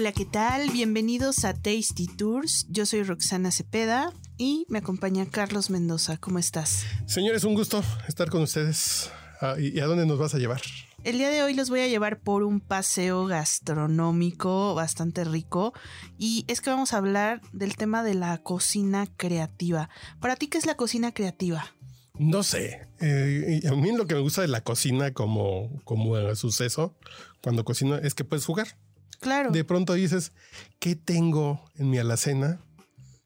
Hola, 0.00 0.12
¿qué 0.12 0.24
tal? 0.24 0.70
Bienvenidos 0.70 1.44
a 1.44 1.52
Tasty 1.52 2.06
Tours. 2.06 2.66
Yo 2.70 2.86
soy 2.86 3.02
Roxana 3.02 3.50
Cepeda 3.50 4.14
y 4.38 4.64
me 4.70 4.78
acompaña 4.78 5.26
Carlos 5.26 5.68
Mendoza. 5.68 6.16
¿Cómo 6.16 6.38
estás? 6.38 6.86
Señores, 7.04 7.44
un 7.44 7.52
gusto 7.52 7.82
estar 8.08 8.30
con 8.30 8.40
ustedes. 8.40 9.10
Ah, 9.42 9.56
¿Y 9.58 9.78
a 9.78 9.84
dónde 9.84 10.06
nos 10.06 10.18
vas 10.18 10.34
a 10.34 10.38
llevar? 10.38 10.62
El 11.04 11.18
día 11.18 11.28
de 11.28 11.42
hoy 11.42 11.52
los 11.52 11.68
voy 11.68 11.80
a 11.80 11.86
llevar 11.86 12.18
por 12.18 12.44
un 12.44 12.60
paseo 12.60 13.26
gastronómico 13.26 14.74
bastante 14.74 15.22
rico 15.24 15.74
y 16.16 16.46
es 16.48 16.62
que 16.62 16.70
vamos 16.70 16.94
a 16.94 16.96
hablar 16.96 17.42
del 17.52 17.76
tema 17.76 18.02
de 18.02 18.14
la 18.14 18.38
cocina 18.38 19.06
creativa. 19.18 19.90
¿Para 20.18 20.36
ti 20.36 20.46
qué 20.46 20.56
es 20.56 20.64
la 20.64 20.78
cocina 20.78 21.12
creativa? 21.12 21.74
No 22.18 22.42
sé. 22.42 22.88
Eh, 23.00 23.60
a 23.68 23.72
mí 23.72 23.92
lo 23.92 24.06
que 24.06 24.14
me 24.14 24.22
gusta 24.22 24.40
de 24.40 24.48
la 24.48 24.62
cocina 24.62 25.12
como, 25.12 25.82
como 25.84 26.34
suceso 26.36 26.94
cuando 27.42 27.66
cocino 27.66 27.96
es 27.96 28.14
que 28.14 28.24
puedes 28.24 28.46
jugar. 28.46 28.78
Claro. 29.20 29.50
De 29.50 29.64
pronto 29.64 29.94
dices, 29.94 30.32
¿qué 30.78 30.96
tengo 30.96 31.62
en 31.76 31.90
mi 31.90 31.98
alacena? 31.98 32.60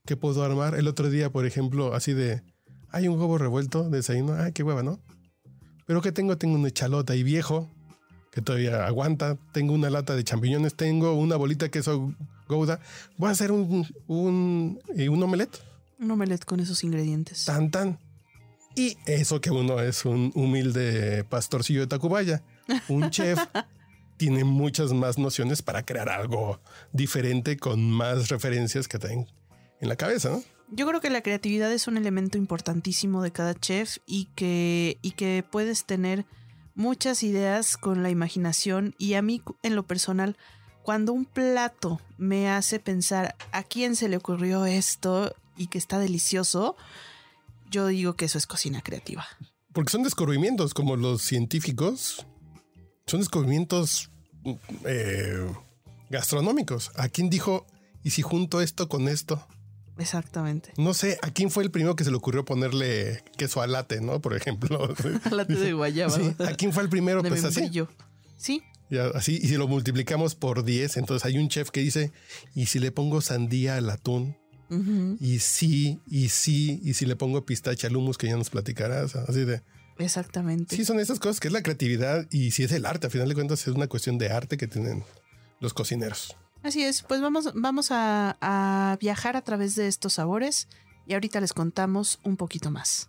¿Qué 0.05 0.17
puedo 0.17 0.45
armar? 0.45 0.75
El 0.75 0.89
otro 0.89 1.09
día, 1.09 1.31
por 1.31 1.47
ejemplo, 1.47 1.95
así 1.95 2.13
de, 2.13 2.43
hay 2.91 3.09
un 3.09 3.19
huevo 3.19 3.39
revuelto, 3.39 3.89
desayuno, 3.89 4.35
ay, 4.35 4.53
qué 4.53 4.63
hueva, 4.63 4.83
¿no? 4.83 5.01
Pero 5.87 6.03
¿qué 6.03 6.13
tengo? 6.13 6.37
Tengo 6.37 6.57
una 6.57 6.71
chalota 6.71 7.15
y 7.15 7.23
viejo, 7.23 7.71
que 8.33 8.43
todavía 8.43 8.87
aguanta. 8.87 9.39
Tengo 9.53 9.73
una 9.75 9.91
lata 9.91 10.17
de 10.17 10.25
champiñones, 10.25 10.75
tengo 10.75 11.15
una 11.15 11.37
bolita 11.37 11.67
de 11.67 11.71
queso 11.71 12.15
gouda. 12.49 12.81
Voy 13.17 13.29
a 13.29 13.33
hacer 13.33 13.53
un, 13.53 13.87
un, 14.07 14.81
eh, 14.97 15.09
un 15.09 15.23
omelette. 15.23 15.59
Un 16.01 16.11
omelette 16.11 16.45
con 16.45 16.61
esos 16.61 16.83
ingredientes. 16.83 17.45
Tan, 17.45 17.71
tan. 17.71 17.99
Y 18.75 18.97
eso 19.07 19.41
que 19.41 19.51
uno 19.51 19.81
es 19.81 20.05
un 20.05 20.33
humilde 20.35 21.23
pastorcillo 21.25 21.81
de 21.81 21.87
Tacubaya, 21.87 22.43
un 22.89 23.09
chef 23.11 23.39
tiene 24.17 24.45
muchas 24.45 24.93
más 24.93 25.19
nociones 25.19 25.63
para 25.63 25.85
crear 25.85 26.09
algo 26.09 26.61
diferente 26.93 27.57
con 27.57 27.91
más 27.91 28.29
referencias 28.29 28.89
que 28.89 28.99
tengan 28.99 29.27
en 29.81 29.89
la 29.89 29.97
cabeza, 29.97 30.31
¿no? 30.31 30.43
Yo 30.71 30.87
creo 30.87 31.01
que 31.01 31.11
la 31.11 31.23
creatividad 31.23 31.73
es 31.73 31.87
un 31.87 31.97
elemento 31.97 32.39
importantísimo 32.39 33.23
de 33.23 33.31
cada 33.31 33.55
chef 33.55 33.99
y 34.07 34.27
que, 34.35 34.99
y 35.03 35.13
que 35.13 35.45
puedes 35.49 35.85
tener 35.85 36.25
muchas 36.75 37.23
ideas 37.23 37.77
con 37.77 38.03
la 38.03 38.11
imaginación 38.11 38.95
y 38.99 39.15
a 39.15 39.23
mí 39.23 39.43
en 39.63 39.77
lo 39.77 39.85
personal, 39.85 40.37
cuando 40.83 41.13
un 41.13 41.25
plato 41.25 42.01
me 42.19 42.51
hace 42.51 42.81
pensar 42.81 43.37
a 43.53 43.63
quién 43.63 43.95
se 43.95 44.09
le 44.09 44.17
ocurrió 44.17 44.67
esto 44.67 45.35
y 45.57 45.69
que 45.69 45.79
está 45.79 45.99
delicioso, 45.99 46.77
yo 47.71 47.87
digo 47.87 48.15
que 48.15 48.25
eso 48.25 48.39
es 48.39 48.47
cocina 48.47 48.83
creativa. 48.83 49.27
Porque 49.73 49.93
son 49.93 50.03
descubrimientos 50.03 50.75
como 50.75 50.97
los 50.97 51.23
científicos, 51.23 52.27
son 53.07 53.21
descubrimientos 53.21 54.11
eh, 54.85 55.47
gastronómicos. 56.11 56.93
¿A 56.97 57.09
quién 57.09 57.31
dijo, 57.31 57.67
y 58.03 58.11
si 58.11 58.23
junto 58.23 58.61
esto 58.61 58.89
con 58.89 59.09
esto? 59.09 59.47
Exactamente. 59.99 60.73
No 60.77 60.93
sé, 60.93 61.19
¿a 61.23 61.31
quién 61.31 61.51
fue 61.51 61.63
el 61.63 61.71
primero 61.71 61.95
que 61.95 62.05
se 62.05 62.11
le 62.11 62.17
ocurrió 62.17 62.45
ponerle 62.45 63.23
queso 63.37 63.63
al 63.63 63.73
late, 63.73 64.01
no? 64.01 64.21
Por 64.21 64.37
ejemplo. 64.37 64.93
Alate 65.25 65.55
de 65.55 65.73
guayaba. 65.73 66.11
Sí, 66.11 66.35
¿A 66.41 66.55
quién 66.55 66.73
fue 66.73 66.83
el 66.83 66.89
primero? 66.89 67.23
De 67.23 67.29
pues 67.29 67.45
así. 67.45 67.61
membrillo. 67.61 67.89
Sí. 68.37 68.63
Ya, 68.91 69.07
así, 69.15 69.39
y 69.41 69.49
si 69.49 69.57
lo 69.57 69.67
multiplicamos 69.69 70.35
por 70.35 70.65
10, 70.65 70.99
entonces 70.99 71.25
hay 71.25 71.39
un 71.39 71.49
chef 71.49 71.71
que 71.71 71.81
dice, 71.81 72.13
¿y 72.55 72.67
si 72.67 72.79
le 72.79 72.93
pongo 72.93 73.21
sandía 73.21 73.77
al 73.77 73.89
atún? 73.91 74.37
Y 75.21 75.39
sí, 75.39 76.01
y 76.09 76.31
sí, 76.31 76.81
y 76.83 76.95
si 76.95 77.07
le 77.07 77.15
pongo 77.15 77.47
pistache 77.47 77.87
al 77.87 77.97
humus, 77.97 78.19
que 78.19 78.27
ya 78.27 78.37
nos 78.37 78.51
platicarás, 78.51 79.15
así 79.15 79.45
de... 79.45 79.63
Exactamente. 79.99 80.75
Sí, 80.75 80.85
son 80.85 80.99
esas 80.99 81.21
cosas 81.21 81.41
que 81.41 81.49
es 81.49 81.53
la 81.53 81.63
creatividad 81.63 82.27
y 82.31 82.51
si 82.51 82.65
es 82.65 82.73
el 82.73 82.85
arte, 82.87 83.07
a 83.07 83.11
final 83.11 83.29
de 83.29 83.35
cuentas 83.35 83.67
es 83.67 83.75
una 83.75 83.87
cuestión 83.87 84.19
de 84.19 84.31
arte 84.31 84.57
que 84.57 84.67
tienen 84.67 85.05
los 85.61 85.73
cocineros. 85.73 86.37
Así 86.63 86.83
es, 86.83 87.03
pues 87.03 87.21
vamos, 87.21 87.53
vamos 87.55 87.91
a, 87.91 88.37
a 88.41 88.97
viajar 89.01 89.37
a 89.37 89.43
través 89.43 89.75
de 89.75 89.87
estos 89.87 90.15
sabores 90.15 90.69
y 91.07 91.15
ahorita 91.15 91.41
les 91.41 91.53
contamos 91.53 92.19
un 92.25 92.37
poquito 92.37 92.71
más. 92.71 93.09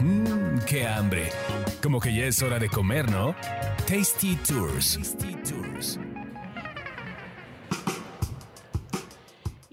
Mmm, 0.00 0.58
qué 0.66 0.86
hambre. 0.86 1.30
Como 1.82 2.00
que 2.00 2.14
ya 2.14 2.26
es 2.26 2.42
hora 2.42 2.58
de 2.58 2.68
comer, 2.68 3.10
¿no? 3.10 3.34
Tasty 3.86 4.36
Tours. 4.36 4.98
Tasty 4.98 5.36
Tours. 5.36 5.98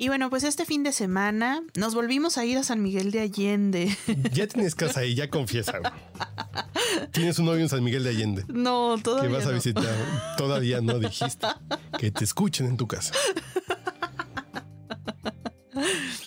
Y 0.04 0.10
bueno, 0.10 0.30
pues 0.30 0.44
este 0.44 0.66
fin 0.66 0.84
de 0.84 0.92
semana 0.92 1.64
nos 1.76 1.96
volvimos 1.96 2.38
a 2.38 2.44
ir 2.44 2.58
a 2.58 2.64
San 2.64 2.82
Miguel 2.84 3.10
de 3.12 3.22
Allende. 3.22 3.98
Ya 4.34 4.48
tienes 4.48 4.76
casa 4.76 5.00
ahí, 5.00 5.16
ya 5.16 5.30
confiesa. 5.30 5.80
güey. 5.80 5.94
Tienes 7.12 7.40
un 7.40 7.46
novio 7.46 7.62
en 7.62 7.70
San 7.70 7.82
Miguel 7.82 8.04
de 8.04 8.10
Allende 8.10 8.44
No, 8.50 8.96
que 8.98 9.04
todavía 9.04 9.38
vas 9.38 9.46
a 9.46 9.50
no. 9.52 9.54
visitar. 9.56 10.36
Todavía 10.38 10.82
no 10.82 11.00
dijiste 11.00 11.48
que 11.98 12.12
te 12.12 12.26
escuchen 12.26 12.66
en 12.66 12.76
tu 12.76 12.86
casa. 12.86 13.14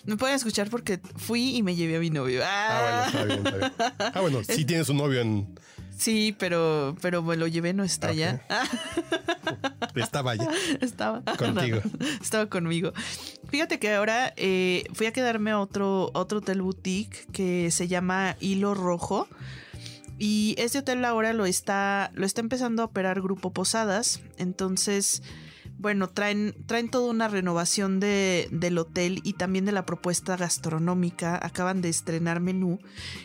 Me 0.07 0.17
pueden 0.17 0.37
escuchar 0.37 0.71
porque 0.71 0.99
fui 1.17 1.57
y 1.57 1.63
me 1.63 1.75
llevé 1.77 1.97
a 1.97 2.01
mi 2.01 2.09
novio. 2.09 2.41
Ah, 2.47 3.07
Ah, 3.13 3.13
bueno, 3.13 3.13
está 3.13 3.25
bien, 3.25 3.47
está 3.47 3.57
bien. 3.59 4.13
Ah, 4.15 4.21
bueno, 4.23 4.39
sí 4.43 4.65
tienes 4.65 4.89
un 4.89 4.97
novio 4.97 5.21
en. 5.21 5.59
Sí, 5.97 6.35
pero, 6.39 6.95
pero 7.01 7.23
me 7.23 7.37
lo 7.37 7.47
llevé, 7.47 7.73
no 7.73 7.83
está 7.85 8.11
Ok. 8.11 8.15
ya. 8.17 8.43
Estaba 9.95 10.33
allá. 10.33 10.51
Estaba 10.81 11.23
Contigo. 11.37 11.81
No, 11.99 12.07
estaba 12.21 12.47
conmigo. 12.47 12.93
Fíjate 13.49 13.79
que 13.79 13.95
ahora 13.95 14.33
eh, 14.37 14.85
fui 14.93 15.07
a 15.07 15.13
quedarme 15.13 15.51
a 15.53 15.59
otro, 15.61 16.11
otro 16.13 16.39
hotel 16.39 16.61
boutique 16.63 17.27
que 17.33 17.71
se 17.71 17.89
llama 17.89 18.37
Hilo 18.41 18.75
Rojo. 18.75 19.27
Y 20.19 20.55
este 20.59 20.79
hotel 20.79 21.05
ahora 21.05 21.33
lo 21.33 21.47
está, 21.47 22.11
lo 22.15 22.27
está 22.27 22.41
empezando 22.41 22.83
a 22.83 22.87
operar 22.87 23.21
Grupo 23.21 23.53
Posadas. 23.53 24.21
Entonces, 24.39 25.23
bueno, 25.79 26.09
traen, 26.09 26.55
traen 26.67 26.89
toda 26.89 27.11
una 27.11 27.29
renovación 27.29 28.01
de, 28.01 28.49
del 28.51 28.79
hotel 28.79 29.21
y 29.25 29.35
también 29.35 29.65
de 29.65 29.73
la 29.73 29.87
propuesta 29.87 30.37
gastronómica. 30.37 31.39
Acaban 31.41 31.83
de 31.83 31.89
estrenar 31.89 32.41
menú. 32.41 32.79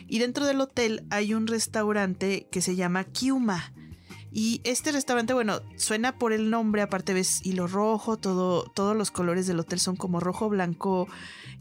Y 0.06 0.18
dentro 0.18 0.46
del 0.46 0.60
hotel 0.60 1.04
hay 1.10 1.34
un 1.34 1.46
restaurante 1.46 2.46
que 2.50 2.60
se 2.60 2.76
llama 2.76 3.04
Kiuma. 3.04 3.72
Y 4.34 4.62
este 4.64 4.92
restaurante, 4.92 5.34
bueno, 5.34 5.60
suena 5.76 6.18
por 6.18 6.32
el 6.32 6.48
nombre, 6.48 6.80
aparte 6.80 7.12
ves 7.12 7.44
hilo 7.44 7.66
rojo, 7.66 8.16
todo, 8.16 8.64
todos 8.64 8.96
los 8.96 9.10
colores 9.10 9.46
del 9.46 9.60
hotel 9.60 9.78
son 9.78 9.94
como 9.94 10.20
rojo, 10.20 10.48
blanco 10.48 11.06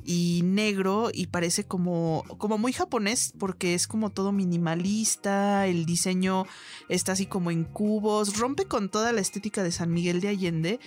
y 0.06 0.42
negro 0.46 1.10
y 1.14 1.28
parece 1.28 1.66
como, 1.66 2.24
como 2.38 2.58
muy 2.58 2.72
japonés 2.72 3.34
porque 3.38 3.74
es 3.74 3.88
como 3.88 4.10
todo 4.10 4.32
minimalista, 4.32 5.68
el 5.68 5.86
diseño 5.86 6.46
está 6.88 7.12
así 7.12 7.26
como 7.26 7.52
en 7.52 7.66
cubos, 7.66 8.38
rompe 8.38 8.66
con 8.66 8.90
toda 8.90 9.12
la 9.12 9.20
estética 9.20 9.64
de 9.64 9.74
San 9.74 9.92
Miguel 9.92 10.22
de 10.22 10.30
Allende. 10.30 10.80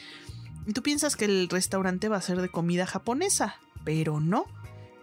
Y 0.66 0.72
tú 0.72 0.82
piensas 0.82 1.16
que 1.16 1.26
el 1.26 1.50
restaurante 1.50 2.08
va 2.08 2.16
a 2.16 2.22
ser 2.22 2.40
de 2.40 2.48
comida 2.48 2.86
japonesa, 2.86 3.56
pero 3.84 4.20
no. 4.20 4.46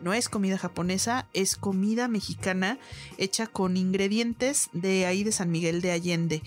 No 0.02 0.16
es 0.16 0.30
comida 0.30 0.58
japonesa, 0.58 1.28
es 1.34 1.56
comida 1.56 2.08
mexicana 2.08 2.80
hecha 3.20 3.46
con 3.46 3.78
ingredientes 3.78 4.70
de 4.74 5.06
ahí 5.06 5.24
de 5.24 5.32
San 5.32 5.52
Miguel 5.52 5.82
de 5.82 5.92
Allende. 5.92 6.42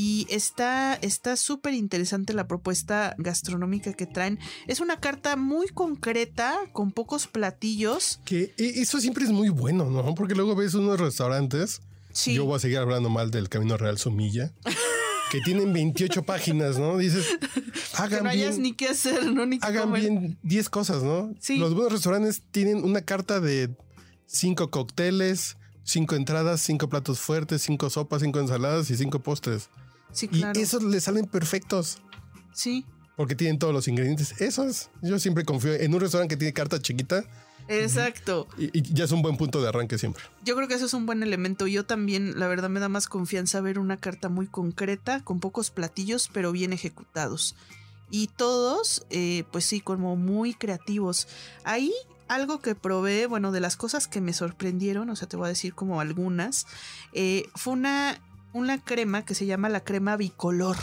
Y 0.00 0.28
está 0.30 0.94
está 0.94 1.36
súper 1.36 1.74
interesante 1.74 2.32
la 2.32 2.46
propuesta 2.46 3.16
gastronómica 3.18 3.92
que 3.94 4.06
traen. 4.06 4.38
Es 4.68 4.78
una 4.78 5.00
carta 5.00 5.34
muy 5.34 5.66
concreta, 5.66 6.56
con 6.72 6.92
pocos 6.92 7.26
platillos. 7.26 8.20
Que 8.24 8.54
eso 8.56 9.00
siempre 9.00 9.24
es 9.24 9.32
muy 9.32 9.48
bueno, 9.48 9.90
¿no? 9.90 10.14
Porque 10.14 10.36
luego 10.36 10.54
ves 10.54 10.74
unos 10.74 11.00
restaurantes. 11.00 11.80
Sí. 12.12 12.34
Yo 12.34 12.44
voy 12.44 12.54
a 12.54 12.60
seguir 12.60 12.78
hablando 12.78 13.10
mal 13.10 13.32
del 13.32 13.48
Camino 13.48 13.76
Real 13.76 13.98
Sumilla. 13.98 14.52
Que 15.30 15.42
tienen 15.42 15.74
28 15.74 16.22
páginas, 16.22 16.78
¿no? 16.78 16.96
Dices, 16.96 17.26
hagan 17.98 18.24
no 18.24 18.30
hayas 18.30 18.52
bien, 18.52 18.62
ni 18.62 18.72
qué 18.72 18.88
hacer, 18.88 19.26
¿no? 19.26 19.44
Ni 19.44 19.58
hagan 19.60 19.82
comer. 19.82 20.00
bien 20.00 20.38
10 20.42 20.70
cosas, 20.70 21.02
¿no? 21.02 21.34
Sí. 21.38 21.58
Los 21.58 21.74
buenos 21.74 21.92
restaurantes 21.92 22.40
tienen 22.50 22.82
una 22.82 23.02
carta 23.02 23.38
de 23.38 23.68
cinco 24.24 24.70
cócteles, 24.70 25.58
cinco 25.84 26.14
entradas, 26.14 26.62
cinco 26.62 26.88
platos 26.88 27.18
fuertes, 27.18 27.60
cinco 27.60 27.90
sopas, 27.90 28.22
cinco 28.22 28.40
ensaladas 28.40 28.88
y 28.88 28.96
cinco 28.96 29.18
postres. 29.18 29.68
Sí, 30.12 30.28
Y 30.32 30.58
esos 30.60 30.82
les 30.82 31.04
salen 31.04 31.26
perfectos 31.26 31.98
Sí. 32.52 32.84
porque 33.16 33.34
tienen 33.34 33.58
todos 33.58 33.72
los 33.74 33.88
ingredientes. 33.88 34.40
Eso 34.40 34.64
es. 34.64 34.90
Yo 35.02 35.18
siempre 35.18 35.44
confío 35.44 35.74
en 35.74 35.94
un 35.94 36.00
restaurante 36.00 36.34
que 36.34 36.38
tiene 36.38 36.52
carta 36.52 36.80
chiquita. 36.80 37.24
Exacto. 37.68 38.48
Y, 38.56 38.76
y 38.78 38.82
ya 38.94 39.04
es 39.04 39.12
un 39.12 39.20
buen 39.22 39.36
punto 39.36 39.60
de 39.60 39.68
arranque 39.68 39.98
siempre. 39.98 40.22
Yo 40.44 40.56
creo 40.56 40.68
que 40.68 40.74
eso 40.74 40.86
es 40.86 40.94
un 40.94 41.04
buen 41.04 41.22
elemento. 41.22 41.66
Yo 41.66 41.84
también, 41.84 42.38
la 42.40 42.46
verdad, 42.48 42.70
me 42.70 42.80
da 42.80 42.88
más 42.88 43.06
confianza 43.06 43.60
ver 43.60 43.78
una 43.78 43.98
carta 43.98 44.28
muy 44.30 44.46
concreta, 44.46 45.22
con 45.22 45.38
pocos 45.40 45.70
platillos, 45.70 46.30
pero 46.32 46.50
bien 46.52 46.72
ejecutados. 46.72 47.54
Y 48.10 48.28
todos, 48.28 49.04
eh, 49.10 49.44
pues 49.52 49.66
sí, 49.66 49.80
como 49.82 50.16
muy 50.16 50.54
creativos. 50.54 51.28
Ahí 51.64 51.92
algo 52.26 52.60
que 52.60 52.74
probé, 52.74 53.26
bueno, 53.26 53.52
de 53.52 53.60
las 53.60 53.76
cosas 53.76 54.06
que 54.06 54.20
me 54.22 54.32
sorprendieron, 54.32 55.08
o 55.10 55.16
sea, 55.16 55.28
te 55.28 55.36
voy 55.36 55.46
a 55.46 55.48
decir 55.50 55.74
como 55.74 56.00
algunas, 56.00 56.66
eh, 57.12 57.44
fue 57.54 57.72
una, 57.74 58.20
una 58.58 58.82
crema 58.82 59.24
que 59.24 59.34
se 59.34 59.46
llama 59.46 59.68
la 59.68 59.80
crema 59.84 60.16
bicolor. 60.16 60.76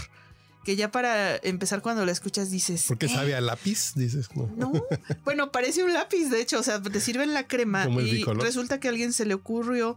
Que 0.63 0.75
ya 0.75 0.89
para 0.91 1.35
empezar 1.43 1.83
cuando 1.83 2.03
la 2.07 2.11
escuchas 2.11 2.49
dices... 2.49 2.85
¿Por 2.87 2.97
qué 2.97 3.05
"Eh, 3.05 3.09
sabe 3.09 3.35
a 3.35 3.41
lápiz? 3.41 3.93
Dices, 3.93 4.29
no. 4.35 4.49
no, 4.57 4.71
bueno, 5.23 5.51
parece 5.51 5.83
un 5.83 5.93
lápiz, 5.93 6.29
de 6.29 6.41
hecho, 6.41 6.59
o 6.59 6.63
sea, 6.63 6.81
te 6.81 6.99
sirven 6.99 7.33
la 7.35 7.45
crema 7.47 7.87
y 7.87 8.23
resulta 8.23 8.79
que 8.79 8.87
a 8.87 8.91
alguien 8.91 9.13
se 9.13 9.25
le 9.27 9.35
ocurrió 9.35 9.95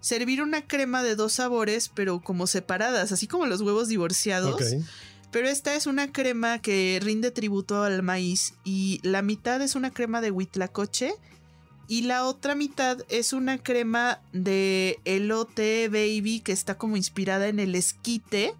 servir 0.00 0.42
una 0.42 0.66
crema 0.66 1.02
de 1.02 1.14
dos 1.16 1.32
sabores, 1.32 1.88
pero 1.94 2.20
como 2.20 2.46
separadas, 2.46 3.12
así 3.12 3.26
como 3.26 3.46
los 3.46 3.62
huevos 3.62 3.88
divorciados. 3.88 4.60
Pero 5.30 5.48
esta 5.48 5.74
es 5.74 5.86
una 5.86 6.12
crema 6.12 6.58
que 6.60 6.98
rinde 7.02 7.30
tributo 7.30 7.82
al 7.82 8.02
maíz 8.02 8.52
y 8.64 9.00
la 9.02 9.22
mitad 9.22 9.62
es 9.62 9.74
una 9.74 9.90
crema 9.90 10.20
de 10.20 10.30
huitlacoche 10.32 11.14
y 11.90 12.02
la 12.02 12.24
otra 12.24 12.54
mitad 12.54 12.98
es 13.08 13.32
una 13.32 13.58
crema 13.58 14.20
de 14.32 15.00
elote 15.04 15.88
baby 15.88 16.38
que 16.38 16.52
está 16.52 16.78
como 16.78 16.96
inspirada 16.96 17.48
en 17.48 17.58
el 17.58 17.74
esquite. 17.74 18.54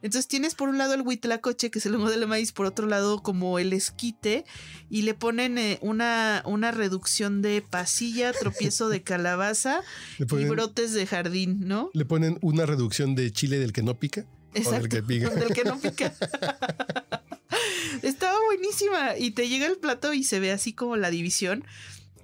Entonces 0.00 0.28
tienes 0.28 0.54
por 0.54 0.68
un 0.68 0.78
lado 0.78 0.94
el 0.94 1.02
huitlacoche, 1.02 1.72
que 1.72 1.80
es 1.80 1.86
el 1.86 1.96
hongo 1.96 2.08
del 2.08 2.24
maíz, 2.28 2.52
por 2.52 2.66
otro 2.66 2.86
lado 2.86 3.20
como 3.20 3.58
el 3.58 3.72
esquite, 3.72 4.44
y 4.90 5.02
le 5.02 5.14
ponen 5.14 5.58
eh, 5.58 5.80
una, 5.82 6.44
una 6.46 6.70
reducción 6.70 7.42
de 7.42 7.62
pasilla, 7.68 8.32
tropiezo 8.40 8.88
de 8.88 9.02
calabaza 9.02 9.80
y 10.16 10.44
brotes 10.44 10.92
de 10.94 11.04
jardín, 11.04 11.66
¿no? 11.66 11.90
le 11.94 12.04
ponen 12.04 12.38
una 12.42 12.64
reducción 12.64 13.16
de 13.16 13.32
chile 13.32 13.58
del 13.58 13.72
que 13.72 13.82
no 13.82 13.98
pica. 13.98 14.24
O 14.54 14.70
del 14.70 14.88
que 14.88 15.02
pica. 15.02 15.30
Del 15.34 15.52
que 15.52 15.64
no 15.64 15.80
pica. 15.80 16.14
Estaba 18.02 18.38
buenísima. 18.46 19.18
Y 19.18 19.32
te 19.32 19.48
llega 19.48 19.66
el 19.66 19.78
plato 19.78 20.14
y 20.14 20.22
se 20.22 20.38
ve 20.38 20.52
así 20.52 20.72
como 20.72 20.96
la 20.96 21.10
división. 21.10 21.64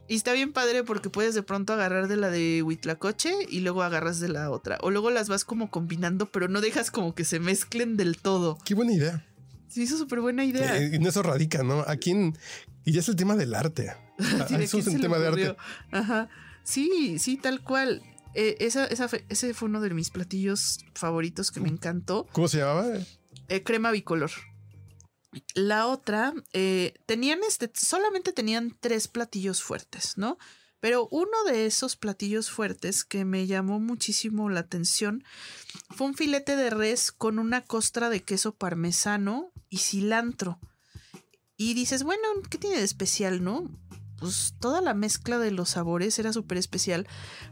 Y 0.08 0.16
está 0.16 0.32
bien 0.34 0.52
padre 0.52 0.84
porque 0.84 1.08
puedes 1.08 1.34
de 1.34 1.42
pronto 1.42 1.72
agarrar 1.72 2.08
de 2.08 2.16
la 2.16 2.30
de 2.30 2.62
Huitlacoche 2.62 3.32
y 3.48 3.60
luego 3.60 3.82
agarras 3.82 4.20
de 4.20 4.28
la 4.28 4.50
otra. 4.50 4.78
O 4.82 4.90
luego 4.90 5.10
las 5.10 5.28
vas 5.28 5.44
como 5.44 5.70
combinando, 5.70 6.26
pero 6.30 6.48
no 6.48 6.60
dejas 6.60 6.90
como 6.90 7.14
que 7.14 7.24
se 7.24 7.40
mezclen 7.40 7.96
del 7.96 8.18
todo. 8.18 8.58
Qué 8.64 8.74
buena 8.74 8.92
idea. 8.92 9.26
Se 9.68 9.80
hizo 9.82 9.96
súper 9.96 10.20
buena 10.20 10.44
idea. 10.44 10.78
Eh, 10.78 10.94
en 10.94 11.06
eso 11.06 11.22
radica, 11.22 11.62
¿no? 11.62 11.80
Aquí 11.88 12.10
en, 12.10 12.36
y 12.84 12.92
ya 12.92 13.00
es 13.00 13.08
el 13.08 13.16
tema 13.16 13.34
del 13.36 13.54
arte. 13.54 13.92
Ah, 14.18 14.46
Sí, 14.46 14.56
¿de 14.56 14.64
eso 14.64 14.78
es 14.78 14.86
le 14.86 14.98
tema 15.00 15.18
de 15.18 15.26
arte. 15.26 15.56
Ajá. 15.90 16.28
Sí, 16.62 17.18
sí, 17.18 17.36
tal 17.36 17.62
cual. 17.62 18.00
Eh, 18.34 18.56
esa, 18.60 18.84
esa 18.86 19.08
fue- 19.08 19.24
ese 19.28 19.54
fue 19.54 19.68
uno 19.68 19.80
de 19.80 19.90
mis 19.94 20.10
platillos 20.10 20.84
favoritos 20.94 21.50
que 21.50 21.60
me 21.60 21.68
encantó. 21.68 22.26
¿Cómo 22.32 22.46
se 22.46 22.58
llamaba? 22.58 22.86
Eh, 23.48 23.62
crema 23.64 23.90
bicolor. 23.90 24.30
La 25.54 25.86
otra, 25.86 26.34
eh, 26.52 26.94
tenían 27.06 27.40
este, 27.46 27.70
solamente 27.74 28.32
tenían 28.32 28.76
tres 28.80 29.08
platillos 29.08 29.62
fuertes, 29.62 30.16
¿no? 30.16 30.38
Pero 30.80 31.08
uno 31.10 31.44
de 31.46 31.64
esos 31.64 31.96
platillos 31.96 32.50
fuertes 32.50 33.04
que 33.04 33.24
me 33.24 33.46
llamó 33.46 33.80
muchísimo 33.80 34.50
la 34.50 34.60
atención 34.60 35.24
fue 35.88 36.08
un 36.08 36.14
filete 36.14 36.56
de 36.56 36.68
res 36.68 37.10
con 37.10 37.38
una 37.38 37.62
costra 37.62 38.10
de 38.10 38.22
queso 38.22 38.54
parmesano 38.54 39.50
y 39.70 39.78
cilantro. 39.78 40.58
Y 41.56 41.72
dices, 41.74 42.02
bueno, 42.02 42.22
¿qué 42.50 42.58
tiene 42.58 42.76
de 42.76 42.84
especial, 42.84 43.42
no? 43.42 43.70
Pues 44.24 44.54
toda 44.58 44.80
la 44.80 44.94
mezcla 44.94 45.38
de 45.38 45.50
los 45.50 45.68
sabores 45.68 46.18
era 46.18 46.32
súper 46.32 46.56
especial. 46.56 47.06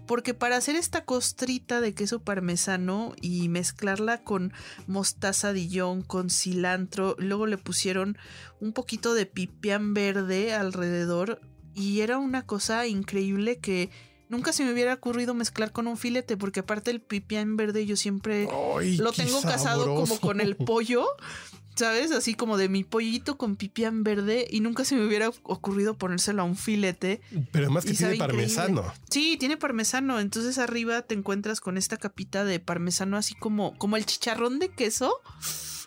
Porque 0.06 0.32
para 0.32 0.56
hacer 0.56 0.74
esta 0.74 1.04
costrita 1.04 1.82
de 1.82 1.92
queso 1.92 2.22
parmesano 2.22 3.12
y 3.20 3.50
mezclarla 3.50 4.24
con 4.24 4.54
mostaza 4.86 5.52
Dijon, 5.52 6.00
con 6.00 6.30
cilantro, 6.30 7.14
luego 7.18 7.46
le 7.46 7.58
pusieron 7.58 8.16
un 8.58 8.72
poquito 8.72 9.12
de 9.12 9.26
pipián 9.26 9.92
verde 9.92 10.54
alrededor. 10.54 11.42
Y 11.74 12.00
era 12.00 12.16
una 12.16 12.46
cosa 12.46 12.86
increíble 12.86 13.58
que 13.58 13.90
nunca 14.30 14.54
se 14.54 14.64
me 14.64 14.72
hubiera 14.72 14.94
ocurrido 14.94 15.34
mezclar 15.34 15.72
con 15.72 15.86
un 15.86 15.98
filete. 15.98 16.38
Porque 16.38 16.60
aparte 16.60 16.90
el 16.90 17.02
pipián 17.02 17.58
verde 17.58 17.84
yo 17.84 17.96
siempre 17.96 18.48
lo 18.96 19.12
tengo 19.12 19.42
casado 19.42 19.94
como 19.94 20.18
con 20.20 20.40
el 20.40 20.56
pollo, 20.56 21.04
¿sabes? 21.74 22.12
Así 22.12 22.34
como 22.34 22.56
de 22.56 22.68
mi 22.68 22.84
pollito 22.84 23.36
con 23.36 23.56
pipián 23.56 24.02
verde 24.04 24.46
y 24.50 24.60
nunca 24.60 24.84
se 24.84 24.94
me 24.94 25.06
hubiera 25.06 25.28
ocurrido 25.28 25.96
ponérselo 25.96 26.42
a 26.42 26.44
un 26.44 26.56
filete. 26.56 27.20
Pero 27.50 27.66
además 27.66 27.84
que 27.84 27.94
tiene 27.94 28.16
parmesano. 28.16 28.84
Sí, 29.10 29.36
tiene 29.38 29.56
parmesano, 29.56 30.20
entonces 30.20 30.58
arriba 30.58 31.02
te 31.02 31.14
encuentras 31.14 31.60
con 31.60 31.76
esta 31.76 31.96
capita 31.96 32.44
de 32.44 32.60
parmesano 32.60 33.16
así 33.16 33.34
como 33.34 33.76
como 33.78 33.96
el 33.96 34.06
chicharrón 34.06 34.58
de 34.58 34.68
queso, 34.68 35.20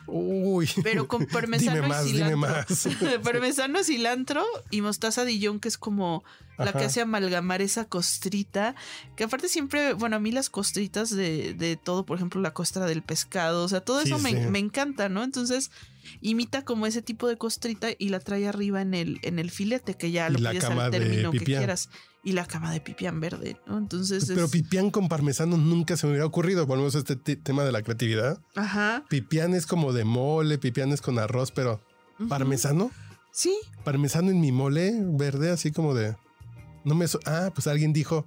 Uy. 0.08 0.70
pero 0.84 1.08
con 1.08 1.26
parmesano 1.32 1.76
dime 1.76 1.88
más, 1.88 2.06
y 2.06 2.14
dime 2.14 2.36
cilantro. 2.36 2.38
más. 2.38 2.88
parmesano, 3.24 3.84
cilantro 3.84 4.46
y 4.70 4.82
mostaza 4.82 5.26
Dijon, 5.26 5.60
que 5.60 5.68
es 5.68 5.78
como 5.78 6.24
la 6.58 6.72
que 6.72 6.86
hace 6.86 7.02
amalgamar 7.02 7.62
esa 7.62 7.86
costrita. 7.86 8.76
Que 9.16 9.26
aparte 9.26 9.50
siempre, 9.50 9.94
bueno, 9.94 10.16
a 10.16 10.20
mí 10.20 10.32
las 10.32 10.50
costritas 10.50 11.10
de, 11.10 11.54
de 11.54 11.76
todo, 11.76 12.06
por 12.06 12.18
ejemplo, 12.18 12.40
la 12.40 12.54
costra 12.54 12.86
del 12.86 13.02
pescado, 13.02 13.64
o 13.64 13.68
sea, 13.68 13.82
todo 13.82 14.02
Sí, 14.02 14.10
eso 14.10 14.20
me, 14.20 14.34
me 14.50 14.60
encanta, 14.60 15.10
¿no? 15.10 15.24
Entonces 15.24 15.72
imita 16.22 16.64
como 16.64 16.86
ese 16.88 17.02
tipo 17.02 17.28
de 17.28 17.38
costrita 17.38 17.88
y 17.98 18.10
la 18.10 18.20
trae 18.20 18.48
arriba 18.48 18.82
en 18.82 18.94
el, 18.94 19.20
en 19.24 19.40
el 19.40 19.52
filete, 19.52 19.96
que 19.96 20.12
ya 20.12 20.30
lo 20.30 20.40
cama 20.60 20.86
al 20.86 20.92
término 20.92 21.32
que 21.32 21.40
quieras. 21.40 21.90
Y 22.24 22.32
la 22.32 22.46
cama 22.48 22.72
de 22.72 22.82
pipián 22.82 23.20
verde, 23.20 23.58
¿no? 23.68 23.78
Entonces 23.78 24.26
Pero 24.28 24.46
es- 24.46 24.52
pipián 24.52 24.90
con 24.90 25.10
parmesano 25.10 25.58
nunca 25.58 25.96
se 25.96 26.08
me 26.08 26.14
hubiera 26.14 26.26
ocurrido. 26.26 26.66
Volvemos 26.66 26.96
a 26.96 26.98
este 26.98 27.16
te- 27.16 27.36
tema 27.36 27.64
de 27.64 27.72
la 27.72 27.84
creatividad. 27.84 28.40
Ajá. 28.56 29.04
Pipián 29.10 29.54
es 29.54 29.68
como 29.68 29.94
de 29.94 30.06
mole, 30.06 30.58
pipián 30.58 30.92
es 30.92 31.02
con 31.02 31.20
arroz, 31.20 31.52
pero 31.52 31.82
parmesano. 32.28 32.92
Sí, 33.32 33.56
Parmesano 33.84 34.32
en 34.32 34.40
mi 34.42 34.52
mole 34.52 34.94
verde, 35.04 35.52
así 35.52 35.72
como 35.72 35.94
de. 35.94 36.16
No 36.84 36.96
me. 36.96 37.08
so- 37.08 37.20
ah, 37.26 37.52
pues 37.54 37.68
alguien 37.68 37.94
dijo, 37.94 38.26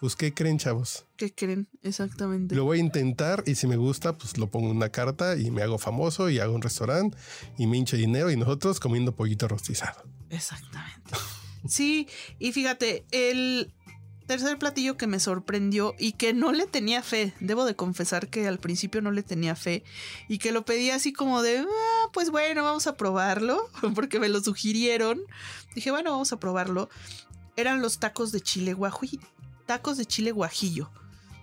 pues 0.00 0.14
¿qué 0.16 0.32
creen, 0.34 0.58
chavos? 0.58 1.04
¿qué 1.16 1.34
creen? 1.34 1.68
Exactamente. 1.82 2.54
Lo 2.54 2.64
voy 2.64 2.78
a 2.78 2.80
intentar 2.80 3.42
y 3.46 3.54
si 3.56 3.66
me 3.66 3.76
gusta, 3.76 4.16
pues 4.16 4.38
lo 4.38 4.48
pongo 4.48 4.70
en 4.70 4.76
una 4.76 4.90
carta 4.90 5.36
y 5.36 5.50
me 5.50 5.62
hago 5.62 5.78
famoso 5.78 6.30
y 6.30 6.38
hago 6.38 6.54
un 6.54 6.62
restaurante 6.62 7.16
y 7.56 7.66
me 7.66 7.76
hincho 7.76 7.96
dinero 7.96 8.30
y 8.30 8.36
nosotros 8.36 8.78
comiendo 8.80 9.14
pollito 9.14 9.48
rostizado. 9.48 10.02
Exactamente. 10.30 11.10
Sí, 11.68 12.06
y 12.38 12.52
fíjate, 12.52 13.04
el 13.10 13.74
tercer 14.28 14.58
platillo 14.58 14.96
que 14.96 15.08
me 15.08 15.18
sorprendió 15.18 15.92
y 15.98 16.12
que 16.12 16.32
no 16.32 16.52
le 16.52 16.66
tenía 16.68 17.02
fe, 17.02 17.34
debo 17.40 17.64
de 17.64 17.74
confesar 17.74 18.28
que 18.28 18.46
al 18.46 18.58
principio 18.58 19.02
no 19.02 19.10
le 19.10 19.24
tenía 19.24 19.56
fe 19.56 19.82
y 20.28 20.38
que 20.38 20.52
lo 20.52 20.64
pedí 20.64 20.90
así 20.90 21.12
como 21.12 21.42
de, 21.42 21.58
"Ah, 21.58 22.08
pues 22.12 22.30
bueno, 22.30 22.62
vamos 22.62 22.86
a 22.86 22.96
probarlo, 22.96 23.68
porque 23.96 24.20
me 24.20 24.28
lo 24.28 24.40
sugirieron. 24.40 25.20
Dije, 25.74 25.90
bueno, 25.90 26.12
vamos 26.12 26.32
a 26.32 26.38
probarlo. 26.38 26.88
Eran 27.56 27.82
los 27.82 27.98
tacos 27.98 28.30
de 28.30 28.40
chile 28.40 28.72
guajillo, 28.72 29.26
tacos 29.68 29.98
de 29.98 30.06
chile 30.06 30.32
guajillo, 30.32 30.90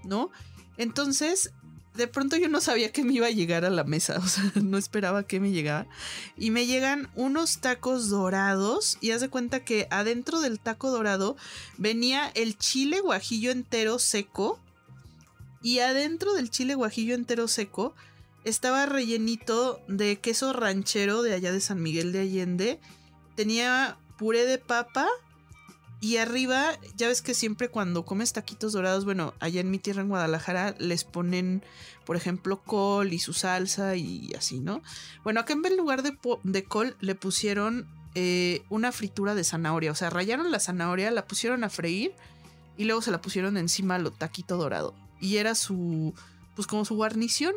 ¿no? 0.03 0.31
Entonces, 0.77 1.51
de 1.93 2.07
pronto 2.07 2.35
yo 2.37 2.49
no 2.49 2.59
sabía 2.59 2.91
que 2.91 3.03
me 3.03 3.13
iba 3.13 3.27
a 3.27 3.31
llegar 3.31 3.65
a 3.65 3.69
la 3.69 3.83
mesa, 3.83 4.17
o 4.23 4.27
sea, 4.27 4.51
no 4.55 4.77
esperaba 4.77 5.23
que 5.23 5.39
me 5.39 5.51
llegara. 5.51 5.87
Y 6.35 6.49
me 6.49 6.65
llegan 6.65 7.07
unos 7.15 7.59
tacos 7.59 8.09
dorados 8.09 8.97
y 8.99 9.11
haz 9.11 9.21
de 9.21 9.29
cuenta 9.29 9.63
que 9.63 9.87
adentro 9.91 10.41
del 10.41 10.59
taco 10.59 10.89
dorado 10.89 11.37
venía 11.77 12.31
el 12.33 12.57
chile 12.57 12.99
guajillo 12.99 13.51
entero 13.51 13.99
seco 13.99 14.59
y 15.61 15.79
adentro 15.79 16.33
del 16.33 16.49
chile 16.49 16.73
guajillo 16.73 17.13
entero 17.13 17.47
seco 17.47 17.93
estaba 18.43 18.87
rellenito 18.87 19.81
de 19.87 20.17
queso 20.17 20.51
ranchero 20.51 21.21
de 21.21 21.33
allá 21.33 21.51
de 21.51 21.61
San 21.61 21.81
Miguel 21.81 22.11
de 22.11 22.21
Allende. 22.21 22.79
Tenía 23.35 23.97
puré 24.17 24.45
de 24.45 24.57
papa 24.57 25.07
y 26.01 26.17
arriba, 26.17 26.77
ya 26.95 27.07
ves 27.07 27.21
que 27.21 27.33
siempre 27.33 27.69
cuando 27.69 28.05
comes 28.05 28.33
taquitos 28.33 28.73
dorados, 28.73 29.05
bueno, 29.05 29.33
allá 29.39 29.61
en 29.61 29.71
mi 29.71 29.79
tierra 29.79 30.01
en 30.01 30.09
Guadalajara 30.09 30.75
les 30.77 31.03
ponen, 31.03 31.63
por 32.05 32.15
ejemplo, 32.15 32.61
col 32.61 33.13
y 33.13 33.19
su 33.19 33.33
salsa 33.33 33.95
y 33.95 34.33
así, 34.37 34.59
¿no? 34.59 34.81
Bueno, 35.23 35.39
acá 35.39 35.53
en 35.53 35.77
lugar 35.77 36.03
de, 36.03 36.63
col 36.65 36.95
le 36.99 37.15
pusieron 37.15 37.87
eh, 38.13 38.63
una 38.69 38.91
fritura 38.91 39.35
de 39.35 39.43
zanahoria. 39.43 39.91
O 39.91 39.95
sea, 39.95 40.09
rayaron 40.09 40.51
la 40.51 40.59
zanahoria, 40.59 41.09
la 41.11 41.25
pusieron 41.25 41.63
a 41.63 41.69
freír 41.69 42.13
y 42.77 42.83
luego 42.83 43.01
se 43.01 43.11
la 43.11 43.21
pusieron 43.21 43.57
encima 43.57 43.97
lo 43.97 44.11
taquito 44.11 44.57
dorado. 44.57 44.93
Y 45.21 45.37
era 45.37 45.55
su, 45.55 46.13
pues 46.55 46.67
como 46.67 46.85
su 46.85 46.95
guarnición. 46.95 47.55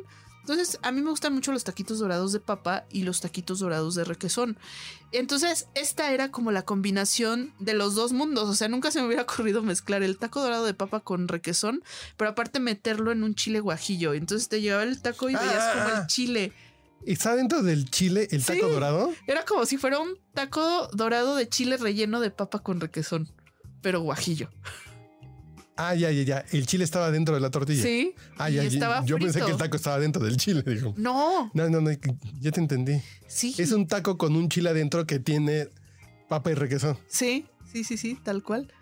Entonces, 0.49 0.79
a 0.83 0.93
mí 0.93 1.01
me 1.03 1.11
gustan 1.11 1.35
mucho 1.35 1.53
los 1.53 1.65
taquitos 1.65 1.99
dorados 1.99 2.33
de 2.33 2.41
papa 2.41 2.85
y 2.91 3.03
los 3.03 3.21
taquitos 3.21 3.59
dorados 3.59 3.95
de 3.95 4.05
requesón. 4.05 4.59
Entonces, 5.13 5.67
esta 5.75 6.13
era 6.13 6.31
como 6.31 6.53
la 6.53 6.63
combinación 6.63 7.53
de 7.59 7.75
los 7.75 7.95
dos 7.95 8.13
mundos. 8.13 8.49
O 8.49 8.55
sea, 8.55 8.69
nunca 8.69 8.91
se 8.91 9.01
me 9.01 9.07
hubiera 9.07 9.23
ocurrido 9.23 9.63
mezclar 9.63 10.03
el 10.03 10.19
taco 10.19 10.41
dorado 10.43 10.65
de 10.65 10.75
papa 10.75 11.01
con 11.01 11.29
requesón, 11.29 11.83
pero 12.17 12.31
aparte 12.31 12.61
meterlo 12.61 13.13
en 13.13 13.23
un 13.23 13.35
chile 13.35 13.61
guajillo. 13.61 14.15
Entonces 14.15 14.49
te 14.49 14.61
llevaba 14.61 14.83
el 14.85 15.01
taco 15.03 15.29
y 15.31 15.35
veías 15.35 15.75
como 15.75 15.85
Ah. 15.89 15.99
el 16.01 16.07
chile. 16.07 16.53
¿Está 17.07 17.37
dentro 17.37 17.63
del 17.63 17.89
chile 17.91 18.29
el 18.33 18.45
taco 18.45 18.67
Sí. 18.67 18.73
dorado? 18.73 19.13
Era 19.27 19.45
como 19.45 19.65
si 19.67 19.77
fuera 19.79 19.99
un 20.01 20.17
taco 20.35 20.89
dorado 20.93 21.37
de 21.37 21.49
chile 21.49 21.77
relleno 21.77 22.21
de 22.21 22.31
papa 22.31 22.59
con 22.61 22.81
requesón. 22.81 23.31
pero 23.81 24.01
guajillo. 24.01 24.51
Ah, 25.81 25.95
ya, 25.95 26.11
ya, 26.11 26.23
ya. 26.25 26.45
El 26.53 26.67
chile 26.67 26.83
estaba 26.85 27.11
dentro 27.13 27.35
de 27.37 27.41
la 27.41 27.51
tortilla. 27.51 27.83
Sí. 27.83 28.13
Ah, 28.37 28.51
y 28.51 28.55
ya, 28.55 28.63
ya. 28.65 28.69
estaba 28.69 29.05
Yo 29.05 29.17
pensé 29.17 29.41
que 29.41 29.51
el 29.53 29.57
taco 29.57 29.77
estaba 29.77 29.99
dentro 30.01 30.25
del 30.25 30.37
chile. 30.37 30.63
Dijo. 30.67 30.93
No, 30.97 31.51
No, 31.55 31.69
no, 31.71 31.81
no. 31.81 31.91
Ya 32.41 32.51
te 32.51 32.61
entendí. 32.61 33.01
sí. 33.29 33.55
Es 33.59 33.71
un 33.73 33.87
taco 33.87 34.19
con 34.19 34.35
un 34.35 34.49
chile 34.49 34.71
adentro 34.71 35.07
que 35.07 35.21
tiene 35.21 35.69
papa 36.29 36.51
y 36.51 36.55
requesón. 36.55 36.99
Sí, 37.07 37.47
sí, 37.73 37.85
sí, 37.85 37.97
sí, 37.97 38.19
tal 38.23 38.43
cual. 38.43 38.73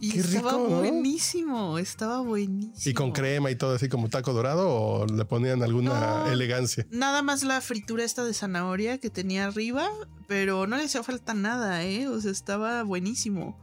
Y 0.00 0.10
Qué 0.10 0.18
estaba 0.18 0.50
rico, 0.52 0.66
¿no? 0.68 0.78
buenísimo, 0.80 1.78
estaba 1.78 2.20
buenísimo. 2.22 2.74
Y 2.90 2.92
con 2.92 3.12
crema 3.12 3.52
y 3.52 3.54
todo 3.54 3.76
así 3.76 3.88
como 3.88 4.08
taco 4.08 4.32
dorado 4.32 4.68
o 4.68 5.06
le 5.06 5.24
ponían 5.24 5.62
alguna 5.62 6.24
No. 6.24 6.32
elegancia. 6.32 6.84
Nada 6.90 7.22
más 7.22 7.44
la 7.44 7.60
fritura 7.60 8.02
esta 8.02 8.24
de 8.24 8.34
zanahoria 8.34 8.98
que 8.98 9.10
tenía 9.10 9.46
arriba, 9.46 9.88
pero 10.26 10.66
no 10.66 10.76
le 10.76 10.84
hacía 10.86 11.04
falta 11.04 11.34
nada, 11.34 11.84
¿eh? 11.84 12.08
O 12.08 12.20
sea, 12.20 12.32
estaba 12.32 12.82
buenísimo. 12.82 13.60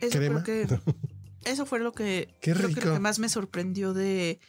Eso 0.00 0.16
¿Crema? 0.18 0.44
Que, 0.44 0.68
eso 1.46 1.66
fue 1.66 1.78
lo 1.78 1.92
que, 1.92 2.28
Qué 2.40 2.52
creo 2.52 2.68
que 2.68 2.80
lo 2.80 2.94
que 2.94 3.00
más 3.00 3.18
me 3.18 3.28
sorprendió 3.28 3.94
de, 3.94 4.40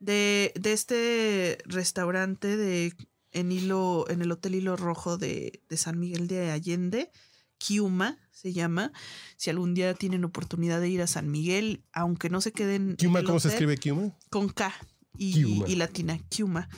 de, 0.00 0.52
de 0.58 0.72
este 0.72 1.58
restaurante 1.66 2.56
de, 2.56 2.94
en, 3.32 3.52
hilo, 3.52 4.06
en 4.08 4.22
el 4.22 4.32
Hotel 4.32 4.56
Hilo 4.56 4.76
Rojo 4.76 5.18
de, 5.18 5.62
de 5.68 5.76
San 5.76 5.98
Miguel 5.98 6.26
de 6.26 6.50
Allende. 6.50 7.10
Kiuma 7.58 8.18
se 8.30 8.52
llama. 8.52 8.92
Si 9.36 9.50
algún 9.50 9.74
día 9.74 9.94
tienen 9.94 10.24
oportunidad 10.24 10.80
de 10.80 10.88
ir 10.88 11.02
a 11.02 11.06
San 11.06 11.30
Miguel, 11.30 11.82
aunque 11.92 12.30
no 12.30 12.40
se 12.40 12.52
queden. 12.52 12.90
en 12.90 12.96
¿Kiuma 12.96 13.22
cómo 13.22 13.40
se 13.40 13.48
escribe 13.48 13.76
Kiuma? 13.76 14.16
con 14.30 14.48
K 14.48 14.72
y, 15.16 15.64
y 15.66 15.74
latina, 15.76 16.18
Kiuma. 16.28 16.68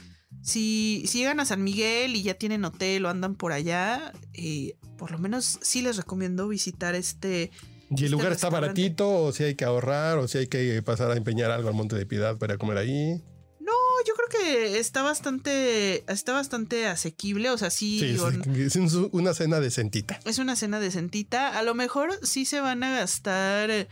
Si, 0.42 1.04
si 1.06 1.18
llegan 1.18 1.40
a 1.40 1.44
San 1.44 1.62
Miguel 1.62 2.16
y 2.16 2.22
ya 2.22 2.34
tienen 2.34 2.64
hotel 2.64 3.04
o 3.04 3.10
andan 3.10 3.34
por 3.34 3.52
allá, 3.52 4.12
eh, 4.32 4.76
por 4.96 5.10
lo 5.10 5.18
menos 5.18 5.58
sí 5.60 5.82
les 5.82 5.96
recomiendo 5.96 6.48
visitar 6.48 6.94
este. 6.94 7.50
¿Y 7.90 8.04
el 8.04 8.12
lugar 8.12 8.32
está 8.32 8.48
baratito 8.50 9.08
o 9.24 9.32
si 9.32 9.44
hay 9.44 9.54
que 9.56 9.64
ahorrar 9.64 10.18
o 10.18 10.28
si 10.28 10.38
hay 10.38 10.46
que 10.46 10.80
pasar 10.82 11.10
a 11.10 11.16
empeñar 11.16 11.50
algo 11.50 11.68
al 11.68 11.74
Monte 11.74 11.96
de 11.96 12.06
Piedad 12.06 12.38
para 12.38 12.56
comer 12.56 12.78
ahí? 12.78 13.22
No, 13.58 13.72
yo 14.06 14.14
creo 14.14 14.28
que 14.28 14.78
está 14.78 15.02
bastante, 15.02 16.04
está 16.10 16.32
bastante 16.32 16.86
asequible. 16.86 17.50
O 17.50 17.58
sea, 17.58 17.70
sí, 17.70 17.98
Sí, 17.98 18.06
digo, 18.12 18.28
es, 18.28 18.76
una 19.12 19.34
cena 19.34 19.58
decentita. 19.60 20.20
es 20.24 20.38
una 20.38 20.54
cena 20.56 20.78
decentita. 20.78 21.58
A 21.58 21.62
lo 21.62 21.74
mejor 21.74 22.10
sí 22.22 22.44
se 22.44 22.60
van 22.60 22.84
a 22.84 22.90
gastar, 22.98 23.70
eh, 23.70 23.88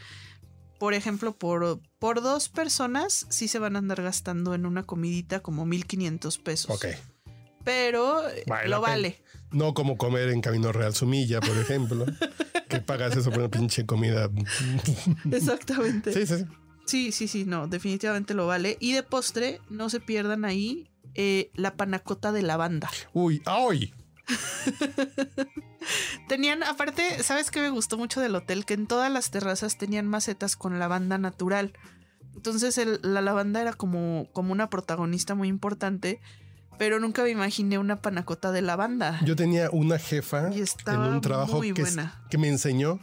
por 0.78 0.94
ejemplo, 0.94 1.36
por, 1.36 1.80
por 1.98 2.22
dos 2.22 2.48
personas, 2.48 3.26
sí 3.30 3.48
se 3.48 3.58
van 3.58 3.74
a 3.74 3.80
andar 3.80 4.00
gastando 4.02 4.54
en 4.54 4.64
una 4.64 4.84
comidita 4.84 5.40
como 5.40 5.66
1500 5.66 6.38
pesos. 6.38 6.70
Ok. 6.70 6.86
Pero 7.64 8.22
Vale 8.46 8.68
lo 8.68 8.80
vale. 8.80 9.22
No 9.50 9.74
como 9.74 9.98
comer 9.98 10.28
en 10.30 10.40
Camino 10.40 10.72
Real 10.72 10.94
Sumilla, 10.94 11.40
por 11.40 11.56
ejemplo. 11.58 12.06
que 12.68 12.80
pagas 12.80 13.16
eso 13.16 13.30
por 13.30 13.40
una 13.40 13.48
pinche 13.50 13.84
comida. 13.86 14.28
Exactamente. 15.30 16.12
Sí, 16.12 16.26
sí, 16.26 16.38
sí. 16.38 16.44
Sí, 16.86 17.12
sí, 17.12 17.28
sí, 17.28 17.44
no, 17.44 17.66
definitivamente 17.68 18.32
lo 18.34 18.46
vale. 18.46 18.76
Y 18.80 18.92
de 18.92 19.02
postre, 19.02 19.60
no 19.68 19.90
se 19.90 20.00
pierdan 20.00 20.44
ahí 20.46 20.88
eh, 21.14 21.50
la 21.54 21.74
panacota 21.76 22.32
de 22.32 22.42
lavanda. 22.42 22.88
Uy, 23.12 23.42
¡ay! 23.44 23.92
Tenían, 26.28 26.62
aparte, 26.62 27.22
¿sabes 27.22 27.50
qué 27.50 27.60
me 27.60 27.70
gustó 27.70 27.96
mucho 27.98 28.20
del 28.20 28.34
hotel? 28.34 28.64
Que 28.64 28.74
en 28.74 28.86
todas 28.86 29.10
las 29.10 29.30
terrazas 29.30 29.78
tenían 29.78 30.06
macetas 30.06 30.56
con 30.56 30.78
lavanda 30.78 31.18
natural. 31.18 31.72
Entonces 32.34 32.78
el- 32.78 33.00
la 33.02 33.20
lavanda 33.22 33.60
era 33.60 33.72
como, 33.72 34.28
como 34.32 34.52
una 34.52 34.70
protagonista 34.70 35.34
muy 35.34 35.48
importante, 35.48 36.20
pero 36.78 37.00
nunca 37.00 37.22
me 37.22 37.30
imaginé 37.30 37.78
una 37.78 38.00
panacota 38.00 38.52
de 38.52 38.62
lavanda. 38.62 39.20
Yo 39.24 39.36
tenía 39.36 39.70
una 39.70 39.98
jefa 39.98 40.50
Y 40.54 40.60
en 40.86 41.00
un 41.00 41.20
trabajo 41.20 41.60
que, 41.60 42.38
me 42.38 42.48
enseñó 42.48 43.00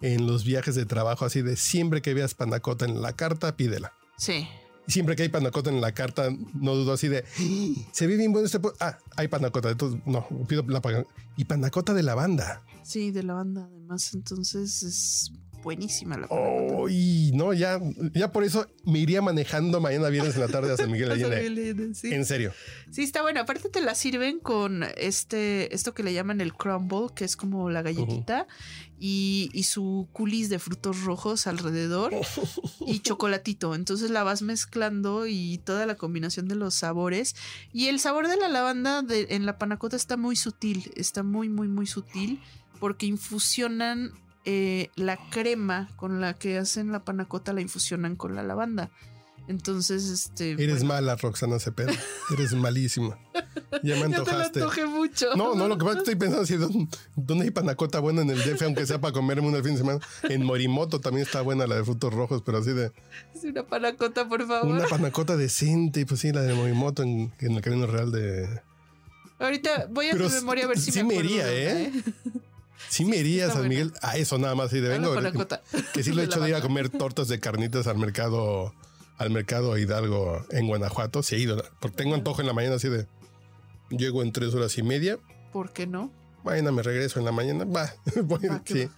en 0.00 0.26
los 0.26 0.44
viajes 0.44 0.74
de 0.74 0.86
trabajo 0.86 1.24
así 1.24 1.42
de 1.42 1.56
siempre 1.56 2.02
que 2.02 2.14
veas 2.14 2.34
panacota 2.34 2.84
en 2.84 3.02
la 3.02 3.12
carta, 3.14 3.56
pídela. 3.56 3.92
Sí. 4.16 4.46
Siempre 4.86 5.16
que 5.16 5.24
hay 5.24 5.28
panacota 5.28 5.68
en 5.70 5.80
la 5.80 5.92
carta, 5.92 6.28
no 6.54 6.74
dudo 6.76 6.92
así 6.92 7.08
de 7.08 7.24
"¡Ah! 7.24 7.88
se 7.92 8.06
ve 8.06 8.16
bien 8.16 8.32
bueno 8.32 8.46
este. 8.46 8.60
Ah, 8.78 8.98
hay 9.16 9.26
panacota. 9.26 9.70
Entonces, 9.70 10.00
no, 10.06 10.26
pido 10.46 10.64
la 10.68 10.80
panacota. 10.80 11.12
Y 11.36 11.44
panacota 11.44 11.92
de 11.92 12.04
lavanda. 12.04 12.62
Sí, 12.84 13.10
de 13.10 13.24
lavanda, 13.24 13.64
además. 13.64 14.14
Entonces 14.14 14.82
es 14.84 15.32
buenísima 15.66 16.16
la. 16.16 16.28
Uy, 16.30 17.32
no, 17.34 17.52
ya, 17.52 17.80
ya 18.14 18.30
por 18.30 18.44
eso 18.44 18.68
me 18.84 19.00
iría 19.00 19.20
manejando 19.20 19.80
mañana 19.80 20.08
viernes 20.10 20.36
en 20.36 20.42
la 20.42 20.46
tarde 20.48 20.72
a 20.72 20.76
San 20.76 20.90
Miguel 20.92 21.10
Allende, 21.10 21.92
sí. 21.92 22.14
En 22.14 22.24
serio. 22.24 22.52
Sí, 22.92 23.02
está 23.02 23.22
bueno. 23.22 23.40
Aparte 23.40 23.68
te 23.68 23.80
la 23.80 23.96
sirven 23.96 24.38
con 24.38 24.84
este, 24.96 25.74
esto 25.74 25.92
que 25.92 26.04
le 26.04 26.12
llaman 26.14 26.40
el 26.40 26.54
crumble, 26.54 27.08
que 27.16 27.24
es 27.24 27.36
como 27.36 27.68
la 27.68 27.82
galletita, 27.82 28.46
y, 29.00 29.50
y 29.52 29.64
su 29.64 30.08
culis 30.12 30.48
de 30.50 30.60
frutos 30.60 31.02
rojos 31.02 31.48
alrededor 31.48 32.12
y 32.86 33.00
chocolatito. 33.00 33.74
Entonces 33.74 34.10
la 34.10 34.22
vas 34.22 34.42
mezclando 34.42 35.26
y 35.26 35.58
toda 35.58 35.84
la 35.84 35.96
combinación 35.96 36.46
de 36.46 36.54
los 36.54 36.74
sabores. 36.74 37.34
Y 37.72 37.88
el 37.88 37.98
sabor 37.98 38.28
de 38.28 38.36
la 38.36 38.48
lavanda 38.48 39.02
de- 39.02 39.26
en 39.30 39.44
la 39.46 39.58
panacota 39.58 39.96
está 39.96 40.16
muy 40.16 40.36
sutil, 40.36 40.92
está 40.94 41.24
muy, 41.24 41.48
muy, 41.48 41.66
muy 41.66 41.86
sutil, 41.86 42.40
porque 42.78 43.06
infusionan 43.06 44.12
eh, 44.46 44.90
la 44.96 45.18
crema 45.30 45.90
con 45.96 46.20
la 46.20 46.34
que 46.34 46.56
hacen 46.56 46.92
la 46.92 47.04
panacota, 47.04 47.52
la 47.52 47.60
infusionan 47.60 48.16
con 48.16 48.34
la 48.34 48.42
lavanda. 48.42 48.90
Entonces, 49.48 50.04
este. 50.08 50.52
Eres 50.52 50.78
bueno, 50.78 50.86
mala, 50.86 51.16
Roxana 51.16 51.58
Cepeda. 51.58 51.92
Eres 52.32 52.52
malísima. 52.54 53.18
Ya 53.82 53.94
me 53.94 54.00
Ya 54.10 54.24
te 54.24 54.32
lo 54.32 54.38
antojaste. 54.40 54.86
mucho. 54.86 55.36
No, 55.36 55.54
no, 55.54 55.68
lo 55.68 55.78
que 55.78 55.84
pasa 55.84 55.98
es 55.98 56.04
que 56.04 56.10
estoy 56.12 56.16
pensando 56.16 56.46
si 56.46 56.56
¿dónde, 56.56 56.88
dónde 57.14 57.44
hay 57.44 57.50
panacota 57.50 58.00
buena 58.00 58.22
en 58.22 58.30
el 58.30 58.38
DF, 58.38 58.62
aunque 58.62 58.86
sea 58.86 59.00
para 59.00 59.12
comerme 59.12 59.46
una 59.46 59.58
el 59.58 59.62
fin 59.62 59.72
de 59.72 59.78
semana. 59.78 60.00
En 60.24 60.44
Morimoto 60.44 61.00
también 61.00 61.26
está 61.26 61.42
buena 61.42 61.66
la 61.66 61.76
de 61.76 61.84
frutos 61.84 62.12
rojos, 62.12 62.42
pero 62.44 62.58
así 62.58 62.72
de 62.72 62.92
Es 63.34 63.44
una 63.44 63.64
panacota, 63.64 64.28
por 64.28 64.46
favor. 64.46 64.74
una 64.74 64.86
panacota 64.88 65.36
decente, 65.36 66.00
y 66.00 66.04
pues 66.04 66.20
sí, 66.20 66.32
la 66.32 66.42
de 66.42 66.54
Morimoto 66.54 67.02
en, 67.02 67.32
en 67.38 67.52
el 67.52 67.62
Camino 67.62 67.86
Real 67.86 68.10
de. 68.10 68.62
Ahorita 69.38 69.86
voy 69.90 70.08
a 70.08 70.12
Pero 70.12 70.28
mi 70.28 70.34
memoria 70.34 70.64
a 70.64 70.68
ver 70.68 70.78
si 70.78 70.90
sí 70.90 71.02
me 71.04 71.14
me 71.14 71.14
iría, 71.16 71.46
de 71.46 71.84
¿eh? 71.84 71.92
Sí 72.88 73.04
me 73.04 73.16
iría 73.16 73.46
a 73.46 73.50
San. 73.50 73.68
Miguel 73.68 73.92
a 74.02 74.16
eso 74.16 74.38
nada 74.38 74.54
más, 74.54 74.66
así 74.66 74.80
de 74.80 74.88
vengo. 74.88 75.14
panacota. 75.14 75.62
Que 75.92 76.02
sí 76.02 76.12
lo 76.12 76.22
he 76.22 76.24
hecho 76.26 76.40
de 76.40 76.50
ir 76.50 76.54
a 76.54 76.60
comer 76.60 76.88
tortas 76.88 77.28
de 77.28 77.40
carnitas 77.40 77.86
al 77.86 77.98
mercado, 77.98 78.74
al 79.18 79.30
mercado 79.30 79.76
Hidalgo 79.78 80.44
en 80.50 80.66
Guanajuato. 80.66 81.22
Sí 81.22 81.36
he 81.36 81.38
ido, 81.38 81.62
porque 81.80 81.96
tengo 81.96 82.14
antojo 82.14 82.40
en 82.40 82.46
la 82.46 82.52
mañana 82.52 82.76
así 82.76 82.88
de. 82.88 83.06
Llego 83.90 84.22
en 84.22 84.32
tres 84.32 84.52
horas 84.54 84.76
y 84.78 84.82
media. 84.82 85.18
¿Por 85.52 85.72
qué 85.72 85.86
no? 85.86 86.10
Mañana 86.44 86.70
me 86.72 86.82
regreso 86.82 87.18
en 87.18 87.24
la 87.24 87.32
mañana. 87.32 87.64
Va, 87.64 87.92
voy, 88.22 88.40
que 88.64 88.72
sí. 88.72 88.88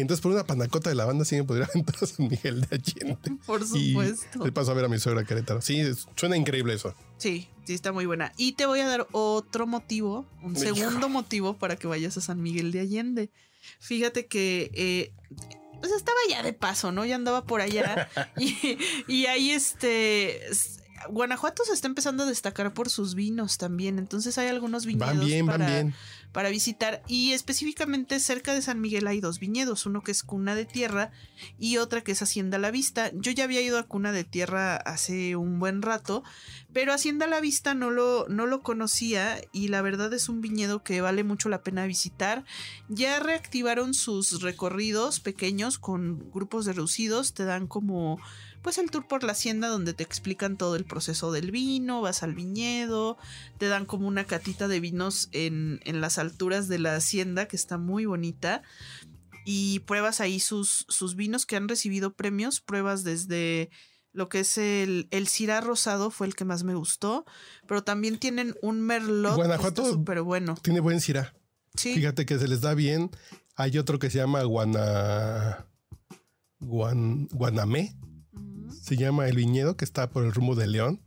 Entonces, 0.00 0.22
por 0.22 0.32
una 0.32 0.44
panacota 0.44 0.90
de 0.90 0.96
lavanda, 0.96 1.24
sí 1.24 1.36
me 1.36 1.44
podría 1.44 1.66
aventar 1.74 1.96
a 2.00 2.06
San 2.06 2.28
Miguel 2.28 2.62
de 2.62 2.76
Allende. 2.76 3.38
Por 3.46 3.66
supuesto. 3.66 4.44
le 4.44 4.52
paso 4.52 4.70
a 4.70 4.74
ver 4.74 4.84
a 4.84 4.88
mi 4.88 4.98
suegra 4.98 5.24
Querétaro. 5.24 5.60
Sí, 5.60 5.82
suena 6.16 6.36
increíble 6.36 6.74
eso. 6.74 6.94
Sí, 7.18 7.48
sí, 7.64 7.74
está 7.74 7.92
muy 7.92 8.06
buena. 8.06 8.32
Y 8.36 8.52
te 8.52 8.66
voy 8.66 8.80
a 8.80 8.88
dar 8.88 9.06
otro 9.12 9.66
motivo, 9.66 10.26
un 10.42 10.52
Hijo. 10.56 10.74
segundo 10.74 11.08
motivo 11.08 11.56
para 11.58 11.76
que 11.76 11.86
vayas 11.86 12.16
a 12.16 12.20
San 12.20 12.42
Miguel 12.42 12.72
de 12.72 12.80
Allende. 12.80 13.30
Fíjate 13.78 14.26
que 14.26 14.70
eh, 14.74 15.12
pues 15.80 15.92
estaba 15.92 16.18
ya 16.28 16.42
de 16.42 16.52
paso, 16.52 16.92
¿no? 16.92 17.04
Ya 17.04 17.16
andaba 17.16 17.44
por 17.44 17.60
allá. 17.60 18.08
y, 18.38 18.78
y 19.06 19.26
ahí 19.26 19.50
este. 19.50 20.40
Guanajuato 21.08 21.64
se 21.64 21.72
está 21.72 21.88
empezando 21.88 22.24
a 22.24 22.26
destacar 22.26 22.74
por 22.74 22.90
sus 22.90 23.14
vinos 23.14 23.56
también. 23.56 23.98
Entonces 23.98 24.36
hay 24.36 24.48
algunos 24.48 24.84
viñedos 24.84 25.16
Van 25.16 25.26
bien, 25.26 25.46
para, 25.46 25.64
van 25.64 25.72
bien. 25.72 25.94
Para 26.32 26.50
visitar. 26.50 27.02
Y 27.06 27.32
específicamente 27.32 28.20
cerca 28.20 28.54
de 28.54 28.62
San 28.62 28.80
Miguel 28.80 29.06
hay 29.06 29.20
dos 29.20 29.40
viñedos, 29.40 29.86
uno 29.86 30.02
que 30.02 30.12
es 30.12 30.22
Cuna 30.22 30.54
de 30.54 30.64
Tierra 30.64 31.10
y 31.58 31.78
otra 31.78 32.02
que 32.02 32.12
es 32.12 32.22
Hacienda 32.22 32.58
La 32.58 32.70
Vista. 32.70 33.10
Yo 33.14 33.32
ya 33.32 33.44
había 33.44 33.60
ido 33.60 33.78
a 33.78 33.84
Cuna 33.84 34.12
de 34.12 34.24
Tierra 34.24 34.76
hace 34.76 35.36
un 35.36 35.58
buen 35.58 35.82
rato, 35.82 36.22
pero 36.72 36.92
Hacienda 36.92 37.26
La 37.26 37.40
Vista 37.40 37.74
no 37.74 37.90
lo, 37.90 38.26
no 38.28 38.46
lo 38.46 38.62
conocía 38.62 39.40
y 39.52 39.68
la 39.68 39.82
verdad 39.82 40.12
es 40.12 40.28
un 40.28 40.40
viñedo 40.40 40.82
que 40.82 41.00
vale 41.00 41.24
mucho 41.24 41.48
la 41.48 41.62
pena 41.62 41.86
visitar. 41.86 42.44
Ya 42.88 43.20
reactivaron 43.20 43.94
sus 43.94 44.42
recorridos 44.42 45.20
pequeños 45.20 45.78
con 45.78 46.30
grupos 46.30 46.66
reducidos, 46.66 47.34
te 47.34 47.44
dan 47.44 47.66
como 47.66 48.18
pues 48.62 48.78
el 48.78 48.90
tour 48.90 49.06
por 49.08 49.24
la 49.24 49.32
hacienda 49.32 49.68
donde 49.68 49.94
te 49.94 50.02
explican 50.02 50.56
todo 50.56 50.76
el 50.76 50.84
proceso 50.84 51.32
del 51.32 51.50
vino, 51.50 52.00
vas 52.02 52.22
al 52.22 52.34
viñedo, 52.34 53.16
te 53.58 53.68
dan 53.68 53.86
como 53.86 54.06
una 54.06 54.24
catita 54.24 54.68
de 54.68 54.80
vinos 54.80 55.28
en, 55.32 55.80
en 55.84 56.00
las 56.00 56.18
alturas 56.18 56.68
de 56.68 56.78
la 56.78 56.96
hacienda 56.96 57.46
que 57.46 57.56
está 57.56 57.78
muy 57.78 58.04
bonita 58.04 58.62
y 59.46 59.80
pruebas 59.80 60.20
ahí 60.20 60.40
sus, 60.40 60.84
sus 60.88 61.16
vinos 61.16 61.46
que 61.46 61.56
han 61.56 61.68
recibido 61.68 62.12
premios, 62.14 62.60
pruebas 62.60 63.02
desde 63.04 63.70
lo 64.12 64.28
que 64.28 64.40
es 64.40 64.58
el, 64.58 65.06
el 65.12 65.28
Syrah 65.28 65.60
rosado 65.60 66.10
fue 66.10 66.26
el 66.26 66.34
que 66.34 66.44
más 66.44 66.64
me 66.64 66.74
gustó, 66.74 67.24
pero 67.66 67.82
también 67.84 68.18
tienen 68.18 68.54
un 68.60 68.80
merlot 68.80 69.36
Guanajuato- 69.36 69.88
súper 69.88 70.22
bueno. 70.22 70.56
Tiene 70.60 70.80
buen 70.80 71.00
cirá. 71.00 71.34
Sí, 71.76 71.94
Fíjate 71.94 72.26
que 72.26 72.36
se 72.38 72.48
les 72.48 72.60
da 72.60 72.74
bien. 72.74 73.10
Hay 73.54 73.78
otro 73.78 73.98
que 74.00 74.10
se 74.10 74.18
llama 74.18 74.42
Guana. 74.42 75.66
Guan, 76.58 77.28
Guanamé. 77.28 77.96
Se 78.70 78.96
llama 78.96 79.28
el 79.28 79.36
viñedo 79.36 79.76
que 79.76 79.84
está 79.84 80.10
por 80.10 80.24
el 80.24 80.32
rumbo 80.32 80.54
de 80.54 80.66
León. 80.66 81.00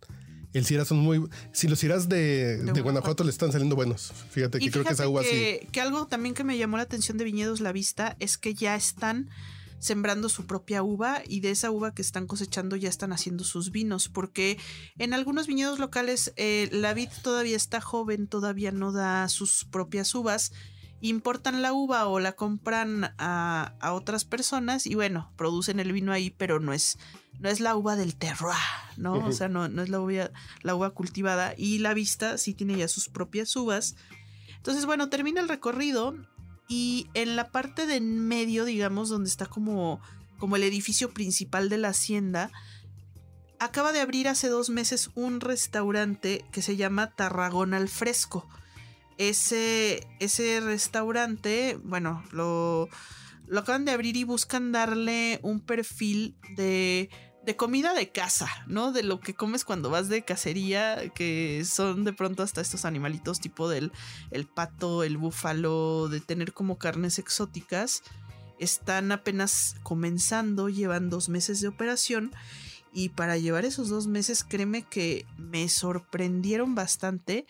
El 0.54 0.66
cirá 0.66 0.86
son 0.86 1.00
muy. 1.00 1.28
Si 1.52 1.68
los 1.68 1.80
cirás 1.80 2.10
de, 2.10 2.18
de 2.18 2.56
Guanajuato. 2.58 2.84
Guanajuato 2.84 3.24
le 3.24 3.32
están 3.32 3.52
saliendo 3.52 3.76
buenos. 3.76 4.14
Fíjate 4.30 4.60
que 4.60 4.66
Y 4.66 4.70
creo 4.70 4.86
que 4.86 4.94
uva 5.08 5.24
sí. 5.24 5.30
que, 5.30 5.68
que 5.72 5.82
algo 5.82 6.08
también 6.08 6.36
que 6.36 6.44
me 6.44 6.58
llamó 6.58 6.78
la 6.78 6.84
atención 6.84 7.18
de 7.18 7.24
Viñedos 7.24 7.60
La 7.60 7.72
Vista 7.72 8.16
es 8.20 8.38
que 8.38 8.54
ya 8.54 8.76
están 8.76 9.30
sembrando 9.84 10.30
su 10.30 10.46
propia 10.46 10.82
uva 10.82 11.22
y 11.28 11.42
de 11.42 11.52
esa 11.52 11.70
uva 11.70 11.94
que 11.94 12.02
están 12.02 12.26
cosechando 12.26 12.78
ya 12.78 12.88
están 12.88 13.12
haciendo 13.12 13.44
sus 13.44 13.70
vinos, 13.70 14.08
porque 14.08 14.58
en 14.98 15.14
algunos 15.14 15.46
viñedos 15.46 15.78
locales 15.78 16.32
eh, 16.38 16.70
la 16.72 16.94
vid 16.94 17.10
todavía 17.22 17.58
está 17.58 17.82
joven, 17.82 18.28
todavía 18.28 18.72
no 18.72 18.94
da 18.94 19.28
sus 19.28 19.66
propias 19.66 20.16
uvas, 20.16 20.54
importan 21.10 21.62
la 21.62 21.74
uva 21.74 22.08
o 22.08 22.20
la 22.20 22.32
compran 22.32 23.14
a, 23.18 23.74
otras 23.92 24.24
personas 24.24 24.88
y 24.88 24.96
bueno, 24.96 25.32
producen 25.36 25.80
el 25.80 25.92
vino 25.92 26.14
ahí, 26.14 26.30
pero 26.30 26.60
no 26.60 26.72
es, 26.72 26.98
no 27.40 27.50
es 27.50 27.60
la 27.60 27.76
uva 27.76 27.96
del 27.96 28.16
terroir, 28.16 28.56
¿no? 28.96 29.16
O 29.16 29.32
sea, 29.34 29.50
no, 29.50 29.68
no 29.68 29.82
es 29.82 29.90
la 29.90 30.00
uva, 30.00 30.32
la 30.62 30.76
uva 30.76 30.92
cultivada 30.92 31.54
y 31.58 31.80
la 31.80 31.94
vista 31.94 32.38
sí 32.38 32.54
tiene 32.54 32.78
ya 32.78 32.88
sus 32.88 33.10
propias 33.10 33.54
uvas. 33.56 33.96
Entonces, 34.56 34.86
bueno, 34.86 35.10
termina 35.10 35.42
el 35.42 35.50
recorrido 35.50 36.16
y 36.70 37.10
en 37.14 37.36
la 37.36 37.52
parte 37.52 37.86
de 37.86 37.98
en 37.98 38.26
medio, 38.26 38.64
digamos, 38.64 39.10
donde 39.10 39.30
está 39.30 39.46
como, 39.46 40.00
como 40.40 40.56
el 40.56 40.64
edificio 40.64 41.14
principal 41.14 41.68
de 41.68 41.80
la 41.80 41.90
hacienda, 41.90 42.50
acaba 43.60 43.92
de 43.92 44.00
abrir 44.00 44.30
hace 44.30 44.48
dos 44.48 44.70
meses 44.70 45.10
un 45.16 45.42
restaurante 45.42 46.46
que 46.54 46.62
se 46.62 46.78
llama 46.78 47.12
Tarragona 47.12 47.76
al 47.76 47.90
Fresco. 47.90 48.48
Ese, 49.18 50.08
ese 50.20 50.60
restaurante, 50.60 51.80
bueno, 51.84 52.24
lo, 52.32 52.90
lo 53.48 53.60
acaban 53.60 53.86
de 53.86 53.92
abrir 53.92 54.18
y 54.18 54.24
buscan 54.24 54.72
darle 54.72 55.40
un 55.44 55.60
perfil 55.60 56.36
de 56.56 57.10
de 57.46 57.56
comida 57.58 57.94
de 57.94 58.10
casa, 58.10 58.48
¿no? 58.68 58.92
De 58.92 59.04
lo 59.04 59.20
que 59.20 59.34
comes 59.34 59.66
cuando 59.66 59.90
vas 59.90 60.08
de 60.08 60.24
cacería, 60.24 61.10
que 61.14 61.64
son 61.66 62.04
de 62.06 62.14
pronto 62.14 62.42
hasta 62.42 62.62
estos 62.62 62.86
animalitos 62.86 63.40
tipo 63.40 63.68
del 63.68 63.92
el 64.32 64.48
pato, 64.48 65.04
el 65.04 65.18
búfalo, 65.18 66.08
de 66.08 66.22
tener 66.22 66.54
como 66.54 66.78
carnes 66.78 67.20
exóticas. 67.20 68.02
Están 68.60 69.12
apenas 69.12 69.76
comenzando, 69.84 70.70
llevan 70.70 71.10
dos 71.10 71.28
meses 71.28 71.60
de 71.60 71.68
operación 71.68 72.32
y 72.94 73.10
para 73.10 73.38
llevar 73.38 73.66
esos 73.66 73.90
dos 73.90 74.08
meses 74.08 74.44
créeme 74.44 74.84
que 74.84 75.26
me 75.38 75.68
sorprendieron 75.68 76.76
bastante. 76.76 77.46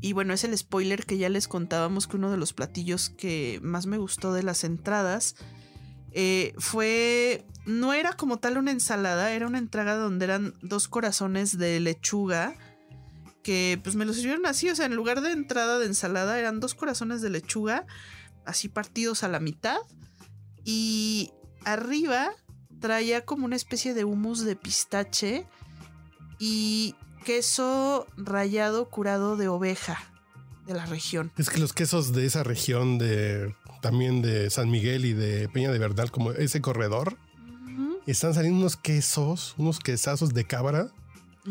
Y 0.00 0.12
bueno, 0.12 0.34
es 0.34 0.44
el 0.44 0.56
spoiler 0.56 1.06
que 1.06 1.18
ya 1.18 1.28
les 1.28 1.48
contábamos 1.48 2.06
que 2.06 2.16
uno 2.16 2.30
de 2.30 2.36
los 2.36 2.52
platillos 2.52 3.10
que 3.10 3.60
más 3.62 3.86
me 3.86 3.98
gustó 3.98 4.32
de 4.32 4.42
las 4.42 4.62
entradas 4.64 5.36
eh, 6.12 6.54
fue, 6.58 7.44
no 7.64 7.92
era 7.92 8.12
como 8.12 8.38
tal 8.38 8.58
una 8.58 8.70
ensalada, 8.70 9.32
era 9.32 9.46
una 9.46 9.58
entrada 9.58 9.96
donde 9.96 10.24
eran 10.24 10.54
dos 10.62 10.88
corazones 10.88 11.58
de 11.58 11.80
lechuga 11.80 12.54
que 13.42 13.78
pues 13.82 13.96
me 13.96 14.04
lo 14.04 14.12
sirvieron 14.12 14.44
así, 14.46 14.68
o 14.68 14.74
sea, 14.74 14.86
en 14.86 14.96
lugar 14.96 15.20
de 15.20 15.30
entrada 15.30 15.78
de 15.78 15.86
ensalada 15.86 16.38
eran 16.38 16.58
dos 16.58 16.74
corazones 16.74 17.22
de 17.22 17.30
lechuga 17.30 17.86
así 18.44 18.68
partidos 18.68 19.22
a 19.22 19.28
la 19.28 19.40
mitad 19.40 19.76
y 20.64 21.32
arriba 21.64 22.30
traía 22.80 23.24
como 23.24 23.44
una 23.44 23.56
especie 23.56 23.94
de 23.94 24.04
humus 24.04 24.44
de 24.44 24.56
pistache 24.56 25.46
y 26.38 26.94
queso 27.26 28.06
rallado 28.16 28.88
curado 28.88 29.36
de 29.36 29.48
oveja 29.48 29.98
de 30.64 30.74
la 30.74 30.86
región. 30.86 31.32
Es 31.36 31.50
que 31.50 31.58
los 31.58 31.72
quesos 31.72 32.12
de 32.12 32.24
esa 32.24 32.44
región 32.44 32.98
de 32.98 33.52
también 33.82 34.22
de 34.22 34.48
San 34.48 34.70
Miguel 34.70 35.04
y 35.04 35.12
de 35.12 35.48
Peña 35.48 35.72
de 35.72 35.78
Verdal, 35.80 36.12
como 36.12 36.30
ese 36.30 36.60
corredor, 36.60 37.18
están 38.06 38.32
saliendo 38.32 38.60
unos 38.60 38.76
quesos, 38.76 39.54
unos 39.58 39.80
quesazos 39.80 40.34
de 40.34 40.44
cabra, 40.44 40.92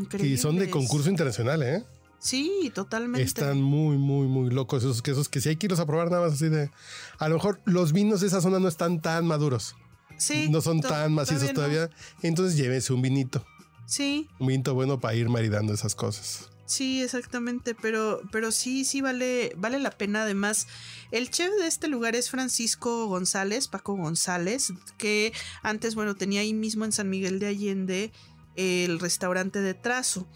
que 0.10 0.38
son 0.38 0.56
de 0.56 0.70
concurso 0.70 1.10
internacional, 1.10 1.62
¿eh? 1.62 1.84
Sí, 2.20 2.72
totalmente. 2.74 3.22
Están 3.22 3.62
muy, 3.62 3.98
muy, 3.98 4.28
muy 4.28 4.50
locos 4.52 4.82
esos 4.82 5.02
quesos 5.02 5.28
que 5.28 5.42
si 5.42 5.50
hay 5.50 5.58
que 5.58 5.66
irlos 5.66 5.82
a 5.82 5.86
probar 5.86 6.10
nada 6.10 6.24
más 6.24 6.34
así 6.36 6.48
de... 6.48 6.72
A 7.20 7.28
lo 7.28 7.36
mejor 7.36 7.60
los 7.66 7.92
vinos 7.92 8.22
de 8.22 8.28
esa 8.28 8.40
zona 8.40 8.60
no 8.60 8.70
están 8.70 9.02
tan 9.02 9.28
maduros. 9.28 9.76
Sí. 10.18 10.48
No 10.50 10.62
son 10.62 10.80
tan 10.80 11.12
macizos 11.14 11.52
todavía. 11.54 11.90
Entonces 12.22 12.56
llévense 12.58 12.94
un 12.94 13.02
vinito. 13.02 13.46
Sí. 13.86 14.30
Un 14.40 14.48
vinito 14.48 14.74
bueno 14.74 15.00
para 15.00 15.16
ir 15.16 15.30
maridando 15.30 15.74
esas 15.74 15.96
cosas. 15.96 16.50
Sí, 16.66 17.04
exactamente, 17.04 17.76
pero, 17.76 18.22
pero 18.32 18.52
sí, 18.52 18.86
sí 18.86 19.02
vale, 19.02 19.54
vale 19.56 19.80
la 19.80 19.92
pena. 19.92 20.24
Además, 20.24 20.68
el 21.12 21.30
chef 21.30 21.52
de 21.60 21.68
este 21.68 21.88
lugar 21.88 22.16
es 22.16 22.32
Francisco 22.32 23.06
González, 23.06 23.68
Paco 23.68 23.96
González, 23.96 24.74
que 24.98 25.32
antes, 25.62 25.94
bueno, 25.94 26.16
tenía 26.16 26.42
ahí 26.42 26.54
mismo 26.54 26.84
en 26.84 26.92
San 26.92 27.10
Miguel 27.10 27.40
de 27.40 27.48
Allende 27.48 28.12
el 28.56 29.00
restaurante 29.00 29.62
de 29.62 29.76
Trazo. 29.76 30.28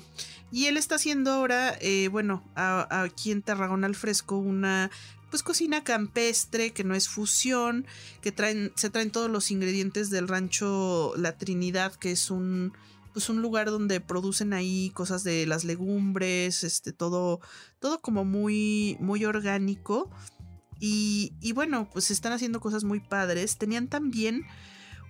Y 0.52 0.66
él 0.66 0.78
está 0.78 0.96
haciendo 0.96 1.32
ahora, 1.32 1.78
eh, 1.82 2.10
bueno, 2.10 2.44
aquí 2.56 3.32
en 3.32 3.42
Tarragona 3.42 3.88
al 3.88 3.96
Fresco, 3.96 4.38
una 4.38 4.92
pues 5.30 5.44
cocina 5.44 5.84
campestre, 5.84 6.74
que 6.74 6.84
no 6.84 6.96
es 6.96 7.08
fusión, 7.08 7.86
que 8.22 8.32
traen, 8.32 8.72
se 8.76 8.90
traen 8.90 9.12
todos 9.12 9.30
los 9.30 9.52
ingredientes 9.52 10.10
del 10.10 10.28
rancho 10.28 11.14
La 11.18 11.38
Trinidad, 11.38 11.94
que 11.96 12.12
es 12.12 12.32
un 12.32 12.74
pues 13.14 13.30
un 13.30 13.42
lugar 13.42 13.70
donde 13.70 14.02
producen 14.02 14.54
ahí 14.54 14.92
cosas 14.92 15.24
de 15.24 15.46
las 15.46 15.64
legumbres, 15.64 16.64
este, 16.64 16.94
todo, 16.94 17.40
todo 17.80 18.02
como 18.02 18.26
muy, 18.26 18.98
muy 19.00 19.26
orgánico. 19.26 20.10
Y, 20.80 21.34
y 21.42 21.52
bueno, 21.52 21.90
pues 21.92 22.12
están 22.12 22.34
haciendo 22.34 22.60
cosas 22.60 22.84
muy 22.84 23.00
padres. 23.00 23.58
Tenían 23.58 23.88
también 23.88 24.46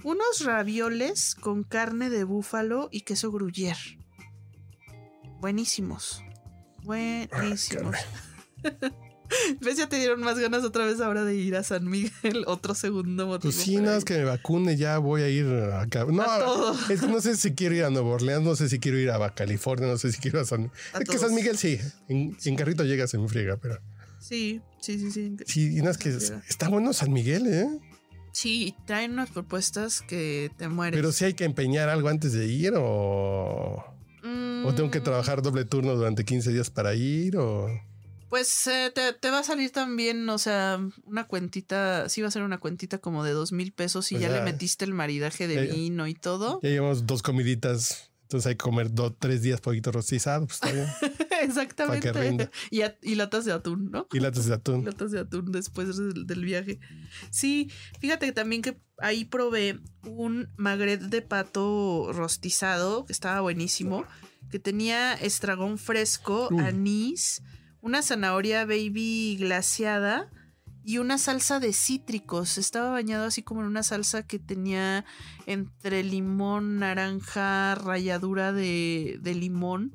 unos 0.04 0.44
ravioles 0.44 1.36
con 1.36 1.64
carne 1.64 2.10
de 2.10 2.24
búfalo 2.24 2.90
y 2.92 3.02
queso 3.02 3.32
gruyère. 3.32 4.00
Buenísimos. 5.40 6.24
Buenísimos. 6.84 7.96
¿Ves? 9.62 9.78
Ya 9.78 9.88
te 9.88 9.98
dieron 9.98 10.22
más 10.22 10.38
ganas 10.40 10.64
otra 10.64 10.86
vez 10.86 11.00
ahora 11.00 11.24
de 11.24 11.36
ir 11.36 11.56
a 11.56 11.64
San 11.64 11.90
Miguel, 11.90 12.44
otro 12.48 12.76
segundo 12.76 13.28
motivo. 13.28 13.52
Pues 13.52 13.56
sí, 13.56 13.78
nada 13.78 13.96
más 13.96 14.06
que 14.06 14.18
me 14.18 14.24
vacune, 14.24 14.78
ya 14.78 14.98
voy 14.98 15.22
a 15.22 15.30
ir 15.30 15.46
acá. 15.74 16.06
No, 16.06 16.24
Es, 16.90 17.04
no 17.04 17.22
sé 17.22 17.36
si 17.36 17.54
quiero 17.54 17.76
ir 17.76 17.84
a 17.84 17.90
Nueva 17.90 18.10
Orleans, 18.10 18.44
no 18.44 18.56
sé 18.56 18.70
si 18.70 18.80
quiero 18.80 18.98
ir 18.98 19.12
a 19.12 19.30
California, 19.34 19.88
no 19.88 19.98
sé 19.98 20.12
si 20.12 20.20
quiero 20.20 20.40
ir 20.40 20.44
a 20.44 20.48
San 20.48 20.72
Es 21.00 21.10
que 21.10 21.18
San 21.18 21.34
Miguel 21.34 21.58
sí, 21.58 21.80
en, 22.08 22.56
carrito 22.56 22.84
llegas 22.84 23.14
en 23.14 23.28
friega, 23.30 23.58
pero. 23.58 23.80
Sí, 24.20 24.62
sí, 24.82 25.00
sí, 25.00 25.12
sí. 25.12 25.38
Sí, 25.46 25.78
y 25.78 25.78
nada, 25.78 25.92
es 25.92 25.98
que 25.98 26.10
está 26.10 26.68
bueno 26.68 26.92
San 26.94 27.12
Miguel, 27.12 27.48
¿eh? 27.48 27.68
Sí, 28.32 28.76
traen 28.86 29.14
unas 29.14 29.32
propuestas 29.32 30.02
que 30.02 30.52
te 30.58 30.68
mueren. 30.68 30.98
Pero 30.98 31.12
si 31.12 31.26
hay 31.26 31.34
que 31.34 31.46
empeñar 31.46 31.90
algo 31.90 32.10
antes 32.10 32.34
de 32.34 32.48
ir 32.48 32.74
o. 32.76 33.84
¿O 34.66 34.76
tengo 34.76 34.92
que 34.92 35.00
mm. 35.00 35.04
trabajar 35.04 35.42
doble 35.42 35.64
turno 35.64 35.96
durante 35.96 36.26
15 36.26 36.52
días 36.52 36.70
para 36.70 36.94
ir? 36.94 37.38
O... 37.38 37.70
Pues 38.30 38.68
eh, 38.68 38.94
te, 38.94 39.32
va 39.32 39.40
a 39.40 39.44
salir 39.44 39.72
también, 39.72 40.30
o 40.30 40.38
sea, 40.38 40.80
una 41.04 41.28
cuentita, 41.28 42.08
sí 42.10 42.22
va 42.22 42.28
a 42.28 42.32
ser 42.32 42.44
una 42.44 42.60
cuentita 42.60 43.00
como 43.00 43.24
de 43.24 43.32
dos 43.32 43.52
mil 43.52 43.74
pesos 43.74 44.12
y 44.12 44.20
ya, 44.20 44.30
le 44.30 44.42
metiste 44.42 44.86
el 44.86 44.94
maridaje 44.94 45.48
de 45.48 45.66
vino 45.68 46.08
y 46.08 46.14
todo. 46.14 46.60
Ya 46.62 46.70
llevamos 46.70 47.08
dos 47.08 47.24
comiditas, 47.24 48.12
entonces 48.22 48.48
hay 48.48 48.54
que 48.54 48.64
comer 48.64 48.94
dos, 48.94 49.14
tres 49.18 49.42
días 49.42 49.62
poquito 49.62 49.92
rostizado, 49.92 50.46
pues 50.46 50.56
está 50.56 50.72
bien. 50.72 50.88
Exactamente. 51.42 52.52
Y, 52.70 52.82
y, 53.02 53.16
latas 53.16 53.46
de 53.46 53.54
atún, 53.54 53.90
¿no? 53.90 54.08
Y 54.12 54.20
latas 54.20 54.46
de 54.46 54.54
atún. 54.54 54.86
latas 54.86 55.12
de 55.12 55.20
atún 55.22 55.52
después 55.52 55.98
del, 55.98 56.28
del, 56.28 56.46
viaje. 56.46 56.80
Sí, 57.32 57.72
fíjate 58.00 58.32
también 58.32 58.62
que 58.62 58.80
ahí 59.00 59.26
probé 59.26 59.80
un 60.04 60.50
magret 60.56 61.02
de 61.02 61.24
pato 61.24 62.12
rostizado, 62.14 63.06
que 63.06 63.14
estaba 63.14 63.42
buenísimo, 63.42 64.06
que 64.52 64.60
tenía 64.60 65.14
estragón 65.14 65.80
fresco, 65.80 66.50
anís 66.60 67.42
una 67.82 68.02
zanahoria 68.02 68.66
baby 68.66 69.38
glaciada 69.40 70.30
y 70.84 70.98
una 70.98 71.18
salsa 71.18 71.60
de 71.60 71.74
cítricos. 71.74 72.58
Estaba 72.58 72.90
bañado 72.90 73.26
así 73.26 73.44
como 73.44 73.62
en 73.62 73.68
una 73.68 73.84
salsa 73.84 74.24
que 74.24 74.40
tenía 74.40 75.06
entre 75.46 76.04
limón, 76.04 76.80
naranja, 76.80 77.76
ralladura 77.76 78.54
de, 78.54 79.20
limón, 79.24 79.94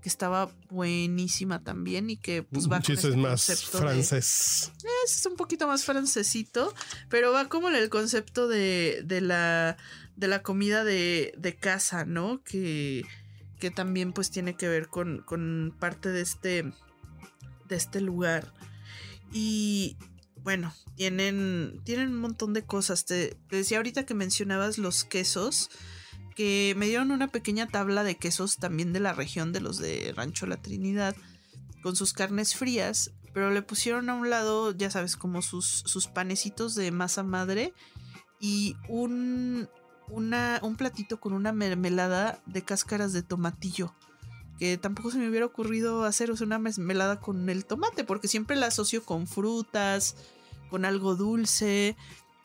que 0.00 0.08
estaba 0.08 0.50
buenísima 0.70 1.62
también 1.62 2.08
y 2.08 2.16
que 2.16 2.42
pues 2.42 2.70
va 2.70 2.80
con 2.80 2.94
es 2.94 3.16
más 3.16 3.64
francés. 3.64 4.72
es 5.04 5.26
un 5.26 5.36
poquito 5.36 5.66
más 5.66 5.84
francesito, 5.84 6.72
pero 7.10 7.32
va 7.32 7.48
como 7.48 7.68
en 7.68 7.74
el 7.74 7.90
concepto 7.90 8.48
de, 8.48 9.02
de 9.04 9.20
la, 9.20 9.76
de 10.16 10.28
la 10.28 10.42
comida 10.42 10.84
de, 10.84 11.34
de 11.36 11.56
casa, 11.56 12.06
¿no? 12.06 12.42
Que, 12.44 13.04
que 13.58 13.70
también 13.70 14.12
pues 14.14 14.30
tiene 14.30 14.56
que 14.56 14.68
ver 14.68 14.88
con, 14.88 15.22
con 15.26 15.76
parte 15.78 16.08
de 16.08 16.22
este 16.22 16.72
de 17.70 17.76
este 17.76 18.00
lugar. 18.00 18.52
Y 19.32 19.96
bueno, 20.42 20.74
tienen, 20.96 21.80
tienen 21.84 22.10
un 22.10 22.18
montón 22.18 22.52
de 22.52 22.64
cosas. 22.64 23.06
Te, 23.06 23.38
decía 23.48 23.78
ahorita 23.78 24.04
que 24.04 24.14
mencionabas 24.14 24.76
los 24.76 25.04
quesos, 25.04 25.70
que 26.34 26.74
me 26.76 26.86
dieron 26.86 27.10
una 27.10 27.28
pequeña 27.28 27.66
tabla 27.66 28.04
de 28.04 28.16
quesos 28.16 28.58
también 28.58 28.92
de 28.92 29.00
la 29.00 29.12
región 29.12 29.52
de 29.52 29.60
los 29.60 29.78
de 29.78 30.12
Rancho 30.14 30.46
La 30.46 30.60
Trinidad, 30.60 31.16
con 31.82 31.96
sus 31.96 32.12
carnes 32.12 32.54
frías, 32.54 33.12
pero 33.32 33.50
le 33.50 33.62
pusieron 33.62 34.10
a 34.10 34.14
un 34.14 34.28
lado, 34.28 34.76
ya 34.76 34.90
sabes, 34.90 35.16
como 35.16 35.40
sus, 35.40 35.66
sus 35.86 36.08
panecitos 36.08 36.74
de 36.74 36.90
masa 36.90 37.22
madre 37.22 37.72
y 38.40 38.76
un, 38.88 39.68
una, 40.08 40.58
un 40.62 40.76
platito 40.76 41.20
con 41.20 41.32
una 41.32 41.52
mermelada 41.52 42.42
de 42.46 42.62
cáscaras 42.62 43.12
de 43.12 43.22
tomatillo 43.22 43.94
que 44.60 44.76
tampoco 44.76 45.10
se 45.10 45.16
me 45.16 45.26
hubiera 45.26 45.46
ocurrido 45.46 46.04
hacer 46.04 46.30
una 46.30 46.58
mermelada 46.58 47.18
con 47.18 47.48
el 47.48 47.64
tomate, 47.64 48.04
porque 48.04 48.28
siempre 48.28 48.56
la 48.56 48.66
asocio 48.66 49.02
con 49.02 49.26
frutas, 49.26 50.16
con 50.68 50.84
algo 50.84 51.16
dulce. 51.16 51.96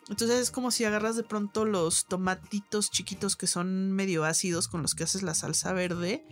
Entonces 0.08 0.40
es 0.40 0.50
como 0.50 0.70
si 0.70 0.86
agarras 0.86 1.16
de 1.16 1.24
pronto 1.24 1.66
los 1.66 2.06
tomatitos 2.06 2.90
chiquitos 2.90 3.36
que 3.36 3.46
son 3.46 3.92
medio 3.92 4.24
ácidos 4.24 4.66
con 4.66 4.80
los 4.80 4.94
que 4.94 5.04
haces 5.04 5.22
la 5.22 5.34
salsa 5.34 5.74
verde 5.74 6.24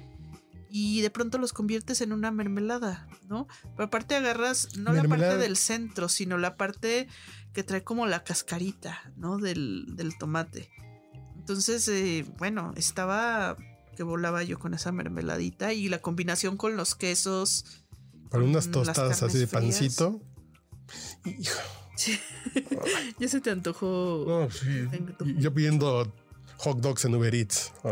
y 0.71 1.03
de 1.03 1.11
pronto 1.11 1.37
los 1.37 1.53
conviertes 1.53 2.01
en 2.01 2.15
una 2.15 2.31
mermelada, 2.31 3.07
¿no? 3.29 3.47
Pero 3.77 3.85
aparte 3.85 4.15
agarras 4.15 4.79
no 4.79 4.95
la 4.95 5.05
parte 5.05 5.37
del 5.37 5.59
centro, 5.59 6.09
sino 6.09 6.39
la 6.39 6.57
parte 6.57 7.09
que 7.53 7.63
trae 7.63 7.85
como 7.85 8.07
la 8.07 8.25
cascarita, 8.25 9.13
¿no? 9.17 9.37
Del, 9.37 9.85
del 9.97 10.17
tomate. 10.17 10.71
Entonces, 11.37 11.87
eh, 11.89 12.25
bueno, 12.39 12.73
estaba 12.75 13.59
que 13.95 14.03
volaba 14.03 14.43
yo 14.43 14.59
con 14.59 14.75
esa 14.75 14.93
mermeladita 14.93 15.73
y 15.73 15.89
la 15.89 16.01
combinación 16.01 16.57
con 16.57 16.77
los 16.77 16.95
quesos. 16.95 17.65
Para 18.31 18.45
unas 18.45 18.67
con 18.69 18.87
las 18.87 18.97
tostadas 18.97 19.23
así 19.23 19.39
de 19.39 19.47
pancito. 19.47 20.21
Hijo, 21.25 21.61
Ya 23.19 23.29
se 23.29 23.41
te 23.41 23.51
antojó. 23.51 24.25
no, 24.27 24.51
sí. 24.51 24.89
Yo 25.39 25.55
pidiendo 25.55 26.13
hot 26.59 26.79
dogs 26.81 27.05
en 27.05 27.15
Uber 27.15 27.35
Eats. 27.35 27.73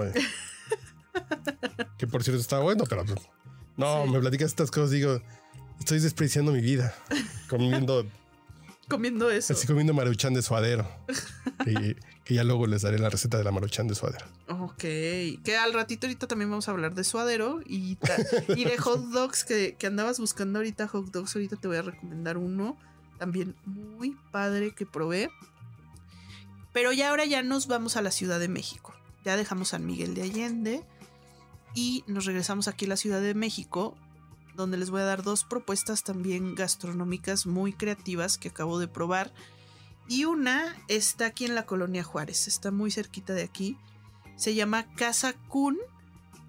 Que 1.98 2.06
por 2.06 2.24
cierto 2.24 2.40
está 2.40 2.58
bueno, 2.58 2.84
pero 2.88 3.04
no, 3.76 4.04
Sí. 4.04 4.10
me 4.10 4.20
platicas 4.20 4.46
estas 4.48 4.70
cosas, 4.70 4.90
digo, 4.90 5.20
estoy 5.78 6.00
despreciando 6.00 6.52
mi 6.52 6.60
vida. 6.60 6.94
Comiendo, 7.48 8.06
Comiendo 8.88 9.30
eso. 9.30 9.52
así 9.52 9.66
comiendo 9.66 9.94
maruchan 9.94 10.34
de 10.34 10.42
suadero. 10.42 10.88
Que, 11.64 11.96
que 12.25 12.35
ya 12.35 12.44
luego 12.44 12.66
les 12.66 12.83
daré 12.83 12.98
la 12.98 13.11
receta 13.11 13.38
de 13.38 13.44
la 13.44 13.53
maruchan 13.53 13.88
de 13.88 13.94
suadero. 13.94 14.27
Ok, 14.48 14.79
que 14.79 15.57
al 15.59 15.72
ratito 15.72 16.07
ahorita 16.07 16.27
también 16.27 16.51
vamos 16.51 16.68
a 16.68 16.70
hablar 16.70 16.94
de 16.94 17.05
suadero 17.05 17.61
y, 17.66 17.98
y 18.48 18.64
de 18.64 18.79
hot 18.79 19.01
dogs 19.12 19.44
que, 19.44 19.77
que 19.79 19.87
andabas 19.87 20.18
buscando 20.20 20.59
ahorita 20.59 20.88
hot 20.88 21.11
dogs, 21.11 21.35
ahorita 21.35 21.57
te 21.57 21.68
voy 21.68 21.79
a 21.79 21.83
recomendar 21.83 22.37
uno 22.37 22.77
también 23.18 23.55
muy 23.64 24.16
padre 24.33 24.72
que 24.75 24.85
probé. 24.85 25.31
Pero 26.72 26.92
ya 26.92 27.11
ahora 27.11 27.25
ya 27.25 27.42
nos 27.42 27.66
vamos 27.68 27.96
a 27.96 28.03
la 28.03 28.11
Ciudad 28.11 28.40
de 28.40 28.48
México. 28.48 28.94
Ya 29.25 29.37
dejamos 29.37 29.68
San 29.68 29.87
Miguel 29.87 30.14
de 30.14 30.22
Allende 30.22 30.83
y 31.75 32.03
nos 32.07 32.25
regresamos 32.25 32.66
aquí 32.66 32.87
a 32.87 32.88
la 32.88 32.96
Ciudad 32.96 33.20
de 33.20 33.35
México, 33.35 33.94
donde 34.57 34.77
les 34.77 34.90
voy 34.90 35.03
a 35.03 35.05
dar 35.05 35.22
dos 35.22 35.44
propuestas 35.44 36.03
también 36.03 36.55
gastronómicas 36.55 37.46
muy 37.46 37.72
creativas 37.72 38.38
que 38.38 38.48
acabo 38.48 38.79
de 38.79 38.88
probar. 38.88 39.33
Y 40.08 40.24
una 40.24 40.76
está 40.88 41.26
aquí 41.26 41.44
en 41.44 41.54
la 41.54 41.64
colonia 41.66 42.02
Juárez, 42.04 42.48
está 42.48 42.70
muy 42.70 42.90
cerquita 42.90 43.32
de 43.32 43.42
aquí. 43.42 43.76
Se 44.36 44.54
llama 44.54 44.92
Casa 44.94 45.32
Kun 45.48 45.78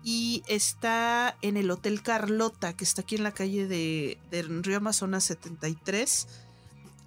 y 0.03 0.43
está 0.47 1.37
en 1.41 1.55
el 1.57 1.71
Hotel 1.71 2.01
Carlota, 2.01 2.73
que 2.75 2.83
está 2.83 3.01
aquí 3.01 3.15
en 3.15 3.23
la 3.23 3.31
calle 3.33 3.67
de, 3.67 4.17
de 4.31 4.41
Río 4.43 4.77
Amazonas 4.77 5.23
73. 5.25 6.27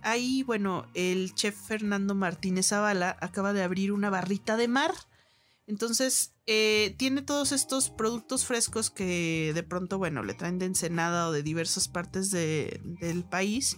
Ahí, 0.02 0.42
bueno, 0.44 0.86
el 0.94 1.34
chef 1.34 1.56
Fernando 1.56 2.14
Martínez 2.14 2.68
Zavala 2.68 3.16
acaba 3.20 3.52
de 3.52 3.62
abrir 3.62 3.92
una 3.92 4.08
barrita 4.08 4.56
de 4.56 4.68
mar. 4.68 4.94
Entonces, 5.66 6.32
eh, 6.46 6.94
tiene 6.96 7.22
todos 7.22 7.50
estos 7.50 7.90
productos 7.90 8.44
frescos 8.46 8.88
que 8.90 9.50
de 9.52 9.62
pronto, 9.64 9.98
bueno, 9.98 10.22
le 10.22 10.34
traen 10.34 10.58
de 10.60 10.66
Ensenada 10.66 11.28
o 11.28 11.32
de 11.32 11.42
diversas 11.42 11.88
partes 11.88 12.30
de- 12.30 12.80
del 13.00 13.24
país. 13.24 13.76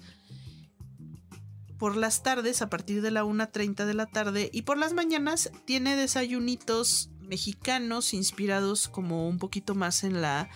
Por 1.79 1.97
las 1.97 2.23
tardes, 2.23 2.61
a 2.63 2.69
partir 2.69 3.03
de 3.03 3.11
la 3.11 3.25
1.30 3.25 3.85
de 3.87 3.95
la 3.95 4.07
tarde, 4.07 4.51
y 4.53 4.63
por 4.63 4.79
las 4.79 4.93
mañanas 4.95 5.51
tiene 5.65 5.95
desayunitos 5.97 7.11
mexicanos 7.21 8.15
inspirados 8.15 8.89
como 8.89 9.29
un 9.29 9.39
poquito 9.39 9.75
más 9.75 10.03
en 10.03 10.21
la, 10.21 10.49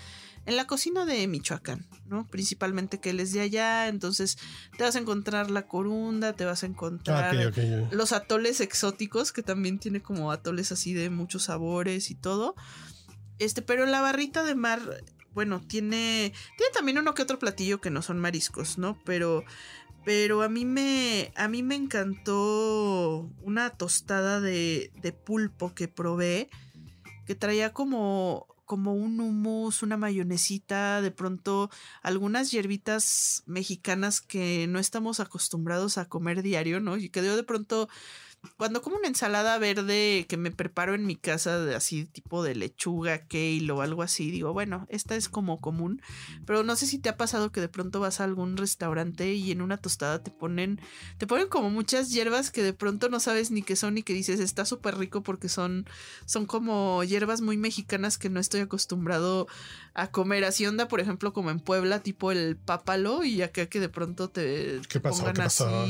en 0.47 0.57
la 0.57 0.67
cocina 0.67 1.05
de 1.05 1.27
Michoacán, 1.29 1.87
¿no? 2.07 2.27
Principalmente 2.27 2.99
que 2.99 3.11
él 3.11 3.21
es 3.21 3.33
de 3.33 3.41
allá, 3.41 3.89
entonces 3.89 4.37
te 4.77 4.83
vas 4.83 4.97
a 4.97 4.99
encontrar 4.99 5.51
la 5.51 5.67
corunda, 5.67 6.33
te 6.33 6.45
vas 6.45 6.63
a 6.63 6.67
Ah, 6.67 6.71
encontrar 6.71 7.47
ok. 7.47 7.93
los 7.93 8.13
atoles 8.13 8.61
exóticos, 8.61 9.33
que 9.33 9.43
también 9.43 9.79
tiene 9.79 10.01
como 10.03 10.33
atoles 10.33 10.73
así 10.73 10.93
de 10.93 11.09
muchos 11.11 11.45
sabores 11.45 12.11
y 12.11 12.15
todo. 12.17 12.57
Este, 13.39 13.63
pero 13.63 13.87
la 13.87 14.01
barrita 14.01 14.43
de 14.45 14.55
mar, 14.55 14.81
bueno, 15.35 15.61
tiene. 15.61 16.33
Tiene 16.57 16.73
también 16.75 16.99
uno 16.99 17.15
que 17.15 17.23
otro 17.23 17.39
platillo 17.39 17.81
que 17.81 17.91
no 17.91 18.03
son 18.03 18.19
mariscos, 18.19 18.77
¿no? 18.79 18.99
Pero. 19.05 19.45
Pero 20.05 20.43
a 20.43 20.49
mí 20.49 20.65
me. 20.65 21.33
A 21.37 21.49
mí 21.49 21.63
me 21.63 21.77
encantó 21.77 23.31
una 23.43 23.71
tostada 23.71 24.41
de, 24.41 24.91
de 25.01 25.13
pulpo 25.13 25.75
que 25.75 25.89
probé. 25.89 26.51
Que 27.27 27.35
traía 27.35 27.73
como. 27.73 28.47
como 28.65 28.95
un 28.95 29.21
hummus, 29.21 29.83
una 29.83 29.97
mayonesita, 29.97 31.03
de 31.03 31.11
pronto 31.11 31.71
algunas 32.03 32.51
hierbitas 32.51 33.43
mexicanas 33.47 34.21
que 34.21 34.67
no 34.69 34.79
estamos 34.79 35.21
acostumbrados 35.21 35.99
a 35.99 36.09
comer 36.09 36.43
diario, 36.43 36.81
¿no? 36.81 36.97
Y 36.97 37.09
que 37.09 37.25
yo 37.25 37.37
de 37.37 37.45
pronto, 37.45 37.89
cuando 38.57 38.83
como 38.83 38.97
una 38.97 39.09
ensalada 39.09 39.57
verde 39.59 40.27
que 40.29 40.37
me 40.37 40.51
preparo 40.51 40.95
en 40.95 41.07
mi 41.07 41.17
casa, 41.17 41.59
de 41.61 41.75
así 41.77 42.05
tipo 42.07 42.43
de 42.43 42.55
lechuga, 42.55 43.27
kale 43.27 43.71
o 43.71 43.83
algo 43.83 44.03
así, 44.03 44.31
digo, 44.31 44.53
bueno, 44.53 44.87
esta 44.89 45.15
es 45.15 45.29
como 45.29 45.61
común, 45.61 46.03
pero 46.45 46.65
no 46.65 46.75
sé 46.75 46.87
si 46.87 46.99
te 46.99 47.09
ha 47.09 47.17
pasado 47.17 47.53
que 47.53 47.61
de 47.61 47.69
pronto 47.69 48.01
vas 48.01 48.21
a 48.21 48.25
algún 48.25 48.57
restaurante 48.57 49.33
y 49.35 49.53
en 49.53 49.63
una 49.63 49.77
tostada 49.77 50.23
te 50.23 50.31
ponen, 50.31 50.81
te 51.19 51.27
ponen 51.27 51.49
como 51.49 51.71
muchas 51.71 52.11
hierbas 52.11 52.51
que 52.51 52.63
de 52.63 52.73
pronto 52.73 53.09
no 53.09 53.21
sabes 53.21 53.51
ni 53.51 53.63
qué 53.63 53.77
son 53.77 53.99
y 53.99 54.03
que 54.03 54.13
dices, 54.13 54.41
está 54.41 54.65
súper 54.65 54.99
rico 54.99 55.23
porque 55.23 55.49
son, 55.49 55.87
son 56.27 56.47
como 56.47 57.05
hierbas 57.05 57.41
muy 57.41 57.57
mexicanas 57.57 58.19
que 58.19 58.29
no 58.29 58.41
estoy 58.41 58.61
acostumbrado 58.61 59.47
a 59.95 60.11
comer. 60.11 60.45
Así 60.45 60.67
onda, 60.67 60.89
por 60.89 61.01
ejemplo, 61.01 61.33
como 61.33 61.51
en 61.51 61.61
Puebla, 61.61 62.01
tipo 62.01 62.33
el 62.33 62.57
pápalo, 62.57 63.25
y 63.25 63.43
acá 63.43 63.67
que 63.67 63.81
de 63.81 63.89
pronto 63.89 64.31
te, 64.31 64.81
¿Qué 64.89 64.99
te 64.99 65.01
pasó? 65.01 65.19
pongan 65.19 65.35
¿Qué 65.35 65.43
pasó? 65.43 65.87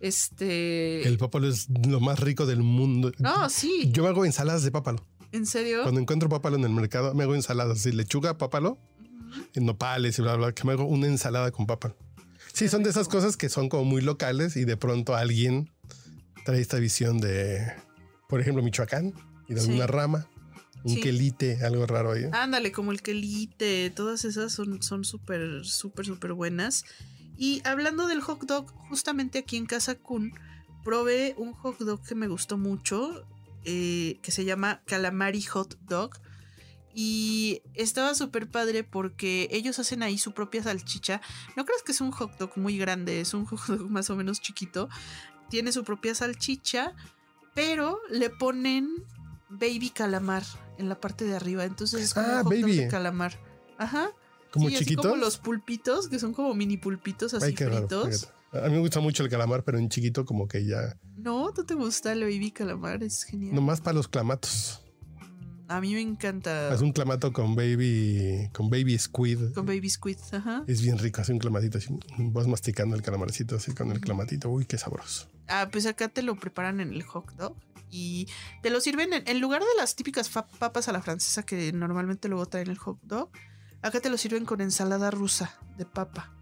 Este. 0.00 1.06
El 1.06 1.18
pápalo 1.18 1.48
es 1.48 1.66
lo 1.86 2.00
más 2.00 2.20
rico 2.20 2.46
del 2.46 2.62
mundo. 2.62 3.12
No, 3.18 3.48
sí. 3.50 3.90
Yo 3.92 4.02
me 4.02 4.08
hago 4.10 4.24
ensaladas 4.24 4.62
de 4.62 4.70
pápalo. 4.70 5.04
¿En 5.32 5.44
serio? 5.46 5.82
Cuando 5.82 6.00
encuentro 6.00 6.28
pápalo 6.28 6.56
en 6.56 6.64
el 6.64 6.70
mercado, 6.70 7.14
me 7.14 7.24
hago 7.24 7.34
ensaladas 7.34 7.78
así, 7.80 7.92
lechuga, 7.92 8.38
pápalo, 8.38 8.78
en 9.54 9.66
nopales 9.66 10.18
y 10.18 10.22
bla, 10.22 10.36
bla, 10.36 10.52
que 10.52 10.64
me 10.64 10.72
hago 10.72 10.84
una 10.84 11.06
ensalada 11.06 11.50
con 11.50 11.66
pápalo. 11.66 11.96
Sí, 12.54 12.68
son 12.68 12.82
de 12.82 12.90
esas 12.90 13.08
cosas 13.08 13.36
que 13.36 13.48
son 13.48 13.68
como 13.68 13.84
muy 13.84 14.00
locales 14.00 14.56
y 14.56 14.64
de 14.64 14.76
pronto 14.76 15.14
alguien 15.14 15.70
trae 16.46 16.60
esta 16.60 16.78
visión 16.78 17.18
de, 17.20 17.60
por 18.28 18.40
ejemplo, 18.40 18.62
Michoacán 18.62 19.12
y 19.48 19.54
de 19.54 19.60
Sí. 19.60 19.66
alguna 19.66 19.86
rama, 19.86 20.26
un 20.82 20.94
Sí. 20.94 21.00
quelite, 21.02 21.62
algo 21.62 21.86
raro 21.86 22.12
ahí. 22.12 22.24
Ándale, 22.32 22.72
como 22.72 22.90
el 22.92 23.02
quelite, 23.02 23.90
todas 23.90 24.24
esas 24.24 24.50
son 24.52 24.82
son 24.82 25.04
súper, 25.04 25.64
súper, 25.66 26.06
súper 26.06 26.32
buenas. 26.32 26.84
Y 27.38 27.62
hablando 27.64 28.06
del 28.08 28.20
hot 28.20 28.42
dog, 28.42 28.72
justamente 28.90 29.38
aquí 29.38 29.56
en 29.56 29.66
Casa 29.66 29.94
Kun, 29.94 30.32
probé 30.84 31.34
un 31.38 31.52
hot 31.52 31.78
dog 31.78 32.02
que 32.02 32.14
me 32.16 32.26
gustó 32.26 32.58
mucho, 32.58 33.24
eh, 33.64 34.18
que 34.22 34.30
se 34.32 34.44
llama 34.44 34.82
Calamari 34.86 35.42
Hot 35.42 35.78
Dog. 35.82 36.16
Y 36.94 37.62
estaba 37.74 38.14
súper 38.16 38.50
padre 38.50 38.82
porque 38.82 39.48
ellos 39.52 39.78
hacen 39.78 40.02
ahí 40.02 40.18
su 40.18 40.32
propia 40.32 40.62
salchicha. 40.64 41.20
No 41.56 41.64
crees 41.64 41.82
que 41.84 41.92
es 41.92 42.00
un 42.00 42.10
hot 42.10 42.36
dog 42.38 42.56
muy 42.56 42.76
grande, 42.76 43.20
es 43.20 43.34
un 43.34 43.44
hot 43.46 43.66
dog 43.68 43.88
más 43.90 44.10
o 44.10 44.16
menos 44.16 44.40
chiquito. 44.40 44.88
Tiene 45.48 45.70
su 45.70 45.84
propia 45.84 46.14
salchicha, 46.16 46.94
pero 47.54 48.00
le 48.10 48.30
ponen 48.30 48.88
baby 49.48 49.90
calamar 49.90 50.42
en 50.76 50.88
la 50.88 51.00
parte 51.00 51.24
de 51.24 51.36
arriba. 51.36 51.64
Entonces 51.64 52.02
es 52.02 52.14
como 52.14 52.26
Ah, 52.26 52.30
un 52.40 52.44
hot 52.44 52.52
dog 52.54 52.62
baby. 52.62 52.76
de 52.78 52.88
calamar. 52.88 53.38
Ajá. 53.78 54.10
Como 54.52 54.68
sí, 54.68 54.74
así 54.76 54.84
chiquitos. 54.84 55.06
como 55.06 55.16
los 55.16 55.38
pulpitos, 55.38 56.08
que 56.08 56.18
son 56.18 56.32
como 56.32 56.54
mini 56.54 56.76
pulpitos 56.76 57.34
así 57.34 57.46
Ay, 57.46 57.54
raro. 57.56 57.88
fritos. 57.88 58.30
A 58.52 58.66
mí 58.68 58.72
me 58.74 58.78
gusta 58.80 59.00
mucho 59.00 59.22
el 59.22 59.28
calamar, 59.28 59.62
pero 59.62 59.78
en 59.78 59.88
chiquito 59.90 60.24
como 60.24 60.48
que 60.48 60.64
ya, 60.64 60.96
No, 61.16 61.50
¿no 61.54 61.64
te 61.64 61.74
gusta 61.74 62.12
el 62.12 62.20
baby 62.22 62.50
calamar? 62.50 63.02
Es 63.02 63.24
genial. 63.24 63.54
nomás 63.54 63.80
para 63.82 63.94
los 63.94 64.08
clamatos. 64.08 64.82
A 65.70 65.82
mí 65.82 65.92
me 65.92 66.00
encanta 66.00 66.72
Haz 66.72 66.80
un 66.80 66.92
clamato 66.92 67.30
con 67.30 67.54
baby, 67.54 68.48
con 68.54 68.70
baby 68.70 68.96
squid. 68.98 69.52
con 69.52 69.66
baby 69.66 69.90
squid. 69.90 70.16
Ajá. 70.32 70.64
Es 70.66 70.80
bien 70.80 70.96
rico, 70.96 71.20
hace 71.20 71.32
un 71.34 71.38
clamatito 71.38 71.76
así. 71.76 71.88
Vas 72.16 72.46
masticando 72.46 72.96
el 72.96 73.02
calamarcito 73.02 73.56
así 73.56 73.72
con 73.74 73.90
el 73.92 74.00
clamatito. 74.00 74.48
Uy, 74.48 74.64
qué 74.64 74.78
sabroso. 74.78 75.28
Ah, 75.46 75.68
pues 75.70 75.84
acá 75.84 76.08
te 76.08 76.22
lo 76.22 76.36
preparan 76.36 76.80
en 76.80 76.94
el 76.94 77.02
hot 77.02 77.30
dog 77.36 77.54
y 77.90 78.28
te 78.62 78.70
lo 78.70 78.80
sirven 78.80 79.12
en, 79.12 79.28
en 79.28 79.40
lugar 79.40 79.60
de 79.60 79.68
las 79.76 79.94
típicas 79.94 80.30
papas 80.30 80.88
a 80.88 80.92
la 80.92 81.02
francesa 81.02 81.42
que 81.42 81.70
normalmente 81.74 82.28
luego 82.28 82.46
traen 82.46 82.68
el 82.70 82.78
hot 82.78 82.98
dog. 83.02 83.28
Acá 83.82 84.00
te 84.00 84.10
lo 84.10 84.18
sirven 84.18 84.44
con 84.44 84.60
ensalada 84.60 85.10
rusa 85.10 85.54
de 85.76 85.84
papa. 85.84 86.32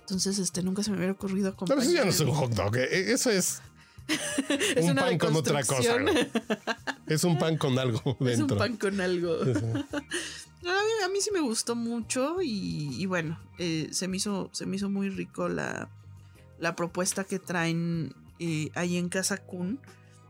Entonces, 0.00 0.38
este, 0.38 0.62
nunca 0.62 0.82
se 0.82 0.90
me 0.90 0.96
hubiera 0.96 1.12
ocurrido 1.12 1.48
No, 1.50 1.54
acompañar. 1.54 1.82
eso 1.84 1.92
ya 1.92 2.04
no 2.04 2.10
es 2.10 2.20
un 2.20 2.30
hot 2.32 2.50
dog. 2.52 2.76
eh, 2.76 2.88
eh, 2.90 3.12
Eso 3.12 3.30
es 3.30 3.60
Es 4.74 4.84
un 4.86 4.94
pan 4.96 5.18
con 5.18 5.36
otra 5.36 5.62
cosa. 5.62 5.98
güey. 5.98 6.28
Es 7.06 7.24
un 7.24 7.38
pan 7.38 7.56
con 7.58 7.78
algo 7.78 8.00
Es 8.20 8.20
un 8.20 8.26
dentro. 8.26 8.56
pan 8.56 8.76
con 8.78 9.00
algo. 9.00 9.44
Sí, 9.44 9.52
sí. 9.54 9.60
No, 10.62 10.70
a, 10.70 10.82
mí, 10.82 10.90
a 11.04 11.08
mí 11.08 11.20
sí 11.20 11.30
me 11.32 11.40
gustó 11.40 11.76
mucho 11.76 12.40
y, 12.42 12.96
y 13.00 13.06
bueno, 13.06 13.38
eh, 13.58 13.88
se, 13.92 14.08
me 14.08 14.16
hizo, 14.16 14.48
se 14.52 14.64
me 14.66 14.76
hizo 14.76 14.88
muy 14.88 15.10
rico 15.10 15.48
la, 15.48 15.88
la 16.58 16.74
propuesta 16.74 17.24
que 17.24 17.38
traen 17.38 18.14
eh, 18.38 18.70
ahí 18.74 18.96
en 18.96 19.10
Casa 19.10 19.36
Kun, 19.36 19.78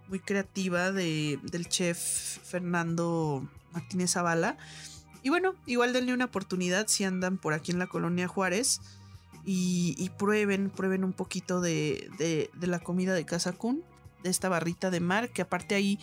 muy 0.08 0.18
creativa 0.18 0.90
de, 0.90 1.38
del 1.44 1.68
chef 1.68 1.98
Fernando 2.44 3.48
Martínez 3.72 4.10
Zavala. 4.12 4.58
Y 5.22 5.30
bueno, 5.30 5.54
igual 5.66 5.92
denle 5.92 6.14
una 6.14 6.26
oportunidad 6.26 6.86
si 6.88 7.04
andan 7.04 7.38
por 7.38 7.52
aquí 7.52 7.72
en 7.72 7.78
la 7.78 7.86
colonia 7.86 8.28
Juárez. 8.28 8.80
y, 9.44 9.94
y 9.96 10.10
prueben, 10.10 10.68
prueben 10.68 11.04
un 11.04 11.14
poquito 11.14 11.60
de, 11.62 12.10
de, 12.18 12.50
de 12.52 12.66
la 12.66 12.80
comida 12.80 13.14
de 13.14 13.24
Casa 13.24 13.52
Kun, 13.52 13.82
de 14.22 14.28
esta 14.30 14.48
barrita 14.50 14.90
de 14.90 15.00
mar, 15.00 15.30
que 15.30 15.42
aparte 15.42 15.74
ahí 15.74 15.98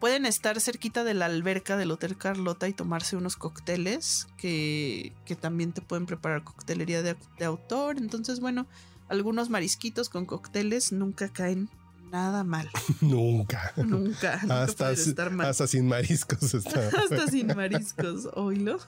pueden 0.00 0.24
estar 0.24 0.58
cerquita 0.60 1.04
de 1.04 1.12
la 1.12 1.26
alberca 1.26 1.76
del 1.76 1.90
Hotel 1.90 2.16
Carlota 2.16 2.66
y 2.66 2.72
tomarse 2.72 3.16
unos 3.16 3.36
cócteles 3.36 4.26
que, 4.38 5.12
que 5.26 5.36
también 5.36 5.72
te 5.72 5.82
pueden 5.82 6.06
preparar 6.06 6.44
coctelería 6.44 7.02
de, 7.02 7.16
de 7.38 7.44
autor. 7.44 7.98
Entonces, 7.98 8.40
bueno, 8.40 8.66
algunos 9.08 9.50
marisquitos 9.50 10.08
con 10.08 10.24
cócteles 10.24 10.92
nunca 10.92 11.28
caen 11.28 11.68
nada 12.10 12.44
mal. 12.44 12.68
Nunca. 13.00 13.72
Nunca. 13.76 14.40
hasta, 14.48 14.92
estar 14.92 15.30
mal. 15.30 15.46
hasta 15.46 15.66
sin 15.66 15.86
mariscos 15.86 16.54
está. 16.54 16.88
Hasta 16.88 17.26
sin 17.28 17.48
mariscos, 17.48 18.28
oílo. 18.34 18.78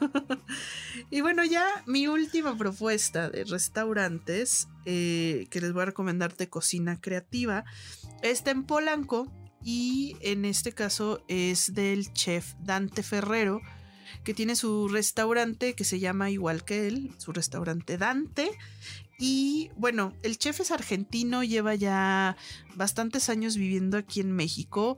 y 1.11 1.21
bueno, 1.21 1.45
ya 1.45 1.67
mi 1.87 2.07
última 2.07 2.57
propuesta 2.57 3.31
de 3.31 3.45
restaurantes 3.45 4.69
eh, 4.85 5.47
que 5.51 5.61
les 5.61 5.73
voy 5.73 5.83
a 5.83 5.87
recomendar 5.87 6.37
de 6.37 6.49
cocina 6.49 7.01
creativa 7.01 7.65
está 8.23 8.51
en 8.51 8.65
Polanco 8.65 9.31
y 9.63 10.17
en 10.21 10.45
este 10.45 10.73
caso 10.73 11.23
es 11.29 11.75
del 11.75 12.13
chef 12.13 12.55
Dante 12.61 13.03
Ferrero 13.03 13.61
que 14.25 14.35
tiene 14.35 14.57
su 14.57 14.89
restaurante 14.89 15.75
que 15.75 15.85
se 15.85 15.99
llama 15.99 16.31
igual 16.31 16.65
que 16.65 16.87
él, 16.89 17.13
su 17.19 17.33
restaurante 17.33 17.97
Dante. 17.97 18.51
Y 19.21 19.71
bueno, 19.77 20.15
el 20.23 20.39
chef 20.39 20.61
es 20.61 20.71
argentino, 20.71 21.45
lleva 21.45 21.75
ya 21.75 22.37
bastantes 22.75 23.29
años 23.29 23.57
viviendo 23.57 23.99
aquí 23.99 24.21
en 24.21 24.33
México 24.33 24.97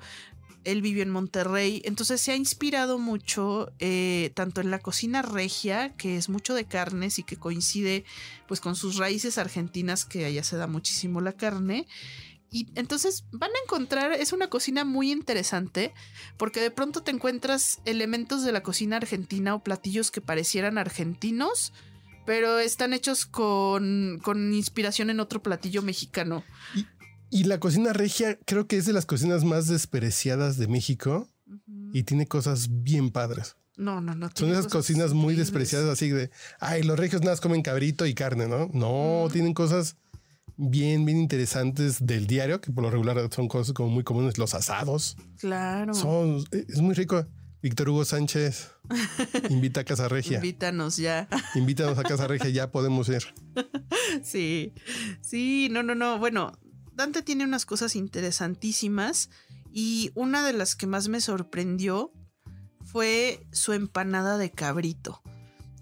él 0.64 0.82
vivió 0.82 1.02
en 1.02 1.10
Monterrey, 1.10 1.82
entonces 1.84 2.20
se 2.20 2.32
ha 2.32 2.36
inspirado 2.36 2.98
mucho 2.98 3.72
eh, 3.78 4.30
tanto 4.34 4.60
en 4.60 4.70
la 4.70 4.78
cocina 4.78 5.22
regia, 5.22 5.94
que 5.96 6.16
es 6.16 6.28
mucho 6.28 6.54
de 6.54 6.64
carnes 6.64 7.18
y 7.18 7.22
que 7.22 7.36
coincide 7.36 8.04
pues 8.46 8.60
con 8.60 8.76
sus 8.76 8.96
raíces 8.96 9.38
argentinas, 9.38 10.04
que 10.04 10.24
allá 10.24 10.44
se 10.44 10.56
da 10.56 10.66
muchísimo 10.66 11.20
la 11.20 11.32
carne. 11.32 11.86
Y 12.50 12.68
entonces 12.74 13.24
van 13.32 13.50
a 13.50 13.62
encontrar, 13.64 14.12
es 14.12 14.32
una 14.32 14.48
cocina 14.48 14.84
muy 14.84 15.10
interesante, 15.10 15.94
porque 16.36 16.60
de 16.60 16.70
pronto 16.70 17.02
te 17.02 17.10
encuentras 17.10 17.80
elementos 17.86 18.44
de 18.44 18.52
la 18.52 18.62
cocina 18.62 18.98
argentina 18.98 19.54
o 19.54 19.64
platillos 19.64 20.10
que 20.10 20.20
parecieran 20.20 20.76
argentinos, 20.76 21.72
pero 22.24 22.58
están 22.58 22.92
hechos 22.92 23.26
con, 23.26 24.20
con 24.22 24.54
inspiración 24.54 25.10
en 25.10 25.20
otro 25.20 25.42
platillo 25.42 25.82
mexicano. 25.82 26.44
Y 27.30 27.44
la 27.44 27.58
cocina 27.58 27.92
regia 27.92 28.38
creo 28.44 28.66
que 28.66 28.76
es 28.76 28.84
de 28.84 28.92
las 28.92 29.06
cocinas 29.06 29.44
más 29.44 29.66
despreciadas 29.66 30.58
de 30.58 30.68
México 30.68 31.28
y 31.92 32.02
tiene 32.02 32.26
cosas 32.26 32.68
bien 32.82 33.10
padres. 33.10 33.56
No, 33.76 34.00
no, 34.00 34.14
no. 34.14 34.28
Son 34.34 34.50
esas 34.50 34.66
cocinas 34.66 35.12
muy 35.12 35.32
increíbles. 35.32 35.46
despreciadas 35.46 35.88
así 35.88 36.10
de, 36.10 36.30
ay, 36.60 36.82
los 36.82 36.98
regios 36.98 37.22
nada 37.22 37.32
más 37.32 37.40
comen 37.40 37.62
cabrito 37.62 38.06
y 38.06 38.14
carne, 38.14 38.46
¿no? 38.46 38.68
No, 38.72 39.28
tienen 39.32 39.54
cosas 39.54 39.96
bien, 40.56 41.04
bien 41.04 41.18
interesantes 41.18 42.04
del 42.04 42.26
diario, 42.26 42.60
que 42.60 42.70
por 42.70 42.84
lo 42.84 42.90
regular 42.90 43.28
son 43.34 43.48
cosas 43.48 43.72
como 43.72 43.88
muy 43.88 44.04
comunes, 44.04 44.38
los 44.38 44.54
asados. 44.54 45.16
Claro. 45.38 45.94
Son, 45.94 46.44
es 46.52 46.80
muy 46.80 46.94
rico. 46.94 47.26
Víctor 47.62 47.88
Hugo 47.90 48.04
Sánchez 48.04 48.70
invita 49.50 49.80
a 49.80 49.84
Casa 49.84 50.08
Regia. 50.08 50.36
Invítanos 50.36 50.96
ya. 50.96 51.28
Invítanos 51.54 51.98
a 51.98 52.02
Casa 52.02 52.26
Regia, 52.26 52.50
ya 52.50 52.70
podemos 52.72 53.08
ir. 53.08 53.22
sí. 54.22 54.72
Sí, 55.20 55.68
no, 55.70 55.82
no, 55.82 55.94
no. 55.94 56.18
Bueno, 56.18 56.58
Dante 56.92 57.22
tiene 57.22 57.44
unas 57.44 57.64
cosas 57.64 57.94
interesantísimas 57.96 59.30
y 59.72 60.10
una 60.14 60.44
de 60.44 60.52
las 60.52 60.74
que 60.76 60.86
más 60.86 61.08
me 61.08 61.20
sorprendió 61.20 62.12
fue 62.84 63.46
su 63.52 63.72
empanada 63.72 64.36
de 64.38 64.50
cabrito, 64.50 65.22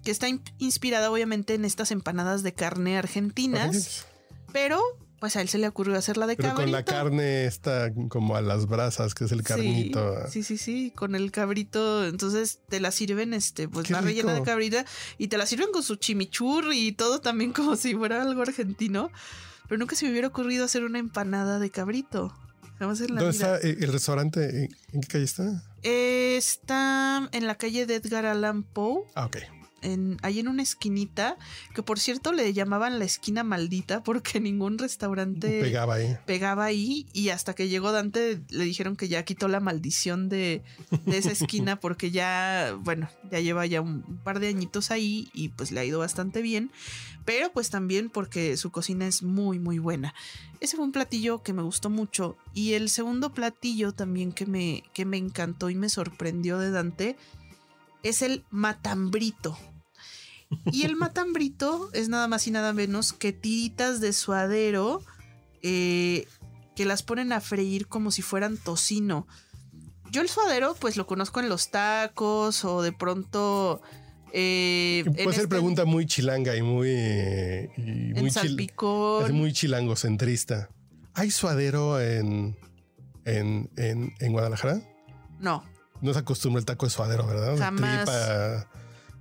que 0.03 0.11
está 0.11 0.29
in- 0.29 0.43
inspirada 0.59 1.11
obviamente 1.11 1.55
en 1.55 1.65
estas 1.65 1.91
empanadas 1.91 2.43
de 2.43 2.53
carne 2.53 2.97
argentinas, 2.97 4.05
pero 4.53 4.79
pues 5.21 5.35
a 5.37 5.41
él 5.41 5.47
se 5.47 5.57
le 5.59 5.67
ocurrió 5.69 5.95
hacerla 5.97 6.27
de 6.27 6.35
Pero 6.35 6.49
cabrito. 6.49 6.63
con 6.65 6.71
la 6.73 6.83
carne 6.83 7.45
está 7.45 7.93
como 8.09 8.35
a 8.35 8.41
las 8.41 8.65
brasas, 8.65 9.13
que 9.13 9.23
es 9.25 9.31
el 9.31 9.43
carnito. 9.43 10.15
Sí, 10.29 10.43
sí, 10.43 10.57
sí, 10.57 10.57
sí, 10.57 10.91
con 10.91 11.15
el 11.15 11.31
cabrito. 11.31 12.05
Entonces 12.05 12.59
te 12.67 12.79
la 12.81 12.91
sirven, 12.91 13.33
este, 13.33 13.69
pues 13.69 13.89
la 13.91 14.01
rellena 14.01 14.33
de 14.33 14.41
cabrita 14.41 14.83
y 15.19 15.27
te 15.29 15.37
la 15.37 15.45
sirven 15.45 15.67
con 15.71 15.83
su 15.83 15.95
chimichurri 15.95 16.87
y 16.87 16.91
todo 16.91 17.21
también 17.21 17.53
como 17.53 17.75
si 17.77 17.93
fuera 17.95 18.21
algo 18.21 18.41
argentino. 18.41 19.11
Pero 19.69 19.77
nunca 19.79 19.95
se 19.95 20.05
me 20.05 20.11
hubiera 20.11 20.27
ocurrido 20.27 20.65
hacer 20.65 20.83
una 20.83 20.99
empanada 20.99 21.59
de 21.59 21.69
cabrito. 21.69 22.35
Jamás 22.79 22.99
en 23.01 23.13
la 23.13 23.21
¿Dónde 23.21 23.37
vida. 23.37 23.55
está 23.57 23.67
eh, 23.67 23.77
el 23.79 23.93
restaurante? 23.93 24.63
¿En- 24.65 24.75
¿En 24.91 25.01
qué 25.01 25.07
calle 25.07 25.23
está? 25.25 25.63
Eh, 25.83 26.35
está 26.35 27.29
en 27.31 27.45
la 27.45 27.53
calle 27.55 27.85
de 27.85 27.93
Edgar 27.95 28.25
Allan 28.25 28.63
Poe, 28.63 29.03
Ah, 29.13 29.27
ok. 29.27 29.37
En, 29.81 30.17
ahí 30.21 30.39
en 30.39 30.47
una 30.47 30.63
esquinita, 30.63 31.37
que 31.73 31.83
por 31.83 31.99
cierto 31.99 32.31
le 32.33 32.53
llamaban 32.53 32.99
la 32.99 33.05
esquina 33.05 33.43
maldita 33.43 34.03
porque 34.03 34.39
ningún 34.41 34.77
restaurante 34.77 35.61
Pegaba 35.61 35.95
ahí. 35.95 36.17
pegaba 36.25 36.65
ahí 36.65 37.07
y 37.13 37.29
hasta 37.29 37.53
que 37.53 37.67
llegó 37.67 37.91
Dante 37.91 38.41
le 38.49 38.63
dijeron 38.63 38.95
que 38.95 39.07
ya 39.07 39.23
quitó 39.23 39.47
la 39.47 39.59
maldición 39.59 40.29
de, 40.29 40.63
de 41.05 41.17
esa 41.17 41.31
esquina 41.31 41.79
porque 41.79 42.11
ya, 42.11 42.75
bueno, 42.79 43.09
ya 43.31 43.39
lleva 43.39 43.65
ya 43.65 43.81
un, 43.81 44.03
un 44.07 44.17
par 44.17 44.39
de 44.39 44.47
añitos 44.47 44.91
ahí 44.91 45.29
y 45.33 45.49
pues 45.49 45.71
le 45.71 45.79
ha 45.79 45.85
ido 45.85 45.99
bastante 45.99 46.41
bien, 46.41 46.71
pero 47.25 47.51
pues 47.51 47.69
también 47.69 48.09
porque 48.09 48.57
su 48.57 48.71
cocina 48.71 49.07
es 49.07 49.23
muy 49.23 49.59
muy 49.59 49.79
buena. 49.79 50.13
Ese 50.59 50.75
fue 50.75 50.85
un 50.85 50.91
platillo 50.91 51.41
que 51.41 51.53
me 51.53 51.63
gustó 51.63 51.89
mucho 51.89 52.37
y 52.53 52.73
el 52.73 52.89
segundo 52.89 53.33
platillo 53.33 53.93
también 53.93 54.31
que 54.31 54.45
me, 54.45 54.83
que 54.93 55.05
me 55.05 55.17
encantó 55.17 55.69
y 55.71 55.75
me 55.75 55.89
sorprendió 55.89 56.59
de 56.59 56.69
Dante 56.69 57.15
es 58.03 58.21
el 58.21 58.43
matambrito. 58.49 59.57
Y 60.71 60.83
el 60.83 60.95
matambrito 60.95 61.89
es 61.93 62.09
nada 62.09 62.27
más 62.27 62.45
y 62.47 62.51
nada 62.51 62.73
menos 62.73 63.13
que 63.13 63.31
tiritas 63.33 63.99
de 64.01 64.13
suadero 64.13 65.01
eh, 65.63 66.27
que 66.75 66.85
las 66.85 67.03
ponen 67.03 67.31
a 67.33 67.41
freír 67.41 67.87
como 67.87 68.11
si 68.11 68.21
fueran 68.21 68.57
tocino. 68.57 69.27
Yo 70.11 70.21
el 70.21 70.29
suadero 70.29 70.75
pues 70.79 70.97
lo 70.97 71.07
conozco 71.07 71.39
en 71.39 71.49
los 71.49 71.71
tacos 71.71 72.65
o 72.65 72.81
de 72.81 72.91
pronto... 72.91 73.81
eh, 74.33 75.03
en 75.05 75.13
Puede 75.13 75.25
ser 75.33 75.43
este- 75.43 75.47
pregunta 75.47 75.85
muy 75.85 76.05
chilanga 76.05 76.55
y 76.55 76.61
muy. 76.61 76.89
y 76.89 76.91
En 77.77 78.13
muy, 78.19 78.29
chil- 78.29 78.31
salpicón. 78.31 79.25
es 79.25 79.31
muy 79.31 79.53
chilangocentrista. 79.53 80.69
¿Hay 81.13 81.31
suadero 81.31 81.99
en, 82.01 82.57
en, 83.25 83.69
en, 83.77 84.13
en 84.19 84.31
Guadalajara? 84.33 84.81
No, 85.39 85.63
No 86.01 86.13
se 86.13 86.19
acostumbra 86.19 86.59
el 86.59 86.65
taco 86.65 86.85
de 86.85 86.89
suadero, 86.91 87.25
¿verdad? 87.25 87.57
Jamás. 87.57 88.05
Tripa, 88.05 88.67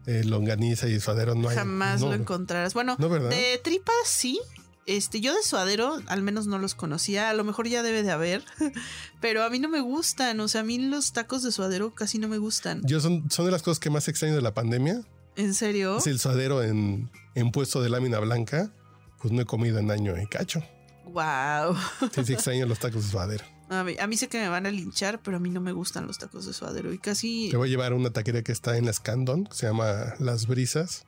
eh, 0.07 0.25
longaniza 0.25 0.89
y 0.89 0.99
suadero 1.01 1.35
no 1.35 1.49
hay. 1.49 1.57
jamás 1.57 2.01
no, 2.01 2.09
lo 2.09 2.15
encontrarás. 2.15 2.75
Bueno, 2.75 2.97
de 2.97 3.61
tripas 3.63 3.95
sí. 4.05 4.41
Este, 4.87 5.21
yo 5.21 5.35
de 5.35 5.43
suadero 5.43 5.99
al 6.07 6.23
menos 6.23 6.47
no 6.47 6.59
los 6.59 6.75
conocía, 6.75 7.31
a 7.31 7.35
lo 7.35 7.45
mejor 7.45 7.69
ya 7.69 7.83
debe 7.83 8.03
de 8.03 8.11
haber, 8.11 8.43
pero 9.21 9.45
a 9.45 9.51
mí 9.51 9.61
no 9.61 9.69
me 9.69 9.81
gustan, 9.81 10.41
o 10.41 10.49
sea, 10.49 10.63
a 10.63 10.65
mí 10.65 10.79
los 10.79 11.13
tacos 11.13 11.43
de 11.43 11.53
suadero 11.53 11.95
casi 11.95 12.19
no 12.19 12.27
me 12.27 12.39
gustan. 12.39 12.81
Yo 12.85 12.99
son, 12.99 13.31
son 13.31 13.45
de 13.45 13.53
las 13.53 13.63
cosas 13.63 13.79
que 13.79 13.91
más 13.91 14.09
extraño 14.09 14.35
de 14.35 14.43
la 14.43 14.53
pandemia. 14.53 15.03
¿En 15.37 15.55
serio? 15.55 15.99
Es 15.99 16.07
el 16.07 16.19
suadero 16.19 16.63
en, 16.63 17.11
en 17.35 17.53
puesto 17.53 17.83
de 17.83 17.91
lámina 17.91 18.19
blanca. 18.19 18.73
Pues 19.21 19.33
no 19.33 19.43
he 19.43 19.45
comido 19.45 19.79
en 19.79 19.91
año 19.91 20.21
y 20.21 20.27
cacho. 20.27 20.63
Wow. 21.05 21.77
Sí, 22.15 22.25
sí 22.25 22.33
extraño 22.33 22.67
los 22.67 22.79
tacos 22.79 23.05
de 23.05 23.11
suadero. 23.11 23.45
A 23.71 23.85
mí, 23.85 23.95
a 23.99 24.07
mí 24.07 24.17
sé 24.17 24.29
que 24.29 24.39
me 24.41 24.49
van 24.49 24.67
a 24.67 24.71
linchar, 24.71 25.23
pero 25.23 25.37
a 25.37 25.41
mí 25.41 25.49
no 25.49 25.61
me 25.61 25.73
gustan 25.73 26.07
los 26.07 26.19
tacos 26.19 26.45
de 26.45 26.53
suadero 26.53 26.93
y 26.93 26.99
casi, 26.99 27.49
Te 27.51 27.57
voy 27.57 27.69
a 27.69 27.71
llevar 27.71 27.93
a 27.93 27.95
una 27.95 28.11
taquería 28.11 28.43
que 28.43 28.53
está 28.53 28.77
en 28.77 28.85
la 28.85 28.93
Scandon, 28.93 29.45
que 29.47 29.55
se 29.55 29.67
llama 29.67 30.15
Las 30.19 30.47
Brisas. 30.49 31.07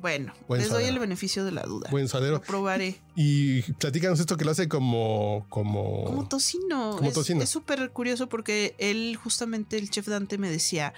bueno, 0.00 0.34
Buen 0.48 0.60
les 0.60 0.70
doy 0.70 0.84
el 0.84 0.98
beneficio 0.98 1.44
de 1.44 1.50
la 1.52 1.62
duda. 1.62 1.88
Buen 1.90 2.04
Lo 2.04 2.08
suadero. 2.10 2.40
probaré. 2.42 3.00
Y 3.16 3.62
platícanos 3.72 4.20
esto 4.20 4.36
que 4.36 4.44
lo 4.44 4.50
hace 4.50 4.68
como. 4.68 5.46
como, 5.48 6.04
Como 6.04 6.28
tocino. 6.28 6.96
Como 6.96 7.08
Es- 7.08 7.14
tocino. 7.14 7.42
Es 7.42 7.48
súper 7.50 7.90
curioso 7.90 8.28
porque 8.28 8.74
él, 8.78 9.16
justamente 9.22 9.78
el 9.78 9.88
chef 9.90 10.06
Dante 10.06 10.36
me 10.36 10.50
decía, 10.50 10.92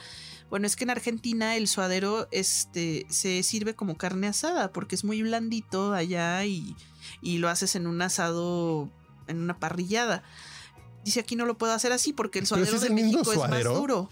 bueno, 0.51 0.67
es 0.67 0.75
que 0.77 0.85
en 0.85 0.91
Argentina 0.91 1.57
el 1.57 1.69
suadero 1.69 2.27
este, 2.33 3.07
se 3.09 3.43
sirve 3.45 3.75
como 3.75 3.97
carne 3.97 4.27
asada 4.27 4.73
porque 4.73 4.97
es 4.97 5.05
muy 5.05 5.23
blandito 5.23 5.93
allá 5.95 6.45
y, 6.45 6.75
y 7.23 7.39
lo 7.39 7.49
haces 7.49 7.77
en 7.77 7.87
un 7.87 8.03
asado, 8.03 8.91
en 9.29 9.39
una 9.39 9.59
parrillada. 9.59 10.23
Dice 11.05 11.21
aquí 11.21 11.37
no 11.37 11.47
lo 11.47 11.57
puedo 11.57 11.73
hacer 11.73 11.93
así 11.93 12.13
porque 12.13 12.39
el 12.39 12.47
suadero 12.47 12.71
si 12.71 12.77
es 12.77 12.81
de 12.83 12.89
el 12.89 12.95
mismo 12.95 13.19
México 13.19 13.33
suadero, 13.33 13.59
es 13.59 13.65
más 13.67 13.75
duro. 13.75 14.11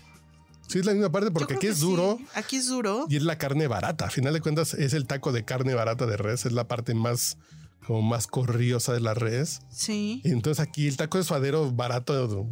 Sí, 0.68 0.78
es 0.78 0.86
la 0.86 0.92
misma 0.92 1.10
parte 1.10 1.30
porque 1.30 1.54
aquí 1.54 1.66
es 1.66 1.76
sí. 1.76 1.82
duro 1.82 2.18
Aquí 2.34 2.56
es 2.56 2.68
duro. 2.68 3.06
y 3.10 3.16
es 3.16 3.22
la 3.22 3.36
carne 3.36 3.66
barata. 3.66 4.06
A 4.06 4.10
final 4.10 4.32
de 4.32 4.40
cuentas, 4.40 4.74
es 4.74 4.92
el 4.94 5.06
taco 5.06 5.32
de 5.32 5.44
carne 5.44 5.74
barata 5.74 6.06
de 6.06 6.16
res. 6.16 6.46
Es 6.46 6.52
la 6.52 6.66
parte 6.68 6.94
más. 6.94 7.36
como 7.86 8.00
más 8.00 8.26
corriosa 8.26 8.92
de 8.94 9.00
la 9.00 9.12
res. 9.12 9.60
Sí. 9.70 10.22
Entonces 10.24 10.66
aquí 10.66 10.86
el 10.88 10.96
taco 10.96 11.18
de 11.18 11.24
suadero 11.24 11.70
barato 11.70 12.48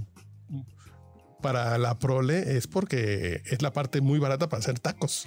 para 1.40 1.78
la 1.78 1.98
prole 1.98 2.56
es 2.56 2.66
porque 2.66 3.42
es 3.46 3.62
la 3.62 3.72
parte 3.72 4.00
muy 4.00 4.18
barata 4.18 4.48
para 4.48 4.60
hacer 4.60 4.78
tacos. 4.78 5.26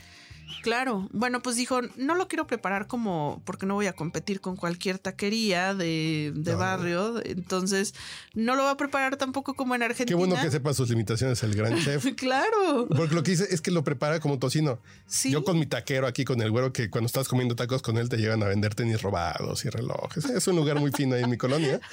Claro, 0.62 1.08
bueno, 1.12 1.42
pues 1.42 1.56
dijo, 1.56 1.82
no 1.96 2.16
lo 2.16 2.28
quiero 2.28 2.48
preparar 2.48 2.88
como, 2.88 3.42
porque 3.46 3.66
no 3.66 3.76
voy 3.76 3.86
a 3.88 3.94
competir 3.94 4.42
con 4.42 4.56
cualquier 4.56 4.98
taquería 5.00 5.74
de, 5.76 6.32
de 6.36 6.52
No. 6.54 6.58
barrio, 6.58 7.22
entonces 7.26 7.94
no 8.34 8.56
lo 8.56 8.64
va 8.64 8.72
a 8.72 8.78
preparar 8.78 9.16
tampoco 9.18 9.54
como 9.54 9.76
en 9.76 9.84
Argentina. 9.84 10.08
Qué 10.08 10.16
bueno 10.16 10.36
que 10.42 10.50
sepa 10.50 10.74
sus 10.74 10.90
limitaciones 10.90 11.42
el 11.44 11.54
gran 11.56 11.78
chef. 11.80 12.06
Claro, 12.16 12.88
Porque 12.88 13.14
lo 13.14 13.22
que 13.24 13.32
dice 13.32 13.48
es 13.52 13.62
que 13.62 13.70
lo 13.72 13.84
prepara 13.84 14.20
como 14.20 14.40
tocino. 14.40 14.80
sí. 15.06 15.30
Yo 15.32 15.44
con 15.44 15.60
mi 15.60 15.66
taquero 15.68 16.08
aquí, 16.08 16.26
con 16.26 16.42
el 16.42 16.50
güero, 16.52 16.74
que 16.74 16.90
cuando 16.90 17.06
estás 17.08 17.28
comiendo 17.28 17.56
tacos 17.56 17.82
con 17.82 17.98
él 17.98 18.10
te 18.10 18.18
llegan 18.18 18.42
a 18.42 18.48
vender 18.48 18.74
tenis 18.74 19.02
robados 19.02 19.66
y 19.66 19.70
relojes. 19.70 20.26
Es 20.26 20.48
un 20.48 20.56
lugar 20.56 20.80
muy 20.80 20.92
fino 20.92 21.16
ahí 21.16 21.24
en 21.24 21.30
mi 21.30 21.38
colonia. 21.38 21.80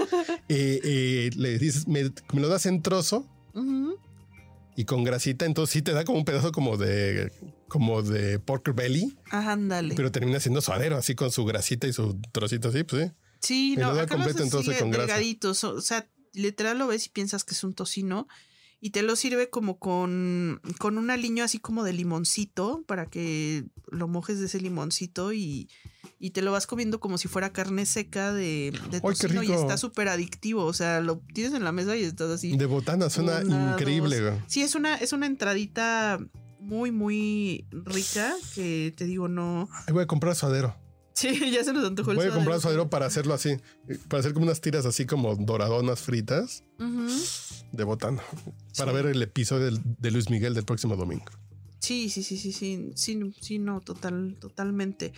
Eh, 0.49 0.81
eh, 0.85 1.31
le 1.37 1.57
dices, 1.59 1.87
me, 1.89 2.03
me 2.33 2.41
lo 2.41 2.49
das 2.49 2.67
en 2.67 2.83
trozo 2.83 3.27
y 4.77 4.85
con 4.85 5.05
grasita, 5.05 5.45
entonces 5.47 5.73
sí 5.73 5.83
te 5.83 5.93
da 5.93 6.05
como 6.05 6.19
un 6.19 6.25
pedazo 6.25 6.53
como 6.53 6.77
de 6.77 7.33
como 7.73 8.03
de 8.03 8.39
pork 8.39 8.75
belly, 8.75 9.17
Ajá, 9.31 9.53
ándale. 9.53 9.95
pero 9.95 10.13
termina 10.13 10.39
siendo 10.41 10.61
suadero, 10.61 10.97
así 10.99 11.15
con 11.15 11.33
su 11.33 11.47
grasita 11.47 11.87
y 11.87 11.95
su 11.95 12.21
trocito 12.31 12.69
así, 12.69 12.85
pues 12.85 13.07
sí. 13.07 13.13
Sí, 13.41 13.77
no, 13.79 13.89
acá 13.89 14.17
los 14.19 14.37
entonces, 14.39 14.79
con 14.79 14.91
grasa. 14.91 15.07
delgaditos, 15.07 15.65
o 15.65 15.81
sea, 15.81 16.07
literal 16.35 16.77
lo 16.79 16.87
ves 16.87 17.07
y 17.07 17.09
piensas 17.09 17.45
que 17.45 17.55
es 17.55 17.65
un 17.65 17.73
tocino 17.75 18.29
y 18.85 18.91
te 18.91 19.03
lo 19.03 19.17
sirve 19.17 19.49
como 19.49 19.79
con, 19.79 20.61
con 20.79 20.99
un 20.99 21.11
aliño 21.11 21.45
así 21.45 21.59
como 21.59 21.83
de 21.85 21.93
limoncito 21.93 22.83
para 22.87 23.07
que 23.07 23.65
lo 23.91 24.07
mojes 24.09 24.39
de 24.41 24.47
ese 24.47 24.61
limoncito 24.61 25.33
y, 25.33 25.69
y 26.19 26.31
te 26.31 26.43
lo 26.43 26.51
vas 26.53 26.67
comiendo 26.67 26.99
como 27.01 27.17
si 27.17 27.29
fuera 27.29 27.53
carne 27.53 27.87
seca 27.87 28.33
de, 28.33 28.73
de 28.91 28.97
¡Ay, 28.97 29.01
qué 29.19 29.29
tocino 29.29 29.43
y 29.45 29.53
está 29.53 29.77
súper 29.79 30.09
adictivo, 30.09 30.65
o 30.65 30.73
sea, 30.73 31.01
lo 31.01 31.21
tienes 31.33 31.53
en 31.55 31.65
la 31.65 31.71
mesa 31.73 31.97
y 31.97 32.03
estás 32.03 32.29
así. 32.31 32.57
De 32.57 32.67
botana 32.67 33.09
suena 33.09 33.39
Una, 33.45 33.73
increíble. 33.73 34.21
dos. 34.21 34.31
güey. 34.35 34.43
Sí, 34.49 34.63
es 34.63 34.75
una, 34.75 34.97
es 34.97 35.13
una 35.13 35.27
entradita 35.27 36.19
muy, 36.63 36.91
muy 36.93 37.67
rica 37.71 38.35
que 38.55 38.93
te 38.97 39.05
digo, 39.05 39.29
no. 39.29 39.69
Ay, 39.87 39.93
Voy 39.93 40.05
a 40.05 40.07
comprar 40.07 40.35
suadero. 40.35 40.77
Sí, 41.15 41.29
ya 41.53 41.63
se 41.65 41.73
nos 41.73 41.85
antojó 41.87 42.13
el 42.13 42.17
Voy 42.17 42.27
a 42.27 42.31
comprar 42.31 42.61
suadero. 42.61 42.89
para 42.89 43.07
hacerlo 43.07 43.35
así, 43.35 43.57
para 44.09 44.21
hacer 44.21 44.33
como 44.33 44.47
unas 44.47 44.61
tiras 44.61 44.87
así 44.87 45.05
como 45.07 45.35
doradonas 45.37 46.01
fritas 46.01 46.65
de 47.73 47.85
botana, 47.85 48.23
para 48.77 48.91
Sí. 48.93 48.97
ver 48.97 49.07
el 49.07 49.23
episodio 49.23 49.71
de 49.99 50.11
Luis 50.11 50.31
Miguel 50.31 50.55
del 50.55 50.65
próximo 50.65 50.97
domingo. 50.97 51.27
Sí, 51.81 52.09
sí, 52.11 52.23
sí, 52.23 52.39
sí, 52.39 52.53
sí, 52.53 52.93
sí, 52.95 53.21
sí, 53.41 53.59
no, 53.59 53.81
total, 53.81 54.37
totalmente. 54.41 55.13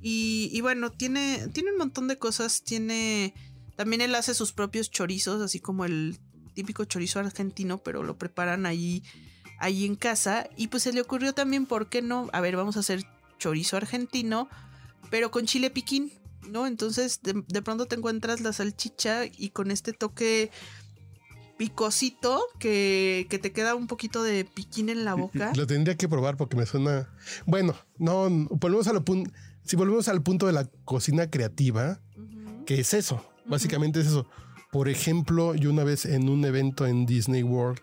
Y, 0.00 0.50
y 0.52 0.60
bueno, 0.62 0.90
tiene, 0.90 1.48
tiene 1.52 1.72
un 1.72 1.78
montón 1.78 2.08
de 2.08 2.16
cosas. 2.18 2.62
Tiene, 2.62 3.34
también 3.76 4.00
él 4.00 4.14
hace 4.14 4.34
sus 4.34 4.52
propios 4.52 4.90
chorizos, 4.90 5.42
así 5.42 5.60
como 5.60 5.84
el 5.84 6.18
típico 6.54 6.84
chorizo 6.86 7.18
argentino, 7.20 7.78
pero 7.78 8.02
lo 8.02 8.16
preparan 8.18 8.64
ahí, 8.66 9.02
ahí 9.58 9.84
en 9.84 9.94
casa. 9.96 10.48
Y 10.56 10.68
pues 10.68 10.82
se 10.82 10.92
le 10.92 11.00
ocurrió 11.00 11.32
también, 11.32 11.66
¿por 11.66 11.88
qué 11.88 12.02
no? 12.02 12.28
A 12.32 12.40
ver, 12.40 12.56
vamos 12.56 12.76
a 12.76 12.80
hacer 12.80 13.02
chorizo 13.38 13.76
argentino, 13.76 14.48
pero 15.10 15.30
con 15.30 15.46
chile 15.46 15.70
piquín, 15.70 16.12
¿no? 16.48 16.66
Entonces 16.66 17.20
de, 17.22 17.42
de 17.46 17.62
pronto 17.62 17.86
te 17.86 17.96
encuentras 17.96 18.40
la 18.40 18.52
salchicha 18.52 19.24
y 19.26 19.50
con 19.50 19.70
este 19.70 19.92
toque 19.92 20.50
picosito 21.56 22.42
que, 22.58 23.26
que 23.30 23.38
te 23.38 23.52
queda 23.52 23.74
un 23.74 23.86
poquito 23.86 24.22
de 24.22 24.44
piquín 24.44 24.88
en 24.88 25.04
la 25.04 25.14
boca. 25.14 25.52
Lo 25.56 25.66
tendría 25.66 25.96
que 25.96 26.08
probar 26.08 26.36
porque 26.36 26.56
me 26.56 26.66
suena. 26.66 27.08
Bueno, 27.46 27.74
no, 27.98 28.28
volvemos 28.50 28.86
a 28.88 28.92
lo 28.92 29.04
pun- 29.04 29.32
Si 29.64 29.76
volvemos 29.76 30.08
al 30.08 30.22
punto 30.22 30.46
de 30.46 30.52
la 30.52 30.66
cocina 30.84 31.30
creativa, 31.30 32.00
Ujú. 32.16 32.64
que 32.66 32.80
es 32.80 32.92
eso, 32.94 33.24
básicamente 33.46 34.00
es 34.00 34.06
eso. 34.08 34.26
Por 34.70 34.88
ejemplo, 34.90 35.54
yo 35.54 35.70
una 35.70 35.84
vez 35.84 36.04
en 36.04 36.28
un 36.28 36.44
evento 36.44 36.86
en 36.86 37.06
Disney 37.06 37.42
World 37.42 37.80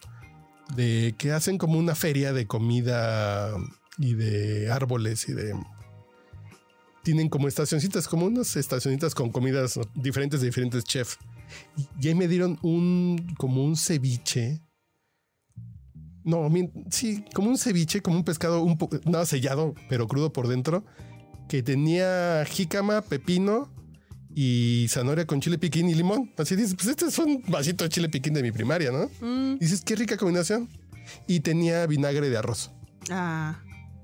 de 0.75 1.15
que 1.17 1.31
hacen 1.31 1.57
como 1.57 1.77
una 1.77 1.95
feria 1.95 2.33
de 2.33 2.47
comida 2.47 3.51
y 3.97 4.13
de 4.15 4.71
árboles 4.71 5.27
y 5.29 5.33
de 5.33 5.53
tienen 7.03 7.27
como 7.27 7.49
estacioncitas, 7.49 8.07
como 8.07 8.25
unas 8.25 8.55
estacioncitas 8.55 9.13
con 9.13 9.29
comidas 9.29 9.77
diferentes 9.93 10.39
de 10.39 10.47
diferentes 10.47 10.85
chefs. 10.85 11.17
Y 11.99 12.07
ahí 12.07 12.15
me 12.15 12.29
dieron 12.29 12.57
un 12.61 13.35
como 13.37 13.63
un 13.63 13.75
ceviche. 13.75 14.61
No, 16.23 16.49
sí, 16.89 17.25
como 17.33 17.49
un 17.49 17.57
ceviche, 17.57 18.01
como 18.01 18.15
un 18.15 18.23
pescado 18.23 18.63
un 18.63 18.77
poco 18.77 18.97
nada 19.03 19.25
sellado, 19.25 19.75
pero 19.89 20.07
crudo 20.07 20.31
por 20.31 20.47
dentro, 20.47 20.85
que 21.49 21.61
tenía 21.61 22.45
jícama, 22.45 23.01
pepino 23.01 23.69
y 24.35 24.87
zanahoria 24.89 25.25
con 25.27 25.41
chile 25.41 25.57
piquín 25.57 25.89
y 25.89 25.95
limón. 25.95 26.31
Así 26.37 26.55
dices, 26.55 26.75
pues 26.75 26.87
este 26.87 27.05
es 27.05 27.17
un 27.19 27.43
vasito 27.47 27.83
de 27.83 27.89
chile 27.89 28.09
piquín 28.09 28.33
de 28.33 28.41
mi 28.43 28.51
primaria, 28.51 28.91
¿no? 28.91 29.09
Mm, 29.25 29.59
dices, 29.59 29.81
qué 29.81 29.95
rica 29.95 30.17
combinación. 30.17 30.69
Y 31.27 31.41
tenía 31.41 31.85
vinagre 31.87 32.29
de 32.29 32.37
arroz. 32.37 32.71
ah, 33.11 33.59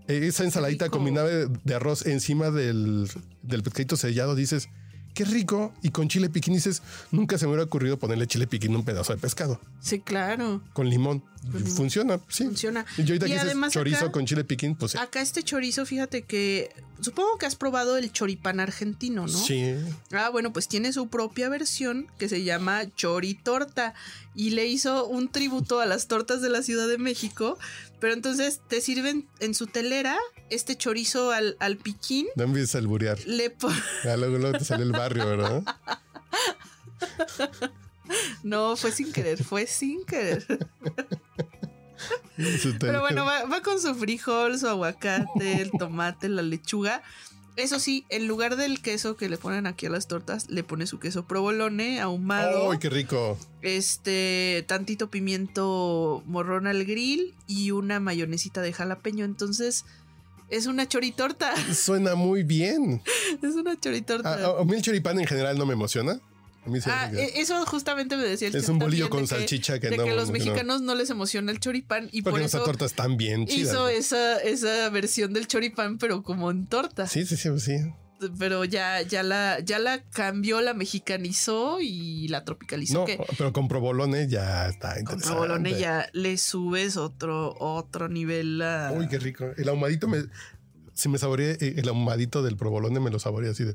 Eh, 0.07 0.27
Esa 0.27 0.43
ensaladita 0.43 0.89
combinada 0.89 1.27
de, 1.27 1.47
de 1.63 1.75
arroz 1.75 2.05
encima 2.05 2.49
del, 2.51 3.09
del 3.43 3.63
pescadito 3.63 3.95
sellado, 3.95 4.35
dices, 4.35 4.67
qué 5.13 5.23
rico. 5.25 5.73
Y 5.81 5.89
con 5.89 6.07
chile 6.09 6.29
piquín 6.29 6.53
dices, 6.55 6.81
nunca 7.11 7.37
se 7.37 7.45
me 7.45 7.51
hubiera 7.51 7.63
ocurrido 7.65 7.97
ponerle 7.97 8.27
chile 8.27 8.45
piquín 8.47 8.73
a 8.73 8.77
un 8.79 8.85
pedazo 8.85 9.13
de 9.13 9.19
pescado 9.19 9.59
sí, 9.79 9.99
claro, 9.99 10.61
con 10.73 10.89
limón. 10.89 11.23
Limón. 11.43 11.65
Funciona, 11.67 12.19
sí. 12.27 12.43
funciona. 12.45 12.85
Y 12.97 13.03
yo 13.03 13.13
ahorita 13.13 13.27
Y 13.27 13.31
que 13.31 13.39
además 13.39 13.71
chorizo 13.73 13.97
acá- 14.05 14.11
con 14.11 14.25
chile 14.25 14.43
piquín, 14.43 14.75
pues 14.75 14.95
Acá 14.95 15.21
este 15.21 15.41
chorizo, 15.43 15.85
fíjate 15.85 16.23
que 16.23 16.69
supongo 17.01 17.37
que 17.37 17.45
has 17.45 17.55
probado 17.55 17.97
el 17.97 18.11
choripán 18.11 18.59
argentino, 18.59 19.25
¿no? 19.25 19.27
sí. 19.37 19.73
Ah, 20.11 20.29
bueno, 20.29 20.51
pues 20.53 20.67
tiene 20.67 20.91
su 20.93 21.07
propia 21.07 21.47
versión 21.49 22.07
que 22.19 22.27
se 22.29 22.43
llama 22.43 22.93
choritorta 22.95 23.93
y 24.35 24.49
le 24.51 24.67
hizo 24.67 25.05
un 25.07 25.29
tributo 25.31 25.79
a 25.79 25.85
las 25.85 26.07
tortas 26.07 26.41
de 26.41 26.49
la 26.49 26.61
Ciudad 26.61 26.87
de 26.87 26.97
México, 26.97 27.57
pero 27.99 28.13
entonces 28.13 28.59
te 28.67 28.81
sirven 28.81 29.27
en 29.39 29.53
su 29.55 29.65
telera 29.67 30.17
este 30.49 30.75
chorizo 30.75 31.31
al, 31.31 31.55
al 31.59 31.77
piquín, 31.77 32.27
No 32.35 32.43
empieces 32.43 32.75
a 32.75 32.79
alburear. 32.79 33.17
le 33.25 33.55
Ah, 34.05 34.17
luego, 34.17 34.37
luego 34.37 34.57
te 34.57 34.65
sale 34.65 34.83
el 34.83 34.91
barrio, 34.91 35.25
¿verdad? 35.25 35.63
No, 38.43 38.75
fue 38.75 38.91
sin 38.91 39.11
querer, 39.13 39.43
fue 39.43 39.67
sin 39.67 40.03
querer. 40.05 40.45
Pero 42.79 43.01
bueno, 43.01 43.25
va, 43.25 43.45
va 43.45 43.61
con 43.61 43.79
su 43.81 43.93
frijol, 43.95 44.57
su 44.59 44.67
aguacate, 44.67 45.61
el 45.61 45.71
tomate, 45.71 46.29
la 46.29 46.41
lechuga. 46.41 47.01
Eso 47.55 47.77
sí, 47.79 48.05
en 48.07 48.25
lugar 48.27 48.55
del 48.55 48.81
queso 48.81 49.17
que 49.17 49.27
le 49.27 49.37
ponen 49.37 49.67
aquí 49.67 49.85
a 49.87 49.89
las 49.89 50.07
tortas, 50.07 50.49
le 50.49 50.63
pone 50.63 50.87
su 50.87 50.97
queso 50.99 51.25
provolone 51.25 51.99
ahumado. 51.99 52.71
¡Ay, 52.71 52.77
qué 52.79 52.89
rico! 52.89 53.37
este 53.61 54.63
tantito 54.67 55.09
pimiento 55.09 56.23
morrón 56.25 56.67
al 56.67 56.85
grill 56.85 57.33
y 57.47 57.71
una 57.71 57.99
mayonesita 57.99 58.61
de 58.61 58.71
jalapeño. 58.71 59.25
Entonces, 59.25 59.83
es 60.49 60.67
una 60.67 60.87
choritorta. 60.87 61.53
Suena 61.73 62.15
muy 62.15 62.43
bien. 62.43 63.01
es 63.41 63.55
una 63.55 63.77
choritorta. 63.79 64.33
A, 64.35 64.45
a- 64.57 64.61
a 64.61 64.63
mí 64.63 64.75
el 64.75 64.81
choripán 64.81 65.19
en 65.19 65.27
general 65.27 65.57
no 65.57 65.65
me 65.65 65.73
emociona. 65.73 66.19
A 66.65 66.69
mí 66.69 66.81
sí 66.81 66.89
Ah, 66.91 67.09
e- 67.13 67.39
eso 67.41 67.65
justamente 67.65 68.17
me 68.17 68.23
decía 68.23 68.49
el 68.49 68.55
es 68.55 68.67
un 68.69 68.79
bolillo 68.79 69.09
con 69.09 69.21
de 69.21 69.27
que- 69.29 69.35
salchicha 69.35 69.79
que 69.79 69.89
de 69.89 69.97
no. 69.97 70.03
que 70.03 70.13
los 70.13 70.27
no. 70.27 70.33
mexicanos 70.33 70.81
no 70.81 70.93
les 70.95 71.09
emociona 71.09 71.51
el 71.51 71.59
choripán 71.59 72.09
y 72.11 72.21
Porque 72.21 72.39
por 72.39 72.45
eso 72.45 72.85
están 72.85 73.17
bien 73.17 73.45
chidas. 73.47 73.71
hizo 73.73 73.87
esa, 73.87 74.37
esa 74.39 74.89
versión 74.89 75.33
del 75.33 75.47
choripán, 75.47 75.97
pero 75.97 76.21
como 76.23 76.51
en 76.51 76.67
torta. 76.67 77.07
Sí, 77.07 77.25
sí, 77.25 77.37
sí, 77.37 77.49
sí. 77.59 77.77
Pero 78.37 78.65
ya, 78.65 79.01
ya 79.01 79.23
la, 79.23 79.59
ya 79.61 79.79
la 79.79 80.03
cambió, 80.09 80.59
la 80.59 80.73
mexicanizó 80.73 81.79
y 81.79 82.27
la 82.27 82.43
tropicalizó. 82.43 82.93
No, 82.99 83.05
que 83.05 83.17
pero 83.37 83.53
con 83.53 83.69
provolone 83.69 84.27
ya 84.27 84.67
está 84.67 85.01
con 85.05 85.21
provolone 85.21 85.79
ya 85.79 86.09
le 86.11 86.37
subes 86.37 86.97
otro, 86.97 87.55
otro 87.59 88.09
nivel 88.09 88.61
a- 88.61 88.91
Uy, 88.93 89.07
qué 89.07 89.19
rico. 89.19 89.45
El 89.55 89.69
ahumadito 89.69 90.09
me. 90.09 90.25
Si 90.93 91.07
me 91.07 91.17
saboreé 91.17 91.51
eh, 91.61 91.75
el 91.77 91.87
ahumadito 91.87 92.43
del 92.43 92.57
provolone, 92.57 92.99
me 92.99 93.09
lo 93.09 93.19
saboreé 93.19 93.51
así 93.51 93.63
de. 93.63 93.73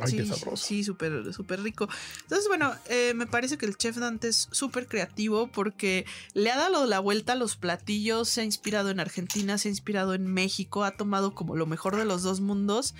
Ay, 0.00 0.10
sí, 0.10 0.16
qué 0.16 0.26
sabroso. 0.26 0.66
Sí, 0.66 0.84
súper, 0.84 1.32
súper 1.32 1.62
rico. 1.62 1.88
Entonces, 2.22 2.48
bueno, 2.48 2.72
eh, 2.88 3.12
me 3.14 3.26
parece 3.26 3.58
que 3.58 3.66
el 3.66 3.76
chef 3.76 3.96
Dante 3.96 4.28
es 4.28 4.48
súper 4.50 4.86
creativo 4.86 5.48
porque 5.48 6.06
le 6.34 6.50
ha 6.50 6.56
dado 6.56 6.86
la 6.86 7.00
vuelta 7.00 7.34
a 7.34 7.36
los 7.36 7.56
platillos, 7.56 8.28
se 8.28 8.40
ha 8.40 8.44
inspirado 8.44 8.90
en 8.90 9.00
Argentina, 9.00 9.58
se 9.58 9.68
ha 9.68 9.70
inspirado 9.70 10.14
en 10.14 10.26
México, 10.26 10.84
ha 10.84 10.96
tomado 10.96 11.34
como 11.34 11.56
lo 11.56 11.66
mejor 11.66 11.96
de 11.96 12.04
los 12.04 12.22
dos 12.22 12.40
mundos 12.40 12.94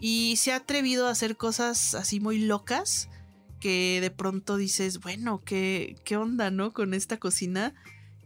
y 0.00 0.36
se 0.36 0.52
ha 0.52 0.56
atrevido 0.56 1.06
a 1.06 1.10
hacer 1.10 1.36
cosas 1.36 1.94
así 1.94 2.20
muy 2.20 2.38
locas 2.38 3.08
que 3.60 4.00
de 4.00 4.10
pronto 4.10 4.56
dices, 4.56 5.00
bueno, 5.00 5.42
¿qué, 5.44 5.96
qué 6.04 6.16
onda, 6.16 6.50
no? 6.50 6.72
Con 6.72 6.94
esta 6.94 7.18
cocina. 7.18 7.74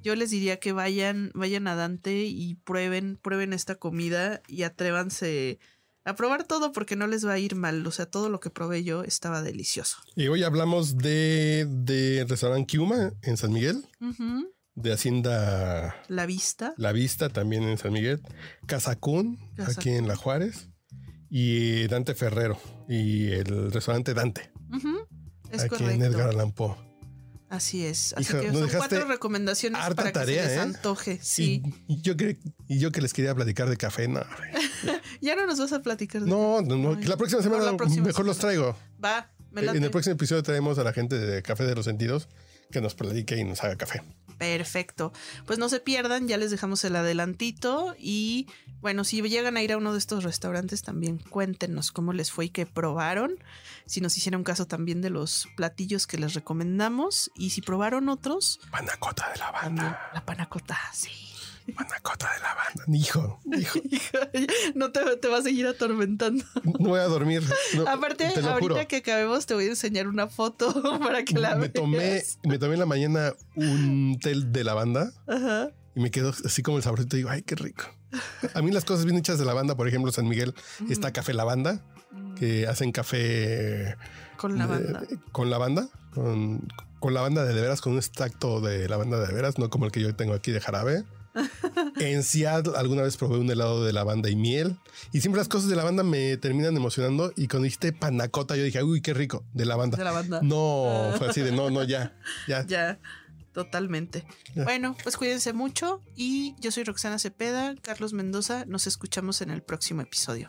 Yo 0.03 0.15
les 0.17 0.31
diría 0.31 0.59
que 0.59 0.73
vayan, 0.73 1.31
vayan 1.35 1.67
a 1.69 1.75
Dante 1.75 2.25
y 2.25 2.55
prueben, 2.55 3.19
prueben 3.21 3.53
esta 3.53 3.75
comida 3.75 4.41
y 4.49 4.63
atrévanse 4.63 5.59
a 6.05 6.15
probar 6.15 6.45
todo 6.45 6.73
porque 6.73 6.97
no 6.97 7.07
les 7.07 7.27
va 7.27 7.33
a 7.33 7.39
ir 7.39 7.55
mal. 7.57 7.87
O 7.87 7.91
sea, 7.91 8.07
todo 8.07 8.29
lo 8.29 8.41
que 8.41 8.51
probé 8.51 8.85
yo 8.85 9.05
estaba 9.05 9.43
delicioso. 9.43 9.99
Y 10.17 10.29
hoy 10.29 10.43
hablamos 10.43 10.97
de, 10.99 11.67
de 11.69 12.25
restaurante 12.29 12.67
Kiuma 12.67 13.13
en 13.23 13.37
San 13.37 13.53
Miguel, 13.53 13.85
de 14.75 14.93
Hacienda 14.93 16.03
La 16.09 16.27
vista. 16.27 16.75
La 16.77 16.93
Vista 16.93 17.29
también 17.29 17.65
en 17.65 17.79
San 17.79 17.93
Miguel, 17.93 18.21
Casacún 18.67 19.39
Casacún. 19.57 19.79
aquí 19.79 19.91
en 19.91 20.09
La 20.09 20.17
Juárez 20.17 20.69
y 21.29 21.87
Dante 21.89 22.15
Ferrero 22.15 22.59
y 22.89 23.29
el 23.33 23.71
restaurante 23.71 24.15
Dante. 24.15 24.51
Es 25.51 25.63
aquí 25.63 25.71
correcto. 25.71 25.91
en 25.91 26.03
Edgar 26.03 26.29
Allan 26.31 26.53
Poe. 26.53 26.77
Así 27.49 27.85
es. 27.85 28.13
Así 28.13 28.23
Hija, 28.33 28.41
que 28.41 28.53
son 28.53 28.69
cuatro 28.69 29.05
recomendaciones 29.07 29.81
harta 29.81 30.03
para 30.03 30.13
tarea, 30.13 30.43
que 30.45 30.49
se 30.49 30.55
les 30.55 30.59
¿eh? 30.59 30.61
antoje. 30.61 31.19
Sí. 31.21 31.63
Y, 31.89 31.95
y 31.95 32.01
yo 32.01 32.17
que, 32.17 32.39
y 32.69 32.79
yo 32.79 32.93
que 32.93 33.01
les 33.01 33.13
quería 33.13 33.35
platicar 33.35 33.69
de 33.69 33.77
café, 33.77 34.07
no. 34.07 34.21
Ya 35.21 35.37
no 35.37 35.47
nos 35.47 35.59
vas 35.59 35.73
a 35.73 35.83
platicar 35.83 36.23
de 36.23 36.29
No, 36.31 36.61
no, 36.63 36.77
no, 36.77 36.95
la 36.95 37.17
próxima 37.17 37.43
semana 37.43 37.65
la 37.65 37.77
próxima 37.77 38.07
mejor 38.07 38.27
los 38.27 38.39
traigo. 38.39 38.77
Va, 39.03 39.31
me 39.51 39.61
En 39.61 39.67
late. 39.67 39.79
el 39.79 39.91
próximo 39.91 40.15
episodio 40.15 40.43
traemos 40.43 40.79
a 40.79 40.85
la 40.85 40.93
gente 40.93 41.19
de 41.19 41.43
Café 41.43 41.65
de 41.65 41.75
los 41.75 41.85
Sentidos 41.85 42.29
que 42.71 42.81
nos 42.81 42.95
platique 42.95 43.37
y 43.37 43.43
nos 43.45 43.63
haga 43.65 43.77
café. 43.77 44.03
Perfecto. 44.39 45.13
Pues 45.45 45.59
no 45.59 45.69
se 45.69 45.81
pierdan, 45.81 46.29
ya 46.29 46.37
les 46.39 46.51
dejamos 46.51 46.83
el 46.85 46.97
adelantito 46.97 47.95
y 47.99 48.47
bueno, 48.81 49.05
si 49.05 49.21
llegan 49.23 49.57
a 49.57 49.63
ir 49.63 49.73
a 49.73 49.77
uno 49.77 49.93
de 49.93 49.99
estos 49.99 50.25
restaurantes 50.25 50.83
también 50.83 51.19
cuéntenos 51.19 51.93
cómo 51.93 52.13
les 52.13 52.31
fue 52.31 52.47
y 52.47 52.51
qué 52.51 52.65
probaron, 52.65 53.33
si 53.87 54.01
nos 54.01 54.17
hicieron 54.17 54.45
caso 54.45 54.67
también 54.67 55.03
de 55.03 55.11
los 55.11 55.47
platillos 55.57 56.07
que 56.07 56.17
les 56.17 56.33
recomendamos 56.35 57.31
y 57.35 57.51
si 57.51 57.61
probaron 57.61 58.09
otros, 58.09 58.61
Panacota 58.71 59.31
de 59.33 59.39
la 59.39 59.51
banda. 59.51 60.11
la 60.15 60.25
panacota, 60.25 60.79
sí. 60.95 61.11
Panacota 61.75 62.29
de 62.35 62.41
la 62.41 62.55
banda. 62.55 62.85
Hijo, 62.99 63.41
hijo. 63.91 64.19
no 64.75 64.91
te, 64.93 65.17
te 65.17 65.29
va 65.29 65.39
a 65.39 65.43
seguir 65.43 65.67
atormentando. 65.67 66.45
No 66.65 66.89
voy 66.91 67.01
a 67.01 67.05
dormir. 67.05 67.43
no, 67.75 67.89
Aparte, 67.89 68.27
ahorita 68.27 68.59
juro. 68.61 68.77
que 68.89 68.97
acabemos 68.97 69.47
te 69.47 69.55
voy 69.55 69.65
a 69.67 69.69
enseñar 69.69 70.07
una 70.09 70.27
foto 70.29 70.99
para 71.01 71.25
que 71.25 71.35
la 71.39 71.55
me 71.55 71.69
veas. 71.69 71.73
tomé, 71.73 72.23
me 72.45 72.59
tomé 72.59 72.75
en 72.75 72.81
la 72.81 72.87
mañana 72.87 73.33
un 73.57 74.19
té 74.21 74.35
de 74.35 74.65
lavanda 74.65 75.13
Ajá. 75.27 75.71
y 75.95 76.01
me 76.01 76.11
quedó 76.11 76.33
así 76.45 76.63
como 76.63 76.77
el 76.77 76.83
saborcito. 76.83 77.17
Digo, 77.17 77.29
ay, 77.31 77.43
qué 77.43 77.55
rico. 77.55 77.85
A 78.55 78.63
mí 78.63 78.73
las 78.73 78.85
cosas 78.85 79.05
bien 79.05 79.17
hechas 79.19 79.39
de 79.39 79.45
lavanda, 79.45 79.77
por 79.77 79.87
ejemplo, 79.87 80.11
San 80.13 80.27
Miguel 80.29 80.55
está 80.89 81.13
café 81.13 81.33
lavanda, 81.33 81.81
que 82.37 82.67
hacen 82.67 82.91
café 82.91 83.97
Con 84.37 84.59
la 84.59 84.67
de- 84.67 84.93
banda. 84.93 85.03
con 85.31 85.49
lavanda, 85.51 85.89
con, 86.13 86.67
con 86.99 87.15
lavanda 87.15 87.45
de, 87.45 87.55
de 87.55 87.61
veras, 87.61 87.81
con 87.81 87.93
un 87.93 87.99
extracto 87.99 88.61
de 88.61 88.89
lavanda 88.89 89.21
de 89.25 89.33
veras, 89.33 89.59
no 89.59 89.71
como 89.71 89.85
el 89.87 89.93
que 89.93 90.01
yo 90.01 90.15
tengo 90.17 90.35
aquí 90.35 90.51
de 90.51 90.61
jarabe. 90.61 91.05
En 92.01 92.23
Seattle 92.23 92.73
alguna 92.77 93.03
vez 93.03 93.17
probé 93.17 93.39
un 93.39 93.51
helado 93.51 93.85
de 93.85 93.93
lavanda 93.93 94.29
y 94.31 94.37
miel 94.37 94.77
y 95.13 95.21
siempre 95.21 95.39
las 95.39 95.49
cosas 95.49 95.69
de 95.69 95.77
lavanda 95.77 96.03
me 96.03 96.37
terminan 96.37 96.77
emocionando 96.77 97.33
y 97.37 97.49
cuando 97.49 97.65
dijiste 97.65 97.93
panacota 97.93 98.57
yo 98.57 98.65
dije, 98.65 98.83
uy, 98.83 99.01
qué 99.01 99.15
rico, 99.15 99.45
de 99.55 99.65
lavanda. 99.65 99.97
De 99.97 100.05
la 100.05 100.13
banda. 100.13 100.41
No, 100.43 101.15
fue 101.19 101.29
así 101.29 101.41
de 101.41 101.53
no, 101.53 101.71
no, 101.71 101.85
ya, 101.85 102.17
ya. 102.49 102.65
Ya, 102.67 102.99
totalmente. 103.53 104.25
Ya. 104.55 104.65
Bueno, 104.65 104.97
pues 105.03 105.17
cuídense 105.17 105.53
mucho 105.53 106.03
y 106.15 106.55
yo 106.61 106.71
soy 106.71 106.85
Roxana 106.85 107.19
Cepeda, 107.19 107.75
Carlos 107.83 108.13
Mendoza, 108.13 108.65
nos 108.67 108.87
escuchamos 108.87 109.41
en 109.41 109.51
el 109.51 109.63
próximo 109.63 110.03
episodio. 110.03 110.49